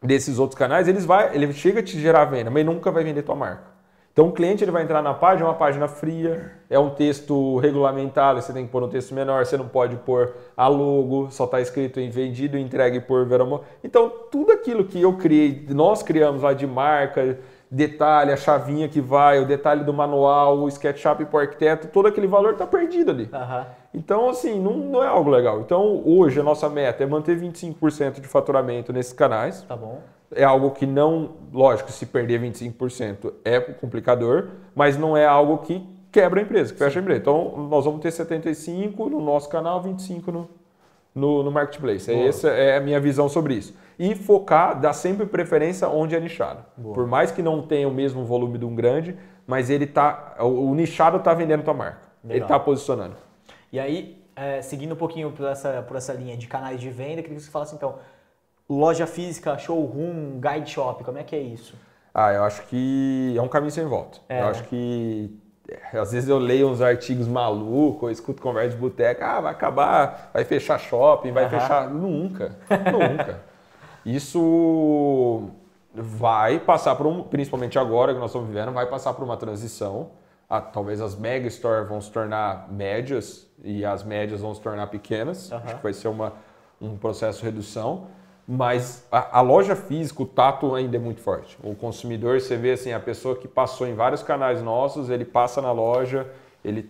desses 0.02 0.38
outros 0.38 0.58
canais, 0.58 0.88
eles 0.88 1.04
vai, 1.04 1.34
ele 1.34 1.52
chega 1.52 1.80
a 1.80 1.82
te 1.82 1.98
gerar 1.98 2.24
venda, 2.26 2.50
mas 2.50 2.64
nunca 2.64 2.90
vai 2.90 3.02
vender 3.02 3.22
tua 3.22 3.34
marca. 3.34 3.75
Então 4.16 4.28
o 4.28 4.32
cliente 4.32 4.64
ele 4.64 4.70
vai 4.70 4.82
entrar 4.82 5.02
na 5.02 5.12
página, 5.12 5.46
é 5.46 5.50
uma 5.50 5.58
página 5.58 5.86
fria, 5.86 6.50
é 6.70 6.78
um 6.78 6.88
texto 6.88 7.58
regulamentado, 7.58 8.40
você 8.40 8.50
tem 8.50 8.64
que 8.64 8.72
pôr 8.72 8.82
um 8.82 8.88
texto 8.88 9.14
menor, 9.14 9.44
você 9.44 9.58
não 9.58 9.68
pode 9.68 9.94
pôr 9.96 10.34
a 10.56 10.66
logo, 10.68 11.30
só 11.30 11.44
está 11.44 11.60
escrito 11.60 12.00
em 12.00 12.08
vendido, 12.08 12.56
entregue 12.56 12.98
por 12.98 13.26
Veramo. 13.26 13.60
Então 13.84 14.10
tudo 14.30 14.52
aquilo 14.52 14.86
que 14.86 15.02
eu 15.02 15.18
criei, 15.18 15.66
nós 15.68 16.02
criamos 16.02 16.40
lá 16.40 16.54
de 16.54 16.66
marca, 16.66 17.38
detalhe, 17.70 18.32
a 18.32 18.38
chavinha 18.38 18.88
que 18.88 19.02
vai, 19.02 19.38
o 19.38 19.44
detalhe 19.44 19.84
do 19.84 19.92
manual, 19.92 20.60
o 20.60 20.68
SketchUp 20.68 21.26
para 21.26 21.36
o 21.36 21.40
arquiteto, 21.40 21.88
todo 21.88 22.08
aquele 22.08 22.26
valor 22.26 22.54
está 22.54 22.66
perdido 22.66 23.10
ali. 23.10 23.24
Uhum. 23.24 23.64
Então, 23.96 24.28
assim, 24.28 24.60
não, 24.60 24.74
não 24.74 25.02
é 25.02 25.06
algo 25.08 25.30
legal. 25.30 25.60
Então, 25.60 26.02
hoje 26.04 26.38
a 26.38 26.42
nossa 26.42 26.68
meta 26.68 27.02
é 27.02 27.06
manter 27.06 27.40
25% 27.40 28.20
de 28.20 28.28
faturamento 28.28 28.92
nesses 28.92 29.14
canais. 29.14 29.62
Tá 29.62 29.74
bom 29.74 30.00
é 30.34 30.44
algo 30.44 30.70
que 30.70 30.86
não, 30.86 31.30
lógico, 31.52 31.90
se 31.92 32.06
perder 32.06 32.40
25% 32.40 33.32
é 33.44 33.60
complicador, 33.60 34.48
mas 34.74 34.96
não 34.96 35.16
é 35.16 35.26
algo 35.26 35.58
que 35.58 35.86
quebra 36.10 36.40
a 36.40 36.42
empresa, 36.42 36.72
que 36.72 36.78
fecha 36.78 36.98
a 36.98 37.02
empresa. 37.02 37.20
Então, 37.20 37.68
nós 37.70 37.84
vamos 37.84 38.00
ter 38.00 38.10
75 38.10 39.08
no 39.08 39.20
nosso 39.20 39.48
canal, 39.48 39.82
25 39.82 40.32
no, 40.32 40.48
no, 41.14 41.42
no 41.42 41.50
marketplace. 41.50 42.12
Boa. 42.12 42.26
Essa 42.26 42.48
é 42.48 42.76
a 42.76 42.80
minha 42.80 42.98
visão 42.98 43.28
sobre 43.28 43.54
isso. 43.54 43.74
E 43.98 44.14
focar, 44.14 44.80
dar 44.80 44.92
sempre 44.92 45.26
preferência 45.26 45.88
onde 45.88 46.14
é 46.14 46.20
nichado. 46.20 46.64
Boa. 46.76 46.94
Por 46.94 47.06
mais 47.06 47.30
que 47.30 47.42
não 47.42 47.62
tenha 47.62 47.88
o 47.88 47.92
mesmo 47.92 48.24
volume 48.24 48.58
de 48.58 48.64
um 48.64 48.74
grande, 48.74 49.16
mas 49.46 49.70
ele 49.70 49.86
tá, 49.86 50.36
o, 50.40 50.70
o 50.70 50.74
nichado 50.74 51.18
está 51.18 51.32
vendendo 51.34 51.62
tua 51.62 51.74
marca. 51.74 52.00
Legal. 52.22 52.36
Ele 52.36 52.44
está 52.44 52.58
posicionando. 52.58 53.14
E 53.72 53.80
aí, 53.80 54.22
é, 54.34 54.62
seguindo 54.62 54.92
um 54.92 54.96
pouquinho 54.96 55.32
por 55.32 55.46
essa, 55.46 55.82
por 55.82 55.96
essa 55.96 56.12
linha 56.12 56.36
de 56.36 56.46
canais 56.46 56.80
de 56.80 56.90
venda, 56.90 57.22
queria 57.22 57.36
que 57.36 57.42
você 57.42 57.50
falasse 57.50 57.74
então, 57.74 57.96
loja 58.68 59.06
física, 59.06 59.56
showroom, 59.58 60.40
guide 60.40 60.70
shop, 60.70 61.04
como 61.04 61.18
é 61.18 61.22
que 61.22 61.34
é 61.34 61.40
isso? 61.40 61.74
Ah, 62.14 62.32
eu 62.32 62.44
acho 62.44 62.62
que 62.66 63.34
é 63.36 63.42
um 63.42 63.48
caminho 63.48 63.70
sem 63.70 63.84
volta. 63.84 64.18
É. 64.28 64.40
Eu 64.40 64.46
acho 64.46 64.64
que 64.64 65.30
é, 65.68 65.98
às 65.98 66.12
vezes 66.12 66.28
eu 66.28 66.38
leio 66.38 66.68
uns 66.68 66.80
artigos 66.80 67.26
malucos, 67.26 68.04
eu 68.04 68.10
escuto 68.10 68.40
conversa 68.40 68.70
de 68.70 68.76
boteca, 68.76 69.26
ah, 69.26 69.40
vai 69.40 69.52
acabar, 69.52 70.30
vai 70.32 70.44
fechar 70.44 70.78
shopping, 70.78 71.32
vai 71.32 71.44
uhum. 71.44 71.50
fechar. 71.50 71.90
Nunca, 71.90 72.56
nunca. 72.70 73.40
Isso 74.06 75.50
vai 75.92 76.60
passar 76.60 76.94
por 76.94 77.06
um, 77.06 77.22
principalmente 77.22 77.78
agora 77.78 78.14
que 78.14 78.20
nós 78.20 78.30
estamos 78.30 78.48
vivendo, 78.48 78.72
vai 78.72 78.86
passar 78.86 79.12
por 79.14 79.24
uma 79.24 79.36
transição. 79.36 80.10
Ah, 80.48 80.60
talvez 80.60 81.00
as 81.00 81.16
mega 81.16 81.48
stores 81.50 81.88
vão 81.88 82.00
se 82.00 82.10
tornar 82.10 82.70
médias 82.70 83.48
e 83.64 83.84
as 83.84 84.04
médias 84.04 84.40
vão 84.40 84.54
se 84.54 84.60
tornar 84.60 84.86
pequenas. 84.88 85.50
Uhum. 85.50 85.58
Acho 85.58 85.76
que 85.76 85.82
vai 85.82 85.92
ser 85.92 86.08
uma, 86.08 86.34
um 86.80 86.96
processo 86.96 87.40
de 87.40 87.44
redução. 87.46 88.08
Mas 88.46 89.04
a, 89.10 89.38
a, 89.38 89.40
loja 89.40 89.74
física, 89.74 90.22
o 90.22 90.26
tato 90.26 90.72
ainda 90.74 90.96
é 90.96 91.00
muito 91.00 91.20
forte. 91.20 91.58
O 91.64 91.74
consumidor, 91.74 92.40
você 92.40 92.56
vê 92.56 92.72
assim, 92.72 92.92
a 92.92 93.00
pessoa 93.00 93.34
que 93.34 93.48
passou 93.48 93.88
em 93.88 93.94
vários 93.94 94.22
canais 94.22 94.62
nossos, 94.62 95.10
ele 95.10 95.24
passa 95.24 95.60
na 95.60 95.72
loja, 95.72 96.28
ele, 96.64 96.88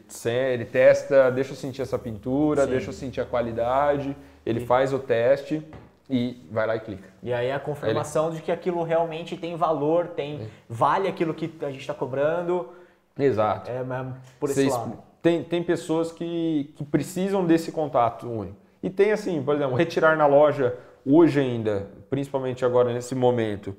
ele 0.52 0.64
testa, 0.66 1.30
deixa 1.30 1.52
eu 1.52 1.56
sentir 1.56 1.80
essa 1.80 1.98
pintura, 1.98 2.64
Sim. 2.64 2.70
deixa 2.70 2.88
eu 2.90 2.92
sentir 2.92 3.22
a 3.22 3.24
qualidade, 3.24 4.14
ele 4.44 4.60
Sim. 4.60 4.66
faz 4.66 4.92
o 4.92 4.98
teste 4.98 5.66
e 6.10 6.46
vai 6.50 6.66
lá 6.66 6.76
e 6.76 6.80
clica. 6.80 7.08
E 7.22 7.32
aí 7.32 7.50
a 7.50 7.58
confirmação 7.58 8.28
ele... 8.28 8.36
de 8.36 8.42
que 8.42 8.52
aquilo 8.52 8.82
realmente 8.82 9.34
tem 9.34 9.56
valor, 9.56 10.08
tem 10.08 10.46
vale 10.68 11.08
aquilo 11.08 11.32
que 11.32 11.50
a 11.62 11.70
gente 11.70 11.80
está 11.80 11.94
cobrando. 11.94 12.68
Exato. 13.18 13.70
É, 13.70 13.82
por 14.38 14.50
esse 14.50 14.62
Vocês, 14.62 14.72
lado. 14.72 14.98
Tem, 15.22 15.42
tem 15.42 15.62
pessoas 15.62 16.12
que, 16.12 16.72
que 16.76 16.84
precisam 16.84 17.44
desse 17.44 17.72
contato 17.72 18.28
único. 18.28 18.56
E 18.82 18.90
tem 18.90 19.10
assim, 19.12 19.42
por 19.42 19.56
exemplo, 19.56 19.74
retirar 19.74 20.16
na 20.16 20.26
loja 20.26 20.76
hoje 21.04 21.40
ainda, 21.40 21.88
principalmente 22.10 22.64
agora 22.64 22.92
nesse 22.92 23.14
momento, 23.14 23.74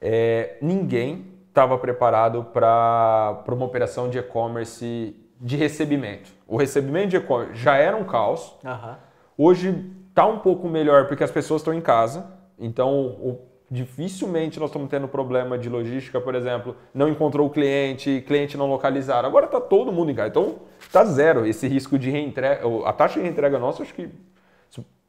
é, 0.00 0.56
ninguém 0.60 1.26
estava 1.48 1.78
preparado 1.78 2.44
para 2.44 3.44
uma 3.48 3.64
operação 3.64 4.10
de 4.10 4.18
e-commerce 4.18 5.16
de 5.40 5.56
recebimento. 5.56 6.30
O 6.46 6.56
recebimento 6.56 7.08
de 7.08 7.16
e-commerce 7.16 7.54
já 7.54 7.76
era 7.76 7.96
um 7.96 8.04
caos. 8.04 8.56
Uhum. 8.64 8.94
Hoje 9.38 9.90
está 10.08 10.26
um 10.26 10.38
pouco 10.38 10.68
melhor 10.68 11.06
porque 11.06 11.22
as 11.22 11.30
pessoas 11.30 11.60
estão 11.60 11.72
em 11.72 11.80
casa. 11.80 12.26
Então, 12.58 12.92
o, 12.92 13.40
dificilmente 13.74 14.60
nós 14.60 14.70
estamos 14.70 14.88
tendo 14.88 15.08
problema 15.08 15.58
de 15.58 15.68
logística, 15.68 16.20
por 16.20 16.34
exemplo, 16.34 16.76
não 16.94 17.08
encontrou 17.08 17.46
o 17.46 17.50
cliente, 17.50 18.22
cliente 18.26 18.56
não 18.56 18.66
localizado. 18.66 19.26
Agora 19.26 19.46
está 19.46 19.60
todo 19.60 19.92
mundo 19.92 20.12
em 20.12 20.14
casa. 20.14 20.28
Então, 20.28 20.56
está 20.78 21.04
zero 21.04 21.44
esse 21.44 21.66
risco 21.66 21.98
de 21.98 22.08
reentrega. 22.08 22.62
A 22.86 22.92
taxa 22.92 23.14
de 23.14 23.22
reentrega 23.22 23.58
nossa, 23.58 23.82
acho 23.82 23.92
que 23.92 24.08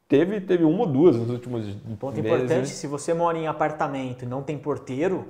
Teve, 0.08 0.40
teve 0.40 0.62
uma 0.62 0.82
ou 0.82 0.86
duas 0.86 1.16
nos 1.16 1.28
últimos 1.28 1.66
Um 1.84 1.96
ponto 1.96 2.22
meses, 2.22 2.42
importante, 2.42 2.68
se 2.68 2.86
você 2.86 3.12
mora 3.12 3.36
em 3.36 3.48
apartamento 3.48 4.22
e 4.22 4.28
não 4.28 4.40
tem 4.40 4.56
porteiro, 4.56 5.26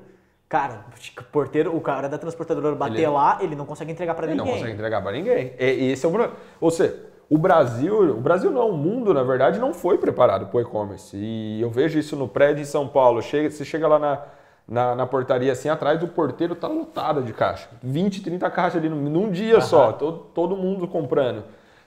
cara, 0.46 0.84
porteiro, 1.32 1.74
o 1.74 1.80
cara 1.80 2.10
da 2.10 2.18
transportadora 2.18 2.76
bater 2.76 2.98
ele, 2.98 3.06
lá, 3.06 3.38
ele 3.40 3.56
não 3.56 3.64
consegue 3.64 3.90
entregar 3.90 4.14
para 4.14 4.26
ninguém. 4.26 4.42
Ele 4.42 4.50
não 4.50 4.58
consegue 4.58 4.74
entregar 4.74 5.02
para 5.02 5.12
ninguém. 5.12 5.54
E, 5.58 5.92
esse 5.92 6.04
é 6.04 6.08
o 6.08 6.12
problema. 6.12 6.36
Ou 6.60 6.70
seja, 6.70 6.94
o 7.28 7.36
Brasil, 7.36 8.16
o 8.16 8.20
Brasil 8.20 8.50
não, 8.50 8.70
o 8.70 8.76
mundo, 8.76 9.12
na 9.12 9.22
verdade, 9.22 9.58
não 9.58 9.74
foi 9.74 9.98
preparado 9.98 10.46
para 10.46 10.56
o 10.56 10.60
e-commerce. 10.60 11.16
E 11.16 11.60
eu 11.60 11.68
vejo 11.70 11.98
isso 11.98 12.14
no 12.14 12.28
prédio 12.28 12.62
em 12.62 12.66
São 12.66 12.86
Paulo. 12.86 13.20
Chega, 13.20 13.50
você 13.50 13.64
chega 13.64 13.88
lá 13.88 13.98
na, 13.98 14.22
na, 14.68 14.94
na, 14.94 15.06
portaria, 15.06 15.50
assim, 15.50 15.68
atrás 15.68 15.98
do 15.98 16.06
porteiro 16.06 16.54
tá 16.54 16.68
lotada 16.68 17.20
de 17.22 17.32
caixa. 17.32 17.68
20, 17.82 18.22
30 18.22 18.50
caixas 18.50 18.76
ali 18.76 18.88
num, 18.88 19.10
num 19.10 19.30
dia 19.30 19.60
só, 19.60 19.92
todo, 19.92 20.18
todo 20.32 20.56
mundo 20.56 20.86
comprando. 20.86 21.42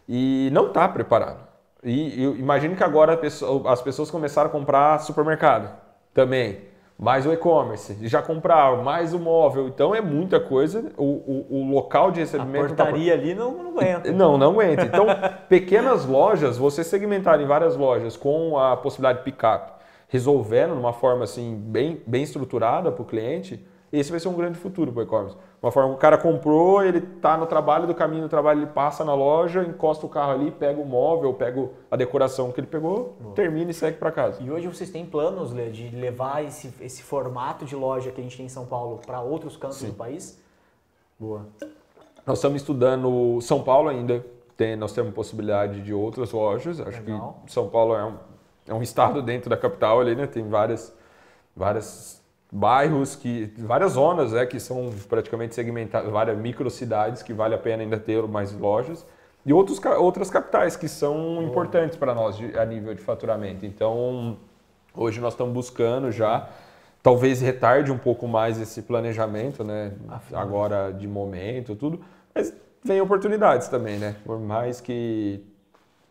E 0.08 0.50
não 0.52 0.68
está 0.68 0.88
preparado. 0.90 1.48
E, 1.84 2.24
imagine 2.38 2.76
que 2.76 2.84
agora 2.84 3.18
as 3.68 3.82
pessoas 3.82 4.12
começaram 4.12 4.50
a 4.50 4.52
comprar 4.52 5.00
supermercado 5.00 5.74
também, 6.14 6.60
mais 7.00 7.26
o 7.26 7.32
e-commerce, 7.32 7.98
já 8.02 8.22
compraram, 8.22 8.84
mais 8.84 9.14
o 9.14 9.20
móvel. 9.20 9.70
Então 9.70 9.96
é 9.96 10.02
muita 10.02 10.38
coisa. 10.38 10.92
O, 10.98 11.06
o, 11.06 11.46
o 11.50 11.72
local 11.72 12.12
de 12.12 12.20
recebimento. 12.20 12.66
A 12.66 12.68
portaria 12.68 13.14
tá... 13.14 13.22
ali 13.22 13.34
não, 13.34 13.52
não 13.52 13.70
aguenta. 13.70 14.12
Não, 14.12 14.38
não 14.38 14.52
aguenta. 14.52 14.84
Então, 14.84 15.08
pequenas 15.48 16.06
lojas, 16.06 16.58
você 16.58 16.84
segmentar 16.84 17.40
em 17.40 17.46
várias 17.46 17.78
lojas 17.78 18.18
com 18.18 18.60
a 18.60 18.76
possibilidade 18.76 19.20
de 19.20 19.24
pick-up, 19.24 19.72
resolvendo 20.10 20.74
de 20.74 20.80
uma 20.80 20.92
forma 20.92 21.24
assim, 21.24 21.56
bem, 21.56 22.02
bem 22.06 22.24
estruturada 22.24 22.92
para 22.92 23.02
o 23.02 23.06
cliente, 23.06 23.66
esse 23.92 24.12
vai 24.12 24.20
ser 24.20 24.28
um 24.28 24.34
grande 24.34 24.58
futuro 24.58 24.92
para 24.92 25.02
o 25.02 25.04
e-commerce. 25.04 25.36
Uma 25.62 25.72
forma, 25.72 25.94
o 25.94 25.98
cara 25.98 26.18
comprou, 26.18 26.84
ele 26.84 27.00
está 27.00 27.36
no 27.38 27.46
trabalho, 27.46 27.88
do 27.88 27.96
caminho 27.96 28.24
do 28.24 28.30
trabalho, 28.30 28.62
ele 28.62 28.72
passa 28.72 29.04
na 29.04 29.14
loja, 29.14 29.64
encosta 29.64 30.06
o 30.06 30.10
carro 30.10 30.32
ali, 30.32 30.52
pega 30.52 30.80
o 30.80 30.86
móvel, 30.86 31.34
pega 31.34 31.70
a 31.90 31.96
decoração 31.98 32.52
que 32.52 32.60
ele 32.60 32.68
pegou, 32.68 33.18
Boa. 33.20 33.36
termina 33.36 33.72
e 33.72 33.74
segue 33.74 33.98
para 33.98 34.12
casa. 34.12 34.42
E 34.42 34.50
hoje 34.50 34.68
vocês 34.68 34.90
têm 34.90 35.06
planos, 35.06 35.52
Lê, 35.52 35.70
de 35.70 35.90
levar 35.90 36.46
esse, 36.46 36.74
esse 36.80 37.02
formato 37.02 37.66
de 37.66 37.76
loja 37.76 38.12
que 38.12 38.22
a 38.22 38.24
gente 38.24 38.38
tem 38.38 38.46
em 38.46 38.50
São 38.50 38.66
Paulo 38.66 39.02
para 39.06 39.22
outros 39.22 39.58
cantos 39.58 39.78
Sim. 39.78 39.88
do 39.88 39.94
país? 39.94 40.40
Boa. 41.20 41.48
Nós 42.26 42.38
estamos 42.38 42.62
estudando 42.62 43.42
São 43.42 43.64
Paulo 43.64 43.90
ainda, 43.90 44.24
tem, 44.56 44.76
nós 44.76 44.94
temos 44.94 45.14
possibilidade 45.14 45.82
de 45.82 45.94
outras 45.94 46.32
lojas. 46.32 46.80
Acho 46.80 47.02
Legal. 47.02 47.42
que 47.46 47.52
São 47.52 47.68
Paulo 47.70 47.96
é 47.96 48.06
um, 48.06 48.18
é 48.68 48.74
um 48.74 48.82
estado 48.82 49.22
dentro 49.22 49.50
da 49.50 49.58
capital 49.58 50.00
ali, 50.00 50.16
né? 50.16 50.28
Tem 50.28 50.48
várias, 50.48 50.96
várias 51.56 52.19
bairros 52.52 53.16
que 53.16 53.54
várias 53.58 53.92
zonas 53.92 54.34
é 54.34 54.46
que 54.46 54.60
são 54.60 54.92
praticamente 55.08 55.54
segmentadas 55.54 56.12
várias 56.12 56.38
microcidades 56.38 57.22
que 57.22 57.32
vale 57.32 57.54
a 57.54 57.58
pena 57.58 57.84
ainda 57.84 57.98
ter 57.98 58.24
mais 58.28 58.52
lojas 58.52 59.06
e 59.46 59.54
outros 59.54 59.80
outras 60.00 60.32
capitais 60.32 60.76
que 60.76 60.88
são 60.88 61.44
importantes 61.44 61.96
para 61.96 62.16
nós 62.16 62.36
de, 62.36 62.58
a 62.58 62.66
nível 62.66 62.96
de 62.96 63.02
faturamento 63.02 63.68
então 63.68 64.38
hoje 64.96 65.22
nós 65.22 65.34
estamos 65.34 65.54
buscando 65.54 66.12
já 66.12 66.50
talvez 67.04 67.40
retarde 67.40 67.92
um 67.92 67.98
pouco 67.98 68.28
mais 68.28 68.60
esse 68.60 68.82
planejamento 68.82 69.64
né 69.64 69.94
Afinal. 70.08 70.42
agora 70.42 70.92
de 70.92 71.08
momento 71.08 71.76
tudo 71.76 72.02
mas 72.34 72.52
vem 72.84 73.00
oportunidades 73.00 73.68
também 73.68 74.00
né 74.00 74.16
por 74.26 74.40
mais 74.40 74.82
que 74.82 75.46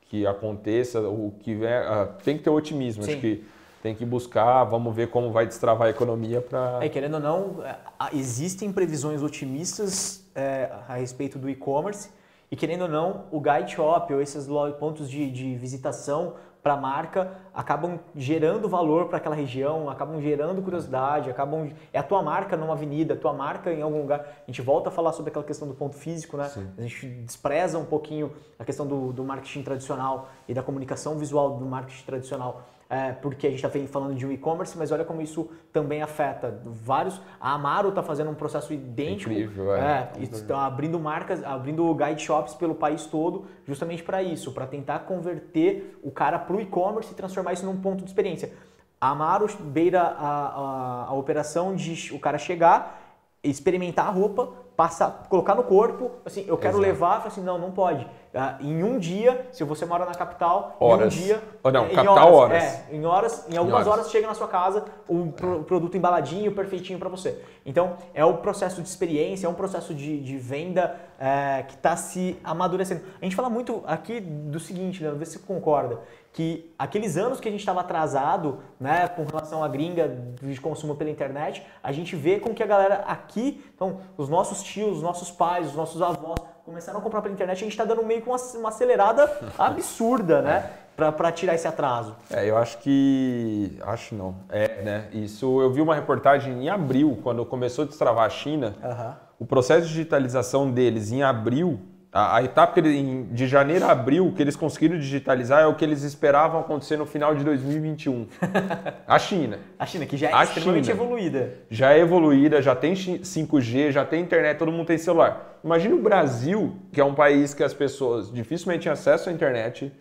que 0.03 0.27
aconteça 0.27 1.01
o 1.01 1.35
que 1.41 1.55
vem, 1.55 1.69
ah, 1.69 2.09
tem 2.25 2.39
que 2.39 2.45
ter 2.45 2.51
otimismo 2.51 3.03
Sim. 3.03 3.11
acho 3.11 3.21
que 3.21 3.45
tem 3.83 3.95
que 3.95 4.05
buscar, 4.05 4.65
vamos 4.65 4.95
ver 4.95 5.09
como 5.09 5.31
vai 5.31 5.47
destravar 5.47 5.89
a 5.89 5.91
economia 5.91 6.41
para. 6.41 6.79
É, 6.83 6.89
querendo 6.89 7.15
ou 7.15 7.21
não, 7.21 7.65
é, 7.65 7.77
existem 8.13 8.73
previsões 8.73 9.23
otimistas 9.23 10.25
é, 10.35 10.71
a 10.89 10.95
respeito 10.95 11.39
do 11.39 11.49
e-commerce 11.49 12.11
e 12.51 12.57
querendo 12.57 12.83
ou 12.83 12.89
não, 12.89 13.25
o 13.31 13.41
guide 13.41 13.73
shop 13.73 14.13
ou 14.13 14.21
esses 14.23 14.49
pontos 14.79 15.11
de, 15.11 15.31
de 15.31 15.55
visitação 15.55 16.35
para 16.63 16.75
a 16.75 16.77
marca 16.77 17.33
acabam 17.55 18.01
gerando 18.17 18.69
valor 18.69 19.07
para 19.07 19.19
aquela 19.19 19.35
região, 19.35 19.89
acabam 19.89 20.21
gerando 20.21 20.61
curiosidade, 20.61 21.31
acabam 21.31 21.71
é 21.93 21.99
a 21.99 22.03
tua 22.03 22.23
marca 22.23 22.57
numa 22.57 22.73
avenida, 22.73 23.15
a 23.15 23.17
tua 23.17 23.33
marca 23.33 23.73
em 23.73 23.81
algum 23.81 24.01
lugar. 24.01 24.21
A 24.21 24.47
gente 24.51 24.61
volta 24.61 24.89
a 24.89 24.93
falar 24.93 25.13
sobre 25.13 25.31
aquela 25.31 25.45
questão 25.45 25.69
do 25.69 25.75
ponto 25.75 25.95
físico, 25.95 26.37
né? 26.37 26.49
Sim. 26.49 26.69
A 26.77 26.83
gente 26.83 27.07
despreza 27.07 27.79
um 27.79 27.85
pouquinho 27.85 28.33
a 28.59 28.65
questão 28.65 28.87
do, 28.87 29.13
do 29.13 29.23
marketing 29.23 29.63
tradicional 29.63 30.29
e 30.49 30.55
da 30.55 30.63
comunicação 30.63 31.17
visual 31.17 31.57
do 31.57 31.65
marketing 31.65 32.05
tradicional 32.05 32.63
é, 32.91 33.13
porque 33.13 33.47
a 33.47 33.51
gente 33.51 33.65
está 33.65 33.79
falando 33.87 34.15
de 34.15 34.27
um 34.27 34.33
e-commerce, 34.33 34.77
mas 34.79 34.91
olha 34.91 35.05
como 35.05 35.21
isso 35.21 35.51
também 35.73 36.01
afeta 36.01 36.59
vários. 36.65 37.21
A 37.39 37.53
Amaro 37.53 37.91
está 37.91 38.03
fazendo 38.03 38.31
um 38.31 38.35
processo 38.35 38.73
idêntico, 38.73 39.31
Incrível, 39.31 39.75
é. 39.75 40.11
é 40.17 40.23
está 40.23 40.65
abrindo 40.65 40.99
marcas, 40.99 41.45
abrindo 41.45 41.95
guide 41.95 42.23
shops 42.23 42.55
pelo 42.55 42.75
país 42.75 43.05
todo, 43.05 43.45
justamente 43.67 44.03
para 44.03 44.23
isso, 44.23 44.53
para 44.53 44.67
tentar 44.67 45.01
converter 45.01 45.99
o 46.03 46.11
cara 46.11 46.39
para 46.39 46.57
o 46.57 46.61
e-commerce 46.61 47.13
e 47.13 47.15
transformar 47.15 47.53
isso 47.53 47.67
num 47.67 47.77
ponto 47.77 48.03
de 48.03 48.11
experiência. 48.11 48.53
A 48.99 49.11
Amaro 49.11 49.47
beira 49.61 50.03
a, 50.03 50.29
a, 50.29 51.05
a 51.09 51.13
operação 51.13 51.77
de 51.77 52.13
o 52.15 52.19
cara 52.19 52.39
chegar, 52.39 53.19
experimentar 53.45 54.07
a 54.07 54.11
roupa, 54.11 54.51
passar, 54.79 55.27
colocar 55.29 55.57
no 55.57 55.65
corpo, 55.65 56.13
assim, 56.25 56.45
eu 56.47 56.57
quero 56.57 56.77
Exato. 56.77 56.87
levar, 56.87 57.27
assim, 57.27 57.41
não, 57.41 57.59
não 57.59 57.73
pode. 57.73 58.05
Uh, 58.05 58.65
em 58.65 58.85
um 58.85 58.97
dia, 58.97 59.49
se 59.51 59.65
você 59.65 59.85
mora 59.85 60.07
na 60.07 60.15
capital, 60.15 60.77
horas. 60.79 61.13
em 61.13 61.19
um 61.19 61.25
dia. 61.25 61.43
Ou 61.65 61.73
não, 61.73 61.89
capital 61.89 62.33
horas. 62.33 62.63
É, 62.63 62.87
em 62.93 63.05
horas, 63.05 63.45
em 63.49 63.57
algumas 63.57 63.81
em 63.81 63.89
horas. 63.89 63.99
horas. 64.03 64.13
chega 64.13 64.29
na 64.29 64.35
sua 64.35 64.47
casa 64.47 64.85
um 65.09 65.31
é. 65.31 65.63
produto 65.65 65.97
embaladinho, 65.97 66.53
perfeitinho 66.53 66.97
para 66.97 67.09
você. 67.09 67.43
Então, 67.67 67.97
é 68.15 68.25
o 68.25 68.35
processo 68.35 68.81
de 68.81 68.89
experiência, 68.89 69.49
é 69.49 69.51
um 69.51 69.55
processo 69.55 69.93
de, 69.93 70.21
de 70.21 70.37
venda 70.37 70.95
é, 71.19 71.65
que 71.65 71.75
está 71.75 71.97
se 71.97 72.39
amadurecendo. 72.45 73.03
A 73.21 73.25
gente 73.25 73.35
fala 73.35 73.51
muito 73.51 73.83
aqui 73.85 74.21
do 74.21 74.61
seguinte, 74.61 75.03
Leandro, 75.03 75.19
vê 75.19 75.27
se 75.27 75.33
você 75.33 75.39
concorda, 75.41 75.99
que 76.39 76.73
aqueles 76.79 77.17
anos 77.17 77.41
que 77.41 77.49
a 77.49 77.51
gente 77.51 77.59
estava 77.59 77.81
atrasado 77.81 78.61
né, 78.79 79.09
com 79.09 79.25
relação 79.25 79.65
à 79.65 79.67
gringa 79.67 80.09
de 80.41 80.61
consumo 80.61 80.95
pela 80.95 81.11
internet, 81.11 81.67
a 81.83 81.91
gente 81.91 82.15
vê 82.15 82.39
com 82.39 82.55
que 82.55 82.63
a 82.63 82.67
galera 82.67 83.03
aqui, 83.09 83.65
então, 83.75 83.99
os 84.17 84.29
nossos 84.29 84.63
tios, 84.63 84.99
os 84.99 85.03
nossos 85.03 85.33
pais, 85.33 85.67
os 85.67 85.75
nossos 85.75 86.01
avós, 86.01 86.39
começaram 86.65 87.01
a 87.01 87.03
comprar 87.03 87.23
pela 87.23 87.35
internet, 87.35 87.57
a 87.57 87.61
gente 87.65 87.73
está 87.73 87.85
dando 87.85 88.05
meio 88.05 88.23
que 88.23 88.29
uma, 88.29 88.37
uma 88.55 88.69
acelerada 88.69 89.29
absurda, 89.59 90.41
né? 90.41 90.71
Para 90.95 91.33
tirar 91.33 91.57
esse 91.57 91.67
atraso. 91.67 92.15
É, 92.31 92.49
eu 92.49 92.57
acho 92.57 92.79
que. 92.79 93.77
Acho 93.83 94.15
não. 94.15 94.37
É, 94.49 94.83
né? 94.83 95.09
Isso 95.13 95.61
eu 95.61 95.73
vi 95.73 95.81
uma 95.81 95.95
reportagem 95.95 96.65
em 96.65 96.69
abril, 96.69 97.19
quando 97.23 97.45
começou 97.47 97.85
a 97.85 97.87
destravar 97.89 98.27
a 98.27 98.31
China. 98.31 98.77
Uhum. 98.83 99.15
O 99.41 99.47
processo 99.47 99.83
de 99.83 99.89
digitalização 99.89 100.71
deles 100.71 101.11
em 101.11 101.23
abril 101.23 101.81
A, 102.11 102.37
a 102.37 102.43
etapa 102.43 102.73
que 102.73 102.81
ele, 102.81 103.25
de 103.31 103.47
janeiro 103.47 103.85
a 103.85 103.93
abril 103.93 104.33
que 104.35 104.41
eles 104.41 104.57
conseguiram 104.57 104.99
digitalizar 104.99 105.63
é 105.63 105.67
o 105.67 105.75
que 105.75 105.85
eles 105.85 106.03
esperavam 106.03 106.61
acontecer 106.61 106.97
no 106.97 107.05
final 107.05 107.35
de 107.35 107.45
2021. 107.45 108.27
a 109.07 109.19
China. 109.19 109.59
A 109.79 109.85
China, 109.85 110.07
que 110.07 110.17
já 110.17 110.31
é 110.31 110.33
A 110.33 110.45
extremamente 110.45 110.87
China. 110.87 110.97
evoluída. 111.03 111.55
Já 111.71 111.93
é 111.93 111.99
evoluída, 111.99 112.63
já 112.63 112.75
tem 112.75 112.95
5G, 112.95 113.91
já 113.91 114.07
tem 114.07 114.23
internet, 114.23 114.57
todo 114.57 114.73
mundo 114.73 114.87
tem 114.87 114.97
celular. 114.97 115.59
Imagina 115.63 115.95
o 115.97 116.01
Brasil, 116.03 116.77
que 116.93 117.01
é 117.01 117.05
um 117.05 117.15
país 117.15 117.53
que 117.53 117.63
as 117.63 117.75
pessoas 117.75 118.33
dificilmente 118.33 118.85
têm 118.85 118.93
acesso 118.93 119.29
à 119.29 119.33
internet, 119.33 119.93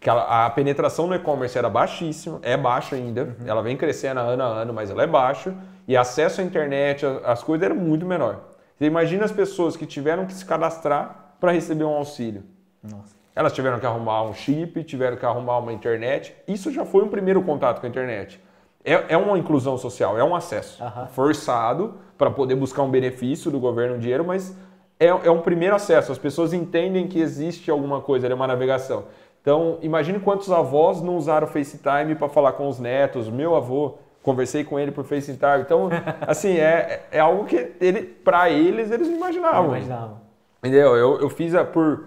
que 0.00 0.10
a, 0.10 0.46
a 0.46 0.50
penetração 0.50 1.06
no 1.06 1.14
e-commerce 1.14 1.56
era 1.56 1.70
baixíssima, 1.70 2.40
é 2.42 2.56
baixa 2.56 2.96
ainda, 2.96 3.36
ela 3.46 3.62
vem 3.62 3.76
crescendo 3.76 4.18
ano 4.18 4.42
a 4.42 4.46
ano, 4.46 4.74
mas 4.74 4.90
ela 4.90 5.04
é 5.04 5.06
baixa, 5.06 5.54
e 5.86 5.96
acesso 5.96 6.40
à 6.40 6.44
internet, 6.44 7.06
as 7.24 7.40
coisas 7.44 7.64
eram 7.64 7.76
muito 7.76 8.04
menor. 8.04 8.48
Você 8.76 8.86
imagina 8.86 9.24
as 9.24 9.30
pessoas 9.30 9.76
que 9.76 9.86
tiveram 9.86 10.26
que 10.26 10.32
se 10.32 10.44
cadastrar 10.44 11.21
para 11.42 11.50
receber 11.50 11.82
um 11.82 11.96
auxílio. 11.96 12.44
Nossa. 12.80 13.16
Elas 13.34 13.52
tiveram 13.52 13.80
que 13.80 13.84
arrumar 13.84 14.22
um 14.22 14.32
chip, 14.32 14.84
tiveram 14.84 15.16
que 15.16 15.26
arrumar 15.26 15.58
uma 15.58 15.72
internet. 15.72 16.32
Isso 16.46 16.70
já 16.70 16.84
foi 16.84 17.02
um 17.02 17.08
primeiro 17.08 17.42
contato 17.42 17.80
com 17.80 17.86
a 17.86 17.88
internet. 17.88 18.40
É, 18.84 19.14
é 19.14 19.16
uma 19.16 19.36
inclusão 19.36 19.76
social, 19.76 20.16
é 20.16 20.22
um 20.22 20.36
acesso 20.36 20.80
Aham. 20.80 21.08
forçado 21.08 21.94
para 22.16 22.30
poder 22.30 22.54
buscar 22.54 22.82
um 22.82 22.90
benefício 22.90 23.50
do 23.50 23.58
governo, 23.58 23.96
um 23.96 23.98
dinheiro, 23.98 24.24
mas 24.24 24.56
é, 25.00 25.06
é 25.06 25.30
um 25.32 25.40
primeiro 25.40 25.74
acesso. 25.74 26.12
As 26.12 26.18
pessoas 26.18 26.52
entendem 26.52 27.08
que 27.08 27.18
existe 27.18 27.72
alguma 27.72 28.00
coisa, 28.00 28.28
é 28.28 28.34
uma 28.34 28.46
navegação. 28.46 29.06
Então, 29.40 29.78
imagine 29.82 30.20
quantos 30.20 30.48
avós 30.48 31.02
não 31.02 31.16
usaram 31.16 31.48
o 31.48 31.50
FaceTime 31.50 32.14
para 32.14 32.28
falar 32.28 32.52
com 32.52 32.68
os 32.68 32.78
netos. 32.78 33.28
Meu 33.28 33.56
avô, 33.56 33.98
conversei 34.22 34.62
com 34.62 34.78
ele 34.78 34.92
por 34.92 35.04
FaceTime. 35.04 35.62
Então, 35.62 35.88
assim, 36.24 36.56
é, 36.56 37.02
é 37.10 37.18
algo 37.18 37.46
que 37.46 37.72
ele, 37.80 38.04
para 38.04 38.48
eles, 38.48 38.92
eles 38.92 39.08
não 39.08 39.16
imaginavam. 39.16 39.62
Não 39.62 39.70
imaginava. 39.70 40.21
Entendeu? 40.62 40.96
Eu, 40.96 41.20
eu 41.20 41.28
fiz 41.28 41.54
a, 41.54 41.64
por 41.64 42.06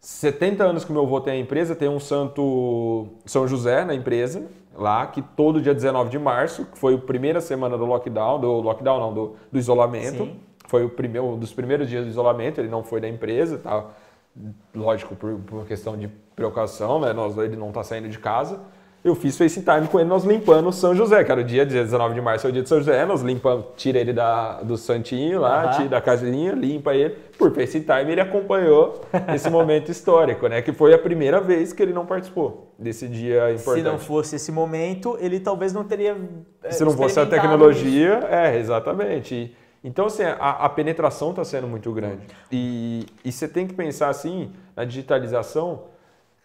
70 0.00 0.64
anos 0.64 0.84
que 0.84 0.92
meu 0.92 1.02
avô 1.02 1.20
tem 1.20 1.34
a 1.34 1.38
empresa, 1.38 1.76
tem 1.76 1.88
um 1.88 2.00
santo 2.00 3.06
São 3.24 3.46
José 3.46 3.84
na 3.84 3.94
empresa, 3.94 4.46
lá, 4.74 5.06
que 5.06 5.22
todo 5.22 5.62
dia 5.62 5.72
19 5.72 6.10
de 6.10 6.18
março, 6.18 6.66
que 6.66 6.78
foi 6.78 6.94
a 6.94 6.98
primeira 6.98 7.40
semana 7.40 7.78
do 7.78 7.84
lockdown, 7.84 8.40
do 8.40 8.60
lockdown 8.60 9.00
não, 9.00 9.14
do, 9.14 9.36
do 9.52 9.58
isolamento. 9.58 10.24
Sim. 10.24 10.40
Foi 10.66 10.84
o 10.84 10.88
primeiro, 10.88 11.28
um 11.28 11.38
dos 11.38 11.52
primeiros 11.52 11.88
dias 11.88 12.04
do 12.04 12.10
isolamento, 12.10 12.60
ele 12.60 12.68
não 12.68 12.82
foi 12.82 13.00
da 13.00 13.08
empresa, 13.08 13.58
tá? 13.58 13.86
lógico, 14.74 15.14
por, 15.14 15.38
por 15.40 15.66
questão 15.66 15.96
de 15.96 16.08
precaução, 16.34 16.98
né? 17.00 17.12
Nós, 17.12 17.36
ele 17.38 17.56
não 17.56 17.70
tá 17.70 17.82
saindo 17.82 18.08
de 18.08 18.18
casa. 18.18 18.60
Eu 19.04 19.14
fiz 19.14 19.36
FaceTime 19.36 19.86
com 19.88 20.00
ele, 20.00 20.08
nós 20.08 20.24
limpando 20.24 20.66
o 20.68 20.72
São 20.72 20.94
José, 20.94 21.22
que 21.22 21.30
era 21.30 21.42
o 21.42 21.44
dia, 21.44 21.66
dia 21.66 21.82
19 21.82 22.14
de 22.14 22.22
março 22.22 22.46
é 22.46 22.50
o 22.50 22.52
dia 22.54 22.62
de 22.62 22.68
São 22.70 22.78
José, 22.78 23.04
nós 23.04 23.20
limpamos, 23.20 23.66
tira 23.76 23.98
ele 23.98 24.14
da, 24.14 24.62
do 24.62 24.78
santinho 24.78 25.40
lá, 25.42 25.64
Aham. 25.64 25.72
tira 25.76 25.88
da 25.90 26.00
casinha, 26.00 26.52
limpa 26.52 26.94
ele. 26.94 27.14
Por 27.36 27.52
FaceTime 27.54 28.10
ele 28.10 28.20
acompanhou 28.22 29.02
esse 29.34 29.50
momento 29.50 29.90
histórico, 29.92 30.46
né? 30.48 30.62
Que 30.62 30.72
foi 30.72 30.94
a 30.94 30.98
primeira 30.98 31.38
vez 31.38 31.70
que 31.74 31.82
ele 31.82 31.92
não 31.92 32.06
participou 32.06 32.72
desse 32.78 33.06
dia 33.06 33.52
importante. 33.52 33.76
Se 33.76 33.82
não 33.82 33.98
fosse 33.98 34.36
esse 34.36 34.50
momento, 34.50 35.18
ele 35.20 35.38
talvez 35.38 35.74
não 35.74 35.84
teria. 35.84 36.16
eh, 36.62 36.70
Se 36.70 36.82
não 36.82 36.92
fosse 36.92 37.20
a 37.20 37.26
tecnologia, 37.26 38.20
é, 38.30 38.56
exatamente. 38.58 39.34
E- 39.34 39.56
Então, 39.86 40.06
assim, 40.06 40.22
a, 40.22 40.32
a 40.64 40.68
penetração 40.70 41.28
está 41.28 41.44
sendo 41.44 41.66
muito 41.68 41.92
grande. 41.92 42.22
E, 42.50 43.04
e 43.22 43.30
você 43.30 43.46
tem 43.46 43.66
que 43.66 43.74
pensar, 43.74 44.08
assim, 44.08 44.50
na 44.74 44.82
digitalização, 44.86 45.82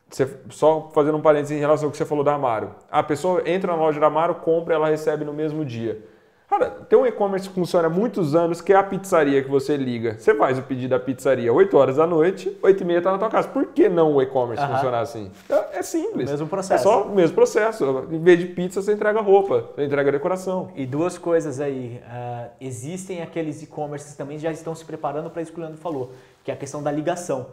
você- 0.10 0.28
só 0.50 0.90
fazendo 0.94 1.18
um 1.18 1.22
parênteses 1.22 1.56
em 1.58 1.60
relação 1.60 1.88
ao 1.88 1.92
que 1.92 1.98
você 1.98 2.06
falou 2.06 2.24
da 2.24 2.34
Amaro. 2.34 2.72
A 2.92 3.04
pessoa 3.04 3.42
entra 3.46 3.72
na 3.72 3.78
loja 3.78 4.00
da 4.00 4.08
Amaro, 4.08 4.36
compra, 4.36 4.74
ela 4.76 4.88
recebe 4.90 5.24
no 5.26 5.34
mesmo 5.34 5.64
dia. 5.64 6.04
Cara, 6.50 6.68
tem 6.90 6.98
um 6.98 7.06
e-commerce 7.06 7.48
que 7.48 7.54
funciona 7.54 7.86
há 7.86 7.90
muitos 7.92 8.34
anos, 8.36 8.60
que 8.60 8.74
é 8.74 8.76
a 8.76 8.82
pizzaria 8.82 9.44
que 9.44 9.50
você 9.52 9.78
liga. 9.78 10.16
Você 10.18 10.34
faz 10.34 10.58
o 10.58 10.64
pedido 10.64 10.90
da 10.90 11.00
pizzaria 11.00 11.54
8 11.54 11.78
horas 11.78 11.98
da 11.98 12.08
noite, 12.08 12.58
8 12.64 12.82
e 12.82 12.86
meia 12.88 12.98
está 12.98 13.12
na 13.12 13.20
tua 13.20 13.30
casa. 13.30 13.48
Por 13.50 13.68
que 13.68 13.88
não 13.88 14.16
o 14.16 14.20
e-commerce 14.20 14.66
funcionar 14.66 15.02
assim? 15.02 15.30
É, 15.48 15.78
é 15.78 15.84
simples. 15.84 16.28
O 16.28 16.32
mesmo 16.32 16.48
processo. 16.48 16.74
É 16.74 16.92
só 16.92 17.04
o 17.04 17.14
mesmo 17.14 17.36
processo. 17.36 18.08
Em 18.10 18.18
vez 18.24 18.40
de 18.40 18.48
pizza, 18.48 18.82
você 18.82 18.94
entrega 18.94 19.22
roupa, 19.22 19.66
você 19.76 19.86
entrega 19.86 20.12
decoração. 20.12 20.72
E 20.76 20.88
duas 20.88 21.20
coisas 21.20 21.60
aí. 21.60 22.02
ah, 22.10 22.48
existem 22.60 23.22
aqueles 23.22 23.62
e-commerces 23.62 24.16
também 24.16 24.38
que 24.38 24.42
já 24.44 24.52
estão 24.52 24.74
se 24.74 24.84
preparando 24.84 25.30
para 25.30 25.44
isso 25.44 25.52
que 25.52 25.60
o 25.60 25.62
Leandro 25.62 25.78
falou, 25.80 26.14
que 26.44 26.50
é 26.50 26.54
a 26.56 26.58
questão 26.58 26.82
da 26.82 26.92
ligação. 26.92 27.46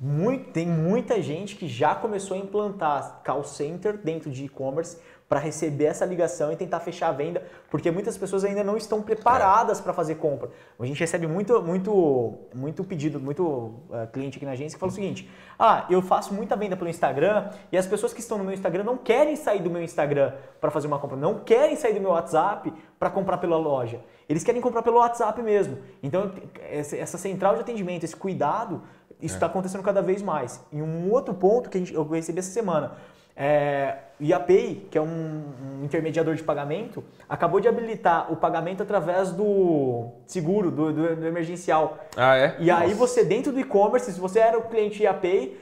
Muito- 0.00 0.50
tem 0.52 0.66
muita 0.66 1.20
gente 1.20 1.56
que 1.56 1.66
já 1.66 1.94
começou 1.94 2.36
a 2.36 2.40
implantar 2.40 3.20
call 3.24 3.42
center 3.42 3.96
dentro 3.98 4.30
de 4.30 4.44
e-commerce 4.44 4.96
para 5.28 5.38
receber 5.40 5.84
essa 5.86 6.06
ligação 6.06 6.50
e 6.50 6.56
tentar 6.56 6.80
fechar 6.80 7.08
a 7.08 7.12
venda, 7.12 7.42
porque 7.70 7.90
muitas 7.90 8.16
pessoas 8.16 8.44
ainda 8.44 8.64
não 8.64 8.76
estão 8.78 9.02
preparadas 9.02 9.78
para 9.78 9.92
fazer 9.92 10.14
compra. 10.14 10.48
A 10.80 10.86
gente 10.86 10.98
recebe 10.98 11.26
muito, 11.26 11.60
muito, 11.62 12.38
muito 12.54 12.82
pedido, 12.82 13.20
muito 13.20 13.74
ah, 13.92 14.06
cliente 14.06 14.38
aqui 14.38 14.46
na 14.46 14.52
agência 14.52 14.76
que 14.76 14.80
fala 14.80 14.90
o 14.90 14.94
seguinte: 14.94 15.28
ah, 15.58 15.84
eu 15.90 16.00
faço 16.00 16.32
muita 16.32 16.56
venda 16.56 16.76
pelo 16.76 16.88
Instagram 16.88 17.50
e 17.70 17.76
as 17.76 17.86
pessoas 17.86 18.14
que 18.14 18.20
estão 18.20 18.38
no 18.38 18.44
meu 18.44 18.54
Instagram 18.54 18.84
não 18.84 18.96
querem 18.96 19.36
sair 19.36 19.60
do 19.60 19.68
meu 19.68 19.82
Instagram 19.82 20.32
para 20.60 20.70
fazer 20.70 20.86
uma 20.86 20.98
compra, 20.98 21.16
não 21.16 21.40
querem 21.40 21.76
sair 21.76 21.92
do 21.92 22.00
meu 22.00 22.10
WhatsApp 22.10 22.72
para 22.98 23.10
comprar 23.10 23.36
pela 23.36 23.58
loja. 23.58 24.00
Eles 24.28 24.44
querem 24.44 24.60
comprar 24.60 24.82
pelo 24.82 24.96
WhatsApp 24.98 25.42
mesmo. 25.42 25.78
Então, 26.02 26.32
essa 26.70 27.18
central 27.18 27.54
de 27.54 27.60
atendimento, 27.60 28.04
esse 28.04 28.16
cuidado, 28.16 28.82
isso 29.20 29.34
está 29.34 29.46
acontecendo 29.46 29.82
cada 29.82 30.00
vez 30.02 30.22
mais. 30.22 30.64
E 30.72 30.80
um 30.80 31.10
outro 31.12 31.34
ponto 31.34 31.68
que 31.68 31.76
a 31.76 31.80
gente, 31.80 31.94
eu 31.94 32.02
recebi 32.08 32.38
essa 32.38 32.50
semana, 32.50 32.92
é, 33.40 33.94
o 34.20 34.24
IAPay, 34.24 34.88
que 34.90 34.98
é 34.98 35.00
um, 35.00 35.42
um 35.80 35.84
intermediador 35.84 36.34
de 36.34 36.42
pagamento, 36.42 37.04
acabou 37.28 37.60
de 37.60 37.68
habilitar 37.68 38.32
o 38.32 38.36
pagamento 38.36 38.82
através 38.82 39.30
do 39.30 40.08
seguro, 40.26 40.72
do, 40.72 40.92
do- 40.92 41.16
do 41.16 41.26
emergencial. 41.26 41.98
Ah, 42.16 42.36
é? 42.36 42.56
E 42.58 42.68
aí 42.68 42.88
Nossa. 42.88 42.96
você, 42.96 43.24
dentro 43.24 43.52
do 43.52 43.60
e-commerce, 43.60 44.12
se 44.12 44.18
você 44.18 44.40
era 44.40 44.58
o 44.58 44.62
cliente 44.62 45.04
IAPay, 45.04 45.56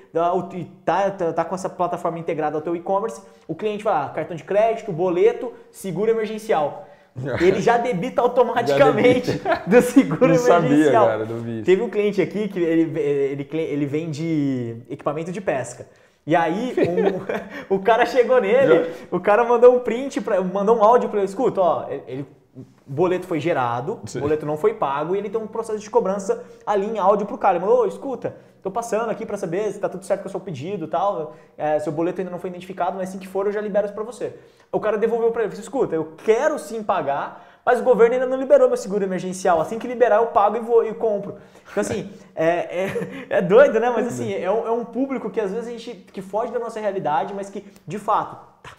e 0.54 0.64
tá, 0.86 1.10
tá, 1.10 1.32
tá 1.34 1.44
com 1.44 1.54
essa 1.54 1.68
plataforma 1.68 2.18
integrada 2.18 2.56
ao 2.56 2.62
teu 2.62 2.74
e-commerce, 2.74 3.20
o 3.46 3.54
cliente 3.54 3.84
vai 3.84 3.92
lá, 3.92 4.08
cartão 4.08 4.34
de 4.34 4.44
crédito, 4.44 4.90
boleto, 4.90 5.52
seguro 5.70 6.10
emergencial. 6.10 6.88
Ele 7.40 7.60
já 7.60 7.78
debita 7.78 8.20
automaticamente 8.20 9.40
do 9.66 9.80
seguro 9.82 10.28
Não 10.28 10.34
sabia, 10.36 10.68
emergencial. 10.68 11.06
cara, 11.06 11.24
não 11.24 11.38
vi. 11.38 11.62
Teve 11.62 11.82
um 11.82 11.88
cliente 11.88 12.20
aqui 12.20 12.48
que 12.48 12.58
ele, 12.58 12.98
ele, 13.00 13.48
ele 13.52 13.86
vende 13.86 14.76
equipamento 14.90 15.32
de 15.32 15.40
pesca. 15.40 15.86
E 16.26 16.34
aí, 16.34 16.74
um- 16.88 17.22
o 17.76 17.78
cara 17.78 18.04
chegou 18.04 18.40
nele, 18.40 18.90
o 19.10 19.20
cara 19.20 19.44
mandou 19.44 19.76
um 19.76 19.78
print, 19.78 20.20
pra, 20.20 20.40
mandou 20.42 20.76
um 20.76 20.82
áudio 20.82 21.08
para 21.08 21.20
ele, 21.20 21.28
escuta, 21.28 21.60
ó, 21.60 21.86
ele, 22.06 22.26
o 22.56 22.64
boleto 22.86 23.26
foi 23.26 23.38
gerado, 23.38 24.00
Sim. 24.06 24.18
o 24.18 24.22
boleto 24.22 24.46
não 24.46 24.56
foi 24.56 24.74
pago 24.74 25.14
e 25.14 25.18
ele 25.18 25.28
tem 25.28 25.40
um 25.40 25.46
processo 25.46 25.78
de 25.78 25.90
cobrança 25.90 26.42
ali 26.66 26.86
em 26.86 26.98
áudio 26.98 27.26
pro 27.26 27.36
cara. 27.36 27.56
Ele 27.56 27.64
mandou, 27.64 27.82
ô, 27.82 27.86
escuta, 27.86 28.36
tô 28.62 28.70
passando 28.70 29.10
aqui 29.10 29.26
para 29.26 29.36
saber 29.36 29.70
se 29.72 29.78
tá 29.78 29.88
tudo 29.88 30.04
certo 30.04 30.22
com 30.22 30.28
o 30.28 30.30
seu 30.30 30.40
pedido 30.40 30.86
e 30.86 30.88
tal, 30.88 31.34
é, 31.58 31.78
seu 31.78 31.92
boleto 31.92 32.20
ainda 32.20 32.30
não 32.30 32.38
foi 32.38 32.48
identificado, 32.48 32.96
mas 32.96 33.10
assim 33.10 33.18
que 33.18 33.28
for 33.28 33.46
eu 33.46 33.52
já 33.52 33.60
libero 33.60 33.86
isso 33.86 33.94
para 33.94 34.04
você. 34.04 34.34
O 34.72 34.80
cara 34.80 34.96
devolveu 34.96 35.30
para 35.30 35.42
ele, 35.42 35.50
falou, 35.50 35.62
escuta, 35.62 35.94
eu 35.94 36.14
quero 36.24 36.58
sim 36.58 36.82
pagar, 36.82 37.46
mas 37.64 37.80
o 37.80 37.82
governo 37.82 38.14
ainda 38.14 38.26
não 38.26 38.38
liberou 38.38 38.68
meu 38.68 38.76
seguro 38.76 39.04
emergencial. 39.04 39.60
Assim 39.60 39.78
que 39.78 39.88
liberar, 39.88 40.16
eu 40.16 40.28
pago 40.28 40.56
e 40.56 40.60
vou 40.60 40.84
e 40.86 40.94
compro. 40.94 41.36
Então, 41.70 41.80
assim, 41.80 42.10
é, 42.34 42.84
é, 42.84 43.26
é 43.28 43.42
doido, 43.42 43.78
né? 43.80 43.90
Mas 43.90 44.06
assim, 44.06 44.32
é 44.32 44.50
um, 44.50 44.66
é 44.66 44.70
um 44.70 44.84
público 44.84 45.28
que 45.30 45.40
às 45.40 45.50
vezes 45.50 45.68
a 45.68 45.70
gente 45.72 45.94
que 46.12 46.22
foge 46.22 46.52
da 46.52 46.60
nossa 46.60 46.78
realidade, 46.78 47.34
mas 47.34 47.50
que, 47.50 47.66
de 47.86 47.98
fato, 47.98 48.38
tá, 48.62 48.70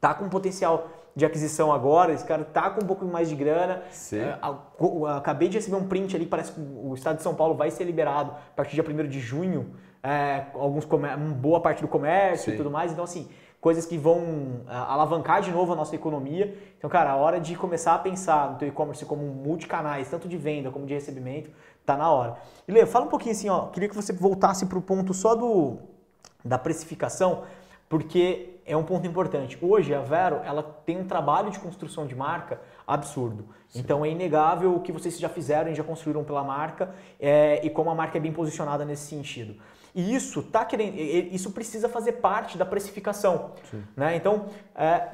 tá 0.00 0.14
com 0.14 0.28
potencial 0.28 0.88
de 1.18 1.26
aquisição 1.26 1.72
agora, 1.72 2.12
esse 2.12 2.24
cara 2.24 2.44
tá 2.44 2.70
com 2.70 2.84
um 2.84 2.86
pouco 2.86 3.04
mais 3.04 3.28
de 3.28 3.34
grana. 3.34 3.82
É, 4.20 4.38
o- 4.78 5.04
acabei 5.04 5.48
de 5.48 5.58
receber 5.58 5.74
um 5.74 5.88
print 5.88 6.14
ali, 6.14 6.24
parece 6.24 6.52
que 6.52 6.60
o 6.60 6.94
estado 6.94 7.16
de 7.16 7.24
São 7.24 7.34
Paulo 7.34 7.56
vai 7.56 7.72
ser 7.72 7.82
liberado 7.82 8.30
a 8.30 8.54
partir 8.54 8.80
do 8.80 8.84
dia 8.84 9.04
1 9.04 9.08
de 9.08 9.18
junho, 9.18 9.74
é, 10.00 10.44
alguns 10.54 10.86
boa 11.34 11.60
parte 11.60 11.82
do 11.82 11.88
comércio 11.88 12.50
e 12.50 12.52
Sim. 12.52 12.56
tudo 12.56 12.70
mais. 12.70 12.92
Então, 12.92 13.02
assim, 13.02 13.28
coisas 13.60 13.84
que 13.84 13.98
vão 13.98 14.60
ah, 14.68 14.92
alavancar 14.92 15.42
de 15.42 15.50
novo 15.50 15.72
a 15.72 15.76
nossa 15.76 15.92
economia. 15.96 16.56
Então, 16.78 16.88
cara, 16.88 17.10
a 17.10 17.16
hora 17.16 17.40
de 17.40 17.56
começar 17.56 17.96
a 17.96 17.98
pensar 17.98 18.52
no 18.52 18.56
teu 18.58 18.68
e-commerce 18.68 19.04
como 19.04 19.24
multicanais, 19.24 20.08
tanto 20.08 20.28
de 20.28 20.36
venda 20.36 20.70
como 20.70 20.86
de 20.86 20.94
recebimento, 20.94 21.50
tá 21.84 21.96
na 21.96 22.08
hora. 22.12 22.36
E 22.68 22.70
Lê, 22.70 22.86
fala 22.86 23.06
um 23.06 23.08
pouquinho 23.08 23.32
assim, 23.32 23.48
ó, 23.48 23.66
queria 23.66 23.88
que 23.88 23.96
você 23.96 24.12
voltasse 24.12 24.66
pro 24.66 24.80
ponto 24.80 25.12
só 25.12 25.34
do 25.34 25.78
da 26.44 26.56
precificação, 26.56 27.42
porque 27.88 28.57
é 28.68 28.76
um 28.76 28.84
ponto 28.84 29.06
importante. 29.06 29.58
Hoje 29.60 29.94
a 29.94 30.00
Vero, 30.00 30.40
ela 30.44 30.62
tem 30.62 31.00
um 31.00 31.04
trabalho 31.04 31.50
de 31.50 31.58
construção 31.58 32.06
de 32.06 32.14
marca 32.14 32.60
absurdo. 32.86 33.46
Então 33.74 34.04
é 34.04 34.10
inegável 34.10 34.74
o 34.74 34.80
que 34.80 34.92
vocês 34.92 35.18
já 35.18 35.28
fizeram 35.28 35.70
e 35.70 35.74
já 35.74 35.82
construíram 35.82 36.22
pela 36.22 36.44
marca 36.44 36.94
é, 37.18 37.64
e 37.64 37.70
como 37.70 37.90
a 37.90 37.94
marca 37.94 38.18
é 38.18 38.20
bem 38.20 38.32
posicionada 38.32 38.84
nesse 38.84 39.06
sentido. 39.06 39.56
E 39.94 40.14
isso 40.14 40.42
tá 40.42 40.64
querendo, 40.64 40.94
isso 40.96 41.50
precisa 41.50 41.88
fazer 41.88 42.12
parte 42.12 42.58
da 42.58 42.66
precificação, 42.66 43.52
né? 43.96 44.14
Então, 44.14 44.46
é, 44.74 45.08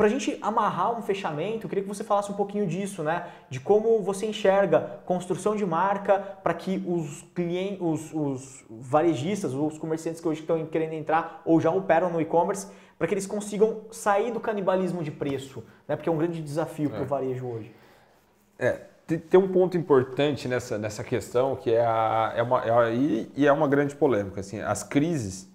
para 0.00 0.06
a 0.06 0.10
gente 0.10 0.38
amarrar 0.40 0.98
um 0.98 1.02
fechamento, 1.02 1.66
eu 1.66 1.68
queria 1.68 1.82
que 1.84 1.88
você 1.88 2.02
falasse 2.02 2.32
um 2.32 2.34
pouquinho 2.34 2.66
disso, 2.66 3.02
né? 3.02 3.26
De 3.50 3.60
como 3.60 4.00
você 4.00 4.24
enxerga 4.24 4.98
construção 5.04 5.54
de 5.54 5.66
marca 5.66 6.18
para 6.42 6.54
que 6.54 6.82
os 6.86 7.20
clientes, 7.34 7.76
os, 7.82 8.10
os 8.14 8.64
varejistas, 8.70 9.52
os 9.52 9.76
comerciantes 9.76 10.18
que 10.18 10.26
hoje 10.26 10.40
estão 10.40 10.64
querendo 10.64 10.94
entrar 10.94 11.42
ou 11.44 11.60
já 11.60 11.70
operam 11.70 12.08
no 12.08 12.18
e-commerce, 12.18 12.68
para 12.96 13.06
que 13.06 13.12
eles 13.12 13.26
consigam 13.26 13.82
sair 13.90 14.32
do 14.32 14.40
canibalismo 14.40 15.04
de 15.04 15.10
preço, 15.10 15.62
né? 15.86 15.96
Porque 15.96 16.08
é 16.08 16.12
um 16.12 16.16
grande 16.16 16.40
desafio 16.40 16.88
para 16.88 17.02
o 17.02 17.04
varejo 17.04 17.46
hoje. 17.46 17.70
É, 18.58 18.80
tem 19.06 19.38
um 19.38 19.48
ponto 19.48 19.76
importante 19.76 20.48
nessa, 20.48 20.78
nessa 20.78 21.04
questão 21.04 21.56
que 21.56 21.74
é, 21.74 21.84
a, 21.84 22.32
é 22.36 22.42
uma, 22.42 22.86
é, 22.86 22.94
e, 22.94 23.30
e 23.36 23.46
é 23.46 23.52
uma 23.52 23.68
grande 23.68 23.94
polêmica. 23.94 24.40
Assim, 24.40 24.62
as 24.62 24.82
crises, 24.82 25.46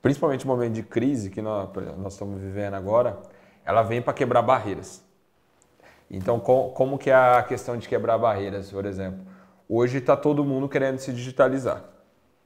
principalmente 0.00 0.46
o 0.46 0.48
momento 0.48 0.72
de 0.72 0.82
crise 0.82 1.28
que 1.28 1.42
nós, 1.42 1.68
nós 1.98 2.14
estamos 2.14 2.40
vivendo 2.40 2.72
agora, 2.72 3.20
ela 3.64 3.82
vem 3.82 4.02
para 4.02 4.12
quebrar 4.12 4.42
barreiras. 4.42 5.04
Então, 6.10 6.38
com, 6.38 6.70
como 6.70 6.98
que 6.98 7.10
é 7.10 7.14
a 7.14 7.42
questão 7.42 7.76
de 7.76 7.88
quebrar 7.88 8.18
barreiras, 8.18 8.70
por 8.70 8.84
exemplo? 8.84 9.20
Hoje 9.68 9.98
está 9.98 10.16
todo 10.16 10.44
mundo 10.44 10.68
querendo 10.68 10.98
se 10.98 11.12
digitalizar. 11.12 11.84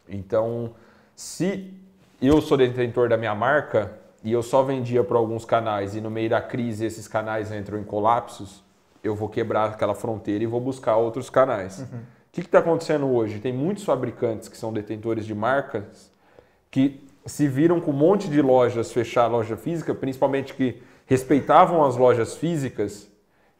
Então, 0.08 0.74
se 1.14 1.74
eu 2.22 2.40
sou 2.40 2.56
detentor 2.56 3.08
da 3.08 3.16
minha 3.16 3.34
marca 3.34 3.92
e 4.22 4.32
eu 4.32 4.42
só 4.42 4.62
vendia 4.62 5.02
para 5.02 5.18
alguns 5.18 5.44
canais 5.44 5.96
e 5.96 6.00
no 6.00 6.10
meio 6.10 6.30
da 6.30 6.40
crise 6.40 6.84
esses 6.84 7.08
canais 7.08 7.50
entram 7.50 7.78
em 7.78 7.84
colapsos, 7.84 8.62
eu 9.02 9.14
vou 9.14 9.28
quebrar 9.28 9.70
aquela 9.70 9.94
fronteira 9.94 10.44
e 10.44 10.46
vou 10.46 10.60
buscar 10.60 10.96
outros 10.96 11.28
canais. 11.28 11.80
Uhum. 11.80 11.98
O 11.98 12.32
que 12.32 12.40
está 12.42 12.58
acontecendo 12.58 13.06
hoje? 13.06 13.38
Tem 13.40 13.52
muitos 13.52 13.84
fabricantes 13.84 14.48
que 14.48 14.56
são 14.56 14.72
detentores 14.72 15.26
de 15.26 15.34
marcas 15.34 16.10
que 16.70 17.04
se 17.24 17.48
viram 17.48 17.80
com 17.80 17.90
um 17.90 17.94
monte 17.94 18.28
de 18.28 18.40
lojas 18.40 18.92
fechar 18.92 19.24
a 19.24 19.28
loja 19.28 19.56
física, 19.56 19.94
principalmente 19.94 20.54
que 20.54 20.82
respeitavam 21.06 21.84
as 21.84 21.96
lojas 21.96 22.36
físicas 22.36 23.10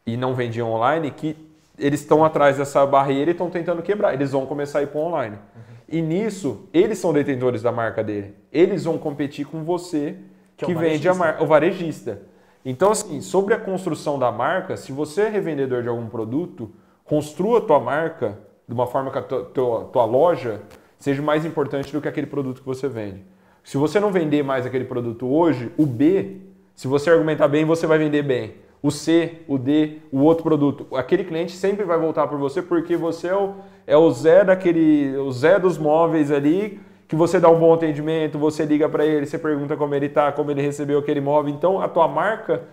e 0.05 0.15
não 0.15 0.35
vendiam 0.35 0.71
online, 0.71 1.11
que 1.11 1.35
eles 1.77 2.01
estão 2.01 2.23
atrás 2.23 2.57
dessa 2.57 2.85
barreira 2.85 3.31
e 3.31 3.33
estão 3.33 3.49
tentando 3.49 3.81
quebrar. 3.81 4.13
Eles 4.13 4.31
vão 4.31 4.45
começar 4.45 4.79
a 4.79 4.83
ir 4.83 4.87
para 4.87 4.99
online. 4.99 5.35
Uhum. 5.35 5.77
E 5.89 6.01
nisso, 6.01 6.67
eles 6.73 6.97
são 6.97 7.13
detentores 7.13 7.61
da 7.61 7.71
marca 7.71 8.03
dele. 8.03 8.35
Eles 8.51 8.83
vão 8.83 8.97
competir 8.97 9.45
com 9.45 9.63
você 9.63 10.17
que, 10.57 10.65
que 10.65 10.71
é 10.71 10.75
vende 10.75 11.07
a 11.07 11.13
marca, 11.13 11.43
o 11.43 11.47
varejista. 11.47 12.21
Então, 12.65 12.91
assim, 12.91 13.21
sobre 13.21 13.53
a 13.53 13.59
construção 13.59 14.19
da 14.19 14.31
marca, 14.31 14.75
se 14.75 14.91
você 14.91 15.21
é 15.21 15.29
revendedor 15.29 15.83
de 15.83 15.87
algum 15.87 16.07
produto, 16.07 16.69
construa 17.05 17.59
a 17.59 17.61
tua 17.61 17.79
marca 17.79 18.37
de 18.67 18.73
uma 18.73 18.85
forma 18.85 19.09
que 19.09 19.17
a 19.17 19.21
tua, 19.21 19.45
tua, 19.45 19.83
tua 19.85 20.05
loja 20.05 20.61
seja 20.99 21.21
mais 21.21 21.45
importante 21.45 21.93
do 21.93 22.01
que 22.01 22.07
aquele 22.07 22.27
produto 22.27 22.59
que 22.59 22.67
você 22.67 22.89
vende. 22.89 23.23
Se 23.63 23.77
você 23.77 23.99
não 23.99 24.11
vender 24.11 24.43
mais 24.43 24.65
aquele 24.65 24.83
produto 24.83 25.27
hoje, 25.27 25.71
o 25.77 25.85
B, 25.85 26.41
se 26.77 26.87
você 26.87 27.09
argumentar 27.09 27.47
bem, 27.47 27.65
você 27.65 27.87
vai 27.87 27.97
vender 27.97 28.21
bem. 28.21 28.53
O 28.83 28.91
C, 28.91 29.39
o 29.47 29.57
D, 29.57 29.97
o 30.11 30.19
outro 30.19 30.43
produto. 30.43 30.85
Aquele 30.95 31.23
cliente 31.23 31.53
sempre 31.53 31.83
vai 31.83 31.97
voltar 31.97 32.27
por 32.27 32.37
você 32.37 32.61
porque 32.61 32.95
você 32.95 33.29
é 33.29 33.35
o, 33.35 33.55
é 33.87 33.97
o 33.97 34.11
Zé 34.11 34.43
daquele, 34.43 35.17
o 35.17 35.31
Zé 35.31 35.57
dos 35.57 35.75
móveis 35.75 36.31
ali 36.31 36.79
que 37.07 37.15
você 37.15 37.39
dá 37.39 37.49
um 37.49 37.57
bom 37.57 37.73
atendimento, 37.73 38.37
você 38.37 38.63
liga 38.63 38.87
para 38.87 39.03
ele, 39.03 39.25
você 39.25 39.39
pergunta 39.39 39.75
como 39.75 39.95
ele 39.95 40.05
está, 40.05 40.31
como 40.31 40.51
ele 40.51 40.61
recebeu 40.61 40.99
aquele 40.99 41.19
imóvel. 41.19 41.51
Então, 41.51 41.81
a 41.81 41.87
tua 41.87 42.07
marca 42.07 42.65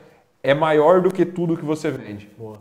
é 0.43 0.53
maior 0.53 1.01
do 1.01 1.11
que 1.11 1.25
tudo 1.25 1.57
que 1.57 1.65
você 1.65 1.91
vende. 1.91 2.29
Boa. 2.37 2.57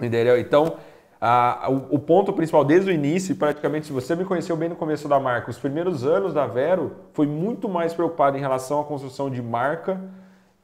Entendeu? 0.00 0.38
Então, 0.38 0.76
a, 1.20 1.66
o, 1.68 1.96
o, 1.96 1.98
ponto 1.98 2.32
principal 2.32 2.64
desde 2.64 2.90
o 2.90 2.94
início, 2.94 3.36
praticamente, 3.36 3.88
se 3.88 3.92
você 3.92 4.16
me 4.16 4.24
conheceu 4.24 4.56
bem 4.56 4.70
no 4.70 4.76
começo 4.76 5.06
da 5.06 5.20
marca, 5.20 5.50
os 5.50 5.58
primeiros 5.58 6.02
anos 6.02 6.32
da 6.32 6.46
Vero 6.46 6.92
foi 7.12 7.26
muito 7.26 7.68
mais 7.68 7.92
preocupado 7.92 8.38
em 8.38 8.40
relação 8.40 8.80
à 8.80 8.84
construção 8.84 9.28
de 9.28 9.42
marca 9.42 10.00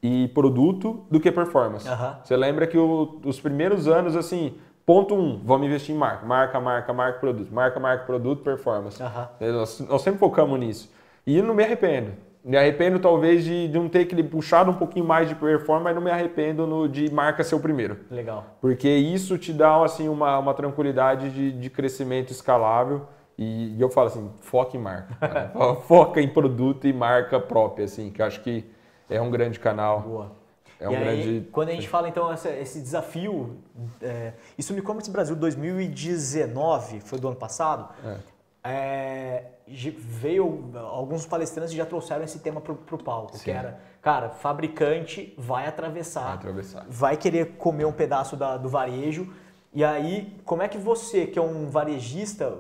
e 0.05 0.29
produto 0.29 1.07
do 1.11 1.19
que 1.19 1.33
performance. 1.33 1.89
Uhum. 1.89 2.15
Você 2.23 2.37
lembra 2.37 2.67
que 2.67 2.77
o, 2.77 3.21
os 3.25 3.41
primeiros 3.41 3.89
anos, 3.89 4.15
assim, 4.15 4.55
Ponto 4.85 5.15
1, 5.15 5.19
um, 5.19 5.41
vamos 5.43 5.67
investir 5.67 5.95
em 5.95 5.99
marca. 5.99 6.27
Marca, 6.27 6.61
marca, 6.61 6.93
marca, 6.93 7.19
produto. 7.19 7.51
Marca, 7.51 7.81
marca, 7.81 8.05
produto, 8.05 8.43
performance. 8.43 9.03
Uhum. 9.03 9.53
Nós, 9.55 9.81
nós, 9.81 10.03
sempre 10.03 10.21
focamos 10.21 10.61
nisso. 10.61 10.93
E 11.27 11.41
não 11.41 11.55
me 11.55 11.65
arrependo. 11.65 12.13
Me 12.45 12.59
arrependo 12.59 12.99
talvez 12.99 13.43
de, 13.45 13.67
de 13.67 13.79
não 13.79 13.89
ter 13.89 14.05
que 14.05 14.23
puxado 14.23 14.71
um 14.71 14.75
pouquinho 14.75 15.07
mais 15.07 15.27
de 15.27 15.35
performance, 15.35 15.85
mas 15.85 15.95
não 15.95 16.03
me 16.03 16.11
arrependo 16.11 16.67
no, 16.67 16.87
de 16.87 17.11
marca 17.11 17.43
ser 17.43 17.55
o 17.55 17.61
primeiro. 17.61 18.01
Legal. 18.11 18.45
Porque 18.61 18.91
isso 18.91 19.39
te 19.39 19.55
dá 19.55 19.83
assim, 19.83 20.07
uma, 20.07 20.39
uma 20.39 20.53
tranquilidade 20.53 21.31
de, 21.31 21.51
de 21.51 21.71
crescimento 21.71 22.31
escalável. 22.31 23.07
E, 23.39 23.75
e 23.75 23.81
eu 23.81 23.89
falo 23.89 24.09
assim, 24.09 24.31
foca 24.43 24.77
em 24.77 24.81
marca. 24.81 25.17
foca 25.89 26.21
em 26.21 26.29
produto 26.29 26.87
e 26.87 26.93
marca 26.93 27.41
própria, 27.41 27.87
assim, 27.87 28.11
que 28.11 28.21
eu 28.21 28.27
acho 28.27 28.43
que 28.43 28.74
é 29.09 29.21
um 29.21 29.31
grande 29.31 29.59
canal. 29.59 30.01
Boa. 30.01 30.45
É 30.81 30.89
um 30.89 30.93
e 30.93 30.97
aí, 30.97 31.23
grande... 31.23 31.49
quando 31.53 31.69
a 31.69 31.73
gente 31.73 31.89
fala 31.89 32.09
então 32.09 32.33
essa, 32.33 32.51
esse 32.51 32.81
desafio, 32.81 33.59
é, 34.03 34.33
isso 34.59 34.73
no 34.73 34.79
e-commerce 34.79 35.11
Brasil 35.11 35.37
2019, 35.37 37.01
foi 37.01 37.19
do 37.19 37.29
ano 37.29 37.37
passado, 37.37 37.89
é. 38.05 38.35
É, 38.67 39.45
veio 39.67 40.71
alguns 40.75 41.27
palestrantes 41.27 41.75
já 41.75 41.85
trouxeram 41.85 42.25
esse 42.25 42.39
tema 42.39 42.63
para 42.63 42.73
o 42.73 42.99
palco, 43.03 43.37
Sim. 43.37 43.45
que 43.45 43.51
era, 43.51 43.79
cara, 44.01 44.31
fabricante 44.31 45.35
vai 45.37 45.67
atravessar, 45.67 46.25
vai 46.25 46.35
atravessar, 46.35 46.87
vai 46.89 47.17
querer 47.17 47.57
comer 47.57 47.85
um 47.85 47.93
pedaço 47.93 48.37
da, 48.37 48.57
do 48.57 48.69
varejo, 48.69 49.33
e 49.73 49.85
aí 49.85 50.35
como 50.45 50.63
é 50.63 50.69
que 50.69 50.79
você, 50.79 51.27
que 51.27 51.39
é 51.39 51.43
um 51.43 51.69
varejista, 51.69 52.59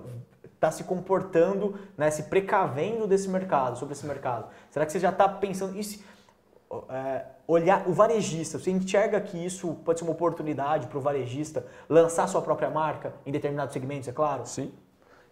está 0.55 0.71
se 0.71 0.85
comportando, 0.85 1.79
né, 1.97 2.11
se 2.11 2.25
precavendo 2.25 3.07
desse 3.07 3.29
mercado, 3.29 3.79
sobre 3.79 3.95
esse 3.95 4.07
mercado? 4.07 4.49
Será 4.71 4.87
que 4.87 4.93
você 4.93 5.01
já 5.01 5.11
está 5.11 5.29
pensando... 5.29 5.79
Isso, 5.79 6.03
é, 6.91 7.25
olhar 7.47 7.89
o 7.89 7.93
varejista, 7.93 8.59
você 8.59 8.71
enxerga 8.71 9.21
que 9.21 9.37
isso 9.37 9.75
pode 9.85 9.99
ser 9.99 10.05
uma 10.05 10.13
oportunidade 10.13 10.87
para 10.87 10.99
o 10.99 11.01
varejista 11.01 11.67
lançar 11.89 12.27
sua 12.27 12.43
própria 12.43 12.71
marca 12.71 13.15
em 13.25 13.33
determinados 13.33 13.73
segmentos, 13.73 14.09
é 14.09 14.13
claro? 14.13 14.47
Sim. 14.47 14.73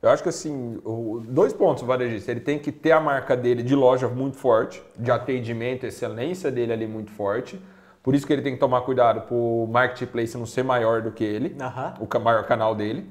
Eu 0.00 0.10
acho 0.10 0.22
que 0.22 0.28
assim, 0.28 0.80
dois 1.28 1.52
pontos 1.52 1.82
o 1.84 1.86
varejista, 1.86 2.32
ele 2.32 2.40
tem 2.40 2.58
que 2.58 2.72
ter 2.72 2.90
a 2.90 3.00
marca 3.00 3.36
dele 3.36 3.62
de 3.62 3.74
loja 3.74 4.08
muito 4.08 4.36
forte, 4.36 4.82
de 4.98 5.10
atendimento, 5.12 5.86
excelência 5.86 6.50
dele 6.50 6.72
ali 6.72 6.86
muito 6.88 7.12
forte. 7.12 7.60
Por 8.02 8.14
isso 8.14 8.26
que 8.26 8.32
ele 8.32 8.42
tem 8.42 8.54
que 8.54 8.58
tomar 8.58 8.80
cuidado 8.80 9.20
para 9.22 9.34
o 9.36 9.64
marketplace 9.70 10.36
não 10.36 10.44
ser 10.44 10.64
maior 10.64 11.02
do 11.02 11.12
que 11.12 11.22
ele, 11.22 11.56
uhum. 11.56 12.06
o 12.10 12.20
maior 12.20 12.44
canal 12.46 12.74
dele. 12.74 13.08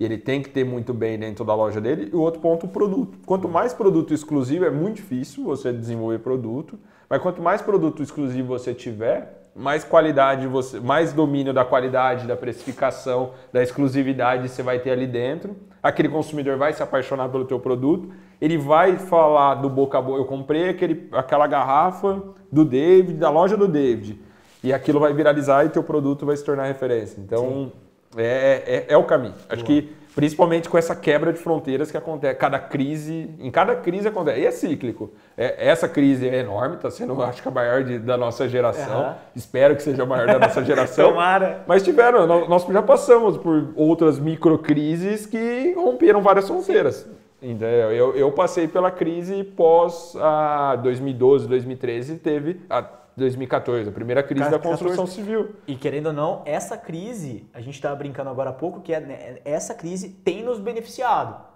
E 0.00 0.04
ele 0.04 0.16
tem 0.16 0.42
que 0.42 0.48
ter 0.48 0.64
muito 0.64 0.94
bem 0.94 1.18
dentro 1.18 1.44
da 1.44 1.54
loja 1.54 1.78
dele. 1.78 2.08
E 2.10 2.16
o 2.16 2.20
outro 2.20 2.40
ponto, 2.40 2.64
o 2.64 2.68
produto. 2.70 3.18
Quanto 3.26 3.46
mais 3.46 3.74
produto 3.74 4.14
exclusivo, 4.14 4.64
é 4.64 4.70
muito 4.70 4.96
difícil 4.96 5.44
você 5.44 5.70
desenvolver 5.70 6.20
produto. 6.20 6.78
Mas 7.06 7.20
quanto 7.20 7.42
mais 7.42 7.60
produto 7.60 8.02
exclusivo 8.02 8.48
você 8.48 8.72
tiver, 8.72 9.50
mais 9.54 9.84
qualidade 9.84 10.46
você, 10.46 10.80
mais 10.80 11.12
domínio 11.12 11.52
da 11.52 11.66
qualidade, 11.66 12.26
da 12.26 12.34
precificação, 12.34 13.32
da 13.52 13.62
exclusividade 13.62 14.48
você 14.48 14.62
vai 14.62 14.78
ter 14.78 14.90
ali 14.90 15.06
dentro. 15.06 15.54
Aquele 15.82 16.08
consumidor 16.08 16.56
vai 16.56 16.72
se 16.72 16.82
apaixonar 16.82 17.28
pelo 17.28 17.44
teu 17.44 17.60
produto, 17.60 18.10
ele 18.40 18.56
vai 18.56 18.96
falar 18.96 19.56
do 19.56 19.68
boca 19.68 19.98
a 19.98 20.02
boca, 20.02 20.18
eu 20.18 20.24
comprei 20.24 20.70
aquele, 20.70 21.08
aquela 21.12 21.46
garrafa 21.46 22.22
do 22.50 22.64
David, 22.64 23.18
da 23.18 23.28
loja 23.28 23.56
do 23.56 23.68
David. 23.68 24.18
E 24.64 24.72
aquilo 24.72 25.00
vai 25.00 25.12
viralizar 25.12 25.64
e 25.64 25.68
teu 25.68 25.82
produto 25.82 26.24
vai 26.24 26.36
se 26.36 26.44
tornar 26.44 26.64
referência. 26.64 27.20
Então, 27.20 27.72
é, 28.16 28.86
é, 28.88 28.92
é, 28.92 28.96
o 28.96 29.04
caminho. 29.04 29.34
Acho 29.48 29.64
Boa. 29.64 29.80
que 29.80 30.00
principalmente 30.14 30.68
com 30.68 30.76
essa 30.76 30.94
quebra 30.94 31.32
de 31.32 31.38
fronteiras 31.38 31.90
que 31.90 31.96
acontece. 31.96 32.34
Cada 32.38 32.58
crise, 32.58 33.30
em 33.38 33.50
cada 33.50 33.76
crise 33.76 34.08
acontece. 34.08 34.40
E 34.40 34.46
é 34.46 34.50
cíclico. 34.50 35.10
É, 35.36 35.68
essa 35.68 35.88
crise 35.88 36.28
é 36.28 36.40
enorme, 36.40 36.76
está 36.76 36.90
sendo, 36.90 37.20
acho 37.22 37.42
que 37.42 37.48
a 37.48 37.50
maior 37.50 37.84
de, 37.84 37.98
da 37.98 38.16
nossa 38.16 38.48
geração. 38.48 39.08
Uhum. 39.08 39.14
Espero 39.34 39.76
que 39.76 39.82
seja 39.82 40.02
a 40.02 40.06
maior 40.06 40.26
da 40.26 40.38
nossa 40.38 40.62
geração. 40.64 41.10
Tomara. 41.10 41.64
Mas 41.66 41.82
tiveram, 41.82 42.26
nós 42.26 42.64
já 42.64 42.82
passamos 42.82 43.36
por 43.36 43.72
outras 43.76 44.18
microcrises 44.18 45.26
que 45.26 45.72
romperam 45.74 46.20
várias 46.20 46.46
fronteiras. 46.46 47.08
Então, 47.42 47.66
eu, 47.68 48.14
eu 48.14 48.30
passei 48.32 48.68
pela 48.68 48.90
crise 48.90 49.42
pós 49.42 50.14
a 50.20 50.76
2012, 50.76 51.48
2013, 51.48 52.16
teve 52.16 52.60
a 52.68 52.82
2014, 53.20 53.88
a 53.88 53.92
primeira 53.92 54.22
crise 54.22 54.44
14, 54.44 54.62
da 54.62 54.70
construção 54.70 55.06
civil. 55.06 55.54
E 55.66 55.76
querendo 55.76 56.06
ou 56.06 56.12
não, 56.12 56.42
essa 56.44 56.76
crise, 56.76 57.48
a 57.54 57.60
gente 57.60 57.74
estava 57.74 57.94
brincando 57.94 58.28
agora 58.28 58.50
há 58.50 58.52
pouco, 58.52 58.80
que 58.80 58.92
é, 58.92 59.00
né, 59.00 59.38
essa 59.44 59.74
crise 59.74 60.08
tem 60.08 60.42
nos 60.42 60.58
beneficiado. 60.58 61.48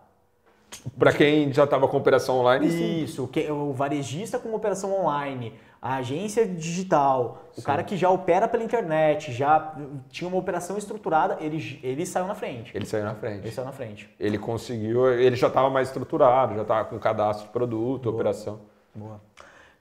Para 0.98 1.12
quem 1.12 1.52
já 1.52 1.64
estava 1.64 1.86
com 1.88 1.96
operação 1.96 2.38
online? 2.38 3.04
Isso, 3.04 3.30
sim. 3.32 3.50
o 3.50 3.72
varejista 3.72 4.38
com 4.38 4.52
operação 4.54 4.92
online, 4.92 5.54
a 5.80 5.96
agência 5.96 6.46
digital, 6.46 7.44
sim. 7.52 7.60
o 7.60 7.64
cara 7.64 7.82
que 7.82 7.96
já 7.96 8.10
opera 8.10 8.48
pela 8.48 8.62
internet, 8.62 9.32
já 9.32 9.74
tinha 10.10 10.26
uma 10.28 10.36
operação 10.36 10.76
estruturada, 10.76 11.36
ele, 11.40 11.78
ele 11.82 12.04
saiu 12.04 12.26
na 12.26 12.34
frente. 12.34 12.76
Ele 12.76 12.86
saiu 12.86 13.04
na 13.04 13.14
frente. 13.14 13.40
Ele 13.40 13.50
saiu 13.50 13.66
na 13.66 13.72
frente. 13.72 14.10
Ele 14.18 14.38
conseguiu, 14.38 15.12
ele 15.12 15.36
já 15.36 15.48
estava 15.48 15.70
mais 15.70 15.88
estruturado, 15.88 16.54
já 16.54 16.62
estava 16.62 16.84
com 16.86 16.98
cadastro 16.98 17.46
de 17.46 17.52
produto, 17.52 18.04
Boa. 18.04 18.14
operação. 18.14 18.60
Boa. 18.94 19.20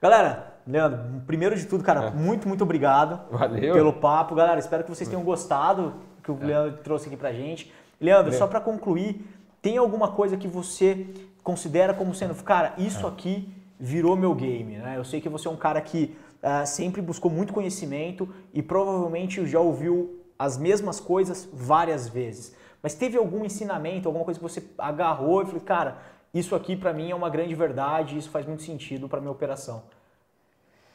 Galera, 0.00 0.53
Leandro, 0.66 1.00
primeiro 1.26 1.56
de 1.56 1.66
tudo, 1.66 1.84
cara, 1.84 2.06
é. 2.06 2.10
muito, 2.10 2.48
muito 2.48 2.64
obrigado 2.64 3.20
Valeu. 3.30 3.74
pelo 3.74 3.92
papo. 3.92 4.34
Galera, 4.34 4.58
espero 4.58 4.82
que 4.82 4.90
vocês 4.90 5.08
tenham 5.08 5.22
gostado 5.22 5.94
que 6.22 6.30
o 6.30 6.38
é. 6.40 6.46
Leandro 6.46 6.78
trouxe 6.82 7.06
aqui 7.06 7.16
pra 7.16 7.32
gente. 7.32 7.72
Leandro, 8.00 8.24
Valeu. 8.24 8.38
só 8.38 8.46
para 8.46 8.60
concluir, 8.60 9.24
tem 9.60 9.76
alguma 9.76 10.12
coisa 10.12 10.36
que 10.36 10.48
você 10.48 11.06
considera 11.42 11.92
como 11.92 12.14
sendo, 12.14 12.34
cara, 12.42 12.72
isso 12.78 13.06
é. 13.06 13.08
aqui 13.08 13.52
virou 13.78 14.16
meu 14.16 14.34
game, 14.34 14.76
né? 14.76 14.94
Eu 14.96 15.04
sei 15.04 15.20
que 15.20 15.28
você 15.28 15.46
é 15.46 15.50
um 15.50 15.56
cara 15.56 15.80
que 15.80 16.16
uh, 16.42 16.66
sempre 16.66 17.02
buscou 17.02 17.30
muito 17.30 17.52
conhecimento 17.52 18.28
e 18.52 18.62
provavelmente 18.62 19.46
já 19.46 19.60
ouviu 19.60 20.20
as 20.38 20.56
mesmas 20.56 20.98
coisas 20.98 21.48
várias 21.52 22.08
vezes. 22.08 22.54
Mas 22.82 22.94
teve 22.94 23.16
algum 23.16 23.44
ensinamento, 23.44 24.08
alguma 24.08 24.24
coisa 24.24 24.38
que 24.38 24.42
você 24.42 24.62
agarrou 24.78 25.42
e 25.42 25.46
falou, 25.46 25.60
cara, 25.60 25.98
isso 26.32 26.54
aqui 26.54 26.76
para 26.76 26.92
mim 26.92 27.10
é 27.10 27.14
uma 27.14 27.30
grande 27.30 27.54
verdade, 27.54 28.18
isso 28.18 28.30
faz 28.30 28.46
muito 28.46 28.62
sentido 28.62 29.08
para 29.08 29.20
minha 29.20 29.32
operação. 29.32 29.82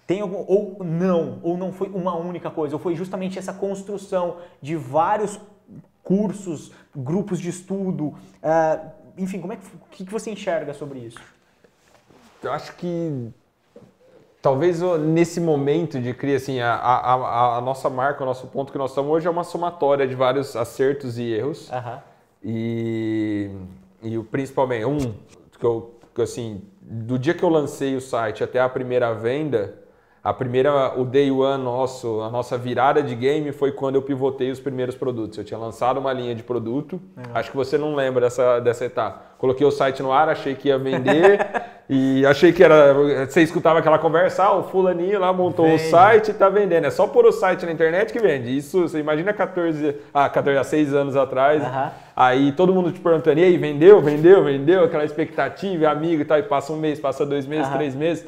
Tem 0.10 0.22
algum 0.22 0.44
ou 0.48 0.78
não, 0.84 1.40
ou 1.44 1.56
não 1.56 1.72
foi 1.72 1.88
uma 1.88 2.18
única 2.18 2.50
coisa, 2.50 2.76
ou 2.76 2.80
foi 2.80 2.96
justamente 2.96 3.38
essa 3.38 3.54
construção 3.54 4.38
de 4.60 4.76
vários 4.76 5.40
cursos, 6.02 6.72
grupos 6.96 7.40
de 7.40 7.50
estudo? 7.50 8.06
Uh, 8.08 8.90
enfim, 9.16 9.40
como 9.40 9.54
é 9.54 9.58
que, 9.58 9.64
o 9.68 9.80
que 9.92 10.12
você 10.12 10.32
enxerga 10.32 10.74
sobre 10.74 10.98
isso? 10.98 11.20
Eu 12.42 12.52
acho 12.52 12.76
que 12.76 13.30
talvez 14.42 14.82
nesse 14.82 15.40
momento 15.40 16.02
de 16.02 16.12
criar 16.12 16.38
assim, 16.38 16.60
a, 16.60 16.74
a, 16.74 17.58
a, 17.58 17.62
nossa 17.62 17.88
marca, 17.88 18.24
o 18.24 18.26
nosso 18.26 18.48
ponto 18.48 18.72
que 18.72 18.80
nós 18.80 18.90
estamos 18.90 19.12
hoje 19.12 19.28
é 19.28 19.30
uma 19.30 19.44
somatória 19.44 20.08
de 20.08 20.16
vários 20.16 20.56
acertos 20.56 21.20
e 21.20 21.26
erros. 21.26 21.70
Uhum. 21.70 22.00
E, 22.44 23.52
e 24.02 24.18
principalmente, 24.24 24.86
um, 24.86 25.14
que 25.60 25.64
eu, 25.64 25.94
que 26.16 26.22
assim, 26.24 26.64
do 26.82 27.20
dia 27.20 27.36
que 27.36 27.44
eu 27.44 27.50
lancei 27.50 27.96
o 27.96 28.02
site 28.02 28.44
até 28.44 28.60
a 28.60 28.68
primeira 28.68 29.14
venda, 29.14 29.88
a 30.22 30.34
primeira, 30.34 31.00
o 31.00 31.06
day 31.06 31.32
one 31.32 31.64
nosso, 31.64 32.22
a 32.22 32.30
nossa 32.30 32.58
virada 32.58 33.02
de 33.02 33.16
game 33.16 33.54
foi 33.54 33.72
quando 33.72 33.96
eu 33.96 34.02
pivotei 34.02 34.52
os 34.52 34.60
primeiros 34.60 34.94
produtos. 34.94 35.38
Eu 35.38 35.46
tinha 35.46 35.58
lançado 35.58 35.98
uma 35.98 36.12
linha 36.12 36.36
de 36.36 36.44
produto, 36.44 37.00
acho 37.34 37.52
que 37.52 37.56
você 37.56 37.78
não 37.78 37.96
lembra 37.96 38.22
dessa, 38.22 38.60
dessa 38.60 38.84
etapa. 38.84 39.30
Coloquei 39.38 39.66
o 39.66 39.72
site 39.72 40.04
no 40.04 40.12
ar, 40.12 40.28
achei 40.28 40.54
que 40.56 40.68
ia 40.68 40.78
vender 40.78 41.48
e 41.90 42.26
achei 42.26 42.52
que 42.52 42.62
era. 42.62 42.94
Você 43.26 43.42
escutava 43.42 43.80
aquela 43.80 43.98
conversa, 43.98 44.44
ah, 44.44 44.58
o 44.58 44.64
fulaninho 44.64 45.18
lá 45.18 45.32
montou 45.32 45.74
o 45.74 45.80
site 45.80 46.32
e 46.32 46.34
tá 46.34 46.50
vendendo. 46.50 46.84
É 46.84 46.90
só 46.90 47.08
pôr 47.08 47.26
o 47.26 47.32
site 47.32 47.66
na 47.66 47.72
internet 47.72 48.12
que 48.12 48.20
vende. 48.20 48.58
Isso, 48.58 48.82
você 48.82 49.00
imagina 49.00 49.32
14, 49.32 49.96
ah, 50.14 50.28
14 50.28 50.60
há 50.60 50.64
6 50.66 50.94
anos 50.94 51.16
atrás. 51.16 51.64
Uhum. 51.64 51.90
Aí 52.14 52.52
todo 52.52 52.74
mundo 52.74 52.92
te 52.92 53.00
perguntando, 53.00 53.40
e 53.40 53.44
aí, 53.46 53.58
vendeu, 53.58 54.02
vendeu, 54.02 54.44
vendeu, 54.44 54.84
aquela 54.84 55.06
expectativa, 55.06 55.88
amigo 55.88 56.22
e 56.22 56.26
tal, 56.26 56.38
e 56.38 56.44
passa 56.44 56.74
um 56.74 56.78
mês, 56.78 57.00
passa 57.00 57.26
dois 57.26 57.48
meses, 57.48 57.68
uhum. 57.68 57.74
três 57.78 57.96
meses. 57.96 58.26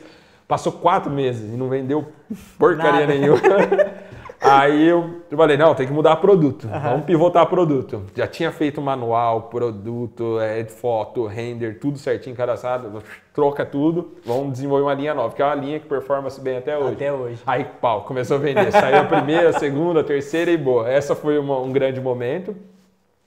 Passou 0.52 0.74
quatro 0.74 1.10
meses 1.10 1.54
e 1.54 1.56
não 1.56 1.70
vendeu 1.70 2.06
porcaria 2.60 3.08
Nada. 3.08 3.14
nenhuma. 3.14 3.40
Aí 4.42 4.86
eu 4.86 5.22
falei, 5.34 5.56
não, 5.56 5.74
tem 5.74 5.88
que 5.88 5.94
mudar 5.94 6.18
produto. 6.18 6.66
Uhum. 6.66 6.80
Vamos 6.82 7.06
pivotar 7.06 7.46
produto. 7.46 8.04
Já 8.14 8.28
tinha 8.28 8.52
feito 8.52 8.82
manual, 8.82 9.44
produto, 9.44 10.42
é, 10.42 10.66
foto, 10.66 11.26
render, 11.26 11.80
tudo 11.80 11.98
certinho, 11.98 12.36
cadastrado. 12.36 13.02
Troca 13.34 13.66
tudo, 13.66 14.18
vamos 14.26 14.52
desenvolver 14.52 14.84
uma 14.84 14.94
linha 14.94 15.14
nova, 15.14 15.34
que 15.34 15.42
é 15.42 15.46
uma 15.46 15.56
linha 15.56 15.80
que 15.80 15.88
performance 15.88 16.42
bem 16.42 16.58
até 16.58 16.78
hoje. 16.78 16.94
Até 16.96 17.14
hoje. 17.14 17.42
Aí, 17.48 17.64
pau, 17.80 18.02
começou 18.02 18.36
a 18.36 18.40
vender. 18.42 18.74
Saiu 18.74 18.98
a 18.98 19.06
primeira, 19.06 19.52
a 19.52 19.54
segunda, 19.54 20.02
a 20.02 20.04
terceira 20.04 20.52
e 20.52 20.58
boa. 20.58 20.90
Essa 20.90 21.16
foi 21.16 21.40
uma, 21.40 21.60
um 21.60 21.72
grande 21.72 22.02
momento. 22.02 22.54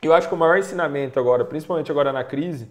Eu 0.02 0.12
acho 0.12 0.28
que 0.28 0.34
o 0.34 0.36
maior 0.36 0.58
ensinamento 0.58 1.18
agora, 1.18 1.42
principalmente 1.42 1.90
agora 1.90 2.12
na 2.12 2.22
crise, 2.22 2.68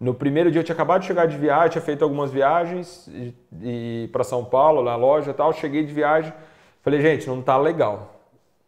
no 0.00 0.14
primeiro 0.14 0.50
dia 0.50 0.60
eu 0.60 0.64
tinha 0.64 0.74
acabado 0.74 1.02
de 1.02 1.06
chegar 1.06 1.26
de 1.26 1.36
viagem, 1.36 1.70
tinha 1.70 1.82
feito 1.82 2.02
algumas 2.02 2.30
viagens 2.30 3.06
e, 3.08 3.34
e 3.62 4.08
para 4.12 4.24
São 4.24 4.44
Paulo, 4.44 4.82
na 4.82 4.96
loja 4.96 5.30
e 5.30 5.34
tal. 5.34 5.52
Cheguei 5.52 5.84
de 5.84 5.92
viagem, 5.92 6.32
falei, 6.82 7.00
gente, 7.00 7.26
não 7.26 7.40
tá 7.40 7.56
legal. 7.56 8.14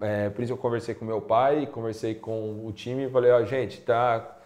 É, 0.01 0.29
por 0.29 0.43
isso 0.43 0.53
eu 0.53 0.57
conversei 0.57 0.95
com 0.95 1.05
meu 1.05 1.21
pai, 1.21 1.67
conversei 1.67 2.15
com 2.15 2.67
o 2.67 2.73
time 2.73 3.07
e 3.07 3.11
falei, 3.11 3.31
ó, 3.31 3.43
gente, 3.45 3.81
tá 3.81 4.37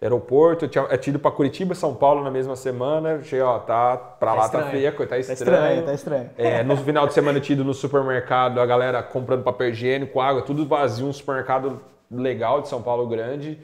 aeroporto, 0.00 0.66
eu 0.66 0.68
tinha, 0.68 0.84
eu 0.84 0.98
tinha 0.98 1.12
ido 1.12 1.18
para 1.18 1.30
Curitiba, 1.30 1.74
São 1.74 1.94
Paulo 1.94 2.22
na 2.22 2.30
mesma 2.30 2.54
semana, 2.54 3.20
cheguei, 3.22 3.40
ó, 3.40 3.58
tá 3.58 3.96
para 3.96 4.30
tá 4.30 4.36
lá 4.36 4.48
tá 4.48 4.62
tá 4.62 4.70
feia, 4.70 4.92
tá, 4.92 5.06
tá 5.06 5.18
estranho. 5.18 5.36
Tá 5.38 5.44
estranho, 5.44 5.86
tá 5.86 5.94
estranho. 5.94 6.30
É, 6.38 6.62
no 6.62 6.76
final 6.76 7.06
de 7.06 7.14
semana 7.14 7.38
eu 7.38 7.42
tinha 7.42 7.54
ido 7.54 7.64
no 7.64 7.74
supermercado, 7.74 8.60
a 8.60 8.66
galera 8.66 9.02
comprando 9.02 9.42
papel 9.42 9.70
higiênico, 9.70 10.20
água, 10.20 10.42
tudo 10.42 10.66
vazio, 10.66 11.06
um 11.06 11.12
supermercado 11.12 11.80
legal 12.10 12.60
de 12.60 12.68
São 12.68 12.80
Paulo 12.80 13.06
grande. 13.06 13.58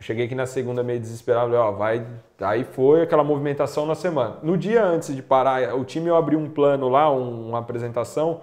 Cheguei 0.00 0.24
aqui 0.24 0.34
na 0.34 0.46
segunda 0.46 0.82
meio 0.82 0.98
desesperado, 0.98 1.54
ó, 1.54 1.72
vai. 1.72 2.06
Aí 2.40 2.64
foi 2.64 3.02
aquela 3.02 3.22
movimentação 3.22 3.84
na 3.84 3.94
semana. 3.94 4.38
No 4.42 4.56
dia 4.56 4.82
antes 4.82 5.14
de 5.14 5.22
parar, 5.22 5.74
o 5.76 5.84
time 5.84 6.08
eu 6.08 6.16
abri 6.16 6.36
um 6.36 6.48
plano 6.48 6.88
lá, 6.88 7.10
uma 7.10 7.58
apresentação, 7.58 8.40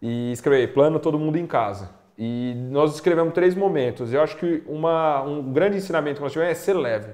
e 0.00 0.30
escrevi 0.30 0.72
plano 0.72 1.00
todo 1.00 1.18
mundo 1.18 1.36
em 1.36 1.46
casa. 1.46 1.90
E 2.16 2.54
nós 2.70 2.94
escrevemos 2.94 3.34
três 3.34 3.56
momentos. 3.56 4.12
Eu 4.12 4.22
acho 4.22 4.36
que 4.36 4.62
uma, 4.66 5.22
um 5.22 5.52
grande 5.52 5.78
ensinamento 5.78 6.16
que 6.16 6.22
nós 6.22 6.32
tivemos 6.32 6.52
é 6.52 6.54
ser 6.54 6.74
leve, 6.74 7.12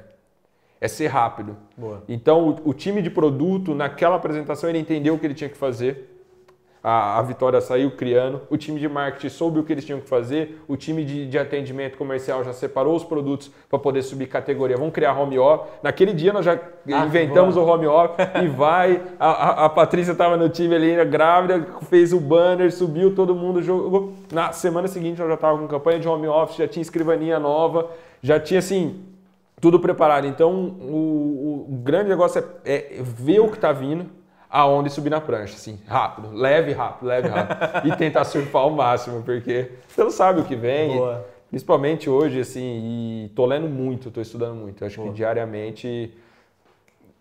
é 0.78 0.88
ser 0.88 1.06
rápido. 1.06 1.56
Boa. 1.74 2.02
Então 2.06 2.50
o, 2.50 2.70
o 2.70 2.74
time 2.74 3.00
de 3.00 3.08
produto, 3.08 3.74
naquela 3.74 4.16
apresentação, 4.16 4.68
ele 4.68 4.78
entendeu 4.78 5.14
o 5.14 5.18
que 5.18 5.26
ele 5.26 5.34
tinha 5.34 5.48
que 5.48 5.56
fazer 5.56 6.15
a, 6.88 7.18
a 7.18 7.22
Vitória 7.22 7.60
saiu 7.60 7.90
criando, 7.90 8.42
o 8.48 8.56
time 8.56 8.78
de 8.78 8.88
marketing 8.88 9.28
soube 9.28 9.58
o 9.58 9.64
que 9.64 9.72
eles 9.72 9.84
tinham 9.84 10.00
que 10.00 10.08
fazer, 10.08 10.62
o 10.68 10.76
time 10.76 11.04
de, 11.04 11.26
de 11.26 11.36
atendimento 11.36 11.98
comercial 11.98 12.44
já 12.44 12.52
separou 12.52 12.94
os 12.94 13.02
produtos 13.02 13.50
para 13.68 13.76
poder 13.76 14.02
subir 14.02 14.28
categoria. 14.28 14.76
Vamos 14.76 14.94
criar 14.94 15.18
home 15.18 15.36
office. 15.36 15.68
Naquele 15.82 16.12
dia 16.12 16.32
nós 16.32 16.44
já 16.44 16.52
ah, 16.54 17.04
inventamos 17.04 17.56
boa. 17.56 17.66
o 17.66 17.74
home 17.74 17.88
office 17.88 18.28
e 18.40 18.46
vai. 18.46 19.02
A, 19.18 19.26
a, 19.26 19.64
a 19.64 19.68
Patrícia 19.68 20.12
estava 20.12 20.36
no 20.36 20.48
time 20.48 20.76
ali, 20.76 21.04
grávida, 21.06 21.66
fez 21.90 22.12
o 22.12 22.20
banner, 22.20 22.72
subiu, 22.72 23.12
todo 23.16 23.34
mundo 23.34 23.60
jogou. 23.60 24.12
Na 24.32 24.52
semana 24.52 24.86
seguinte 24.86 25.18
nós 25.18 25.26
já 25.26 25.34
estava 25.34 25.58
com 25.58 25.66
campanha 25.66 25.98
de 25.98 26.06
home 26.06 26.28
office, 26.28 26.56
já 26.56 26.68
tinha 26.68 26.82
escrivaninha 26.82 27.40
nova, 27.40 27.90
já 28.22 28.38
tinha 28.38 28.60
assim 28.60 29.02
tudo 29.60 29.80
preparado. 29.80 30.28
Então, 30.28 30.52
o, 30.52 31.66
o 31.68 31.80
grande 31.82 32.10
negócio 32.10 32.44
é, 32.64 32.98
é 32.98 33.02
ver 33.02 33.40
o 33.40 33.48
que 33.48 33.56
está 33.56 33.72
vindo, 33.72 34.06
aonde 34.48 34.90
subir 34.90 35.10
na 35.10 35.20
prancha, 35.20 35.54
assim, 35.54 35.78
rápido, 35.86 36.30
leve, 36.32 36.72
rápido, 36.72 37.06
leve, 37.06 37.28
rápido. 37.28 37.88
e 37.92 37.96
tentar 37.96 38.24
surfar 38.24 38.62
ao 38.62 38.70
máximo, 38.70 39.22
porque 39.22 39.70
você 39.88 40.02
não 40.02 40.10
sabe 40.10 40.40
o 40.40 40.44
que 40.44 40.56
vem. 40.56 40.96
Boa. 40.96 41.26
Principalmente 41.48 42.10
hoje, 42.10 42.40
assim, 42.40 42.60
e 42.60 43.28
tô 43.34 43.46
lendo 43.46 43.68
muito, 43.68 44.10
tô 44.10 44.20
estudando 44.20 44.56
muito. 44.56 44.84
acho 44.84 44.96
Boa. 44.96 45.08
que 45.08 45.14
diariamente. 45.14 46.12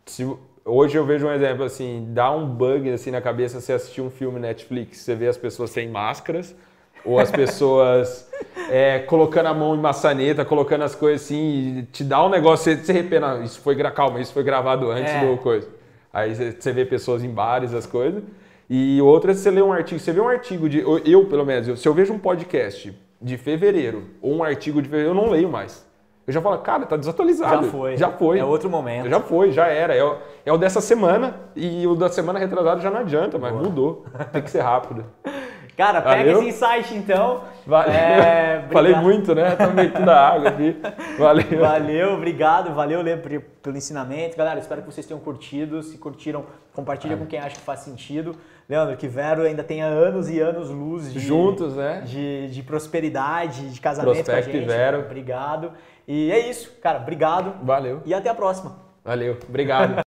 Se, 0.06 0.28
hoje 0.64 0.98
eu 0.98 1.06
vejo 1.06 1.28
um 1.28 1.32
exemplo 1.32 1.64
assim, 1.64 2.08
dá 2.10 2.32
um 2.32 2.46
bug 2.48 2.92
assim 2.92 3.12
na 3.12 3.22
cabeça 3.22 3.62
você 3.62 3.74
assistir 3.74 4.02
um 4.02 4.10
filme 4.10 4.40
Netflix, 4.40 5.00
você 5.00 5.16
vê 5.16 5.28
as 5.28 5.38
pessoas 5.38 5.70
sem 5.70 5.88
máscaras, 5.90 6.56
ou 7.04 7.20
as 7.20 7.32
pessoas 7.32 8.30
é, 8.70 9.00
colocando 9.00 9.48
a 9.48 9.54
mão 9.54 9.76
em 9.76 9.80
maçaneta, 9.80 10.44
colocando 10.44 10.84
as 10.84 10.96
coisas 10.96 11.24
assim, 11.24 11.80
e 11.80 11.84
te 11.84 12.04
dá 12.04 12.24
um 12.26 12.30
negócio, 12.30 12.74
você, 12.74 12.84
você 12.84 12.92
arrependa, 12.92 13.40
isso 13.44 13.60
foi, 13.62 13.76
calma, 13.92 14.20
isso 14.20 14.34
foi 14.34 14.44
gravado 14.44 14.90
antes 14.92 15.14
é. 15.14 15.26
do 15.26 15.38
coisa. 15.38 15.68
Aí 16.16 16.34
você 16.34 16.72
vê 16.72 16.86
pessoas 16.86 17.26
em 17.26 17.30
bares, 17.30 17.74
as 17.74 17.86
coisas. 17.86 18.24
E 18.70 19.02
outras, 19.02 19.38
você 19.38 19.52
lê 19.52 19.62
um 19.62 19.74
artigo, 19.74 20.00
você 20.00 20.14
vê 20.14 20.22
um 20.22 20.30
artigo 20.30 20.70
de. 20.70 20.80
Eu, 20.80 21.26
pelo 21.26 21.46
menos, 21.46 21.78
se 21.78 21.86
eu 21.86 21.94
vejo 21.94 22.14
um 22.14 22.18
podcast 22.18 22.98
de 23.22 23.38
fevereiro 23.38 24.06
ou 24.22 24.34
um 24.34 24.42
artigo 24.42 24.82
de 24.82 24.88
fevereiro, 24.88 25.12
eu 25.12 25.22
não 25.22 25.30
leio 25.30 25.50
mais. 25.50 25.86
Eu 26.26 26.32
já 26.32 26.42
falo, 26.42 26.58
cara, 26.60 26.86
tá 26.86 26.96
desatualizado. 26.96 27.66
Já 27.66 27.72
foi. 27.72 27.98
Já 27.98 28.10
foi. 28.10 28.40
É 28.40 28.46
outro 28.46 28.70
momento. 28.70 29.10
Já 29.10 29.20
foi, 29.20 29.52
já 29.52 29.68
era. 29.68 29.94
É 29.94 30.04
o, 30.06 30.18
é 30.46 30.54
o 30.54 30.58
dessa 30.58 30.80
semana 30.80 31.36
e 31.54 31.86
o 31.86 31.96
da 31.96 32.08
semana 32.08 32.40
retrasada 32.40 32.80
já 32.80 32.90
não 32.90 33.02
adianta, 33.02 33.38
mas 33.38 33.52
Boa. 33.52 33.64
mudou. 33.64 34.06
Tem 34.32 34.42
que 34.42 34.50
ser 34.50 34.62
rápido. 34.62 35.04
Cara, 35.76 36.02
pega 36.02 36.18
Valeu? 36.18 36.40
esse 36.40 36.50
insight 36.50 36.96
então. 36.96 37.44
Valeu. 37.66 37.94
É, 37.94 38.66
Falei 38.72 38.96
muito, 38.96 39.36
né? 39.36 39.56
Tomei 39.56 39.90
toda 39.90 40.16
a 40.16 40.30
água 40.30 40.50
aqui. 40.50 40.78
Valeu. 41.18 41.60
Valeu, 41.60 42.14
obrigado. 42.14 42.74
Valeu, 42.74 43.02
Lê, 43.02 43.18
pelo 43.18 43.78
ensinamento. 43.78 44.38
Galera, 44.38 44.60
espero 44.60 44.82
que 44.82 44.92
vocês 44.92 45.06
tenham 45.06 45.20
curtido. 45.20 45.84
Se 45.84 45.98
curtiram, 45.98 46.46
compartilha 46.74 47.18
com 47.18 47.26
quem 47.26 47.40
acha 47.40 47.56
que 47.56 47.62
faz 47.62 47.82
sentido. 47.82 48.36
Leandro, 48.70 48.96
que 48.98 49.08
Vero 49.08 49.44
ainda 49.44 49.64
tenha 49.64 49.86
anos 49.86 50.30
e 50.30 50.40
anos 50.40 50.70
luz 50.70 51.12
de, 51.12 51.20
juntos, 51.20 51.76
né? 51.76 52.02
De, 52.06 52.48
de 52.48 52.64
prosperidade, 52.64 53.70
de 53.70 53.80
casamento 53.80 54.16
Prospect 54.16 54.50
com 54.50 54.58
a 54.58 54.60
gente. 54.60 54.68
Vero. 54.68 55.00
Obrigado. 55.02 55.72
E 56.08 56.32
é 56.32 56.50
isso, 56.50 56.72
cara. 56.82 57.00
Obrigado. 57.00 57.54
Valeu. 57.64 58.02
E 58.06 58.14
até 58.14 58.30
a 58.30 58.36
próxima. 58.36 58.78
Valeu. 59.04 59.38
Obrigado. 59.48 60.05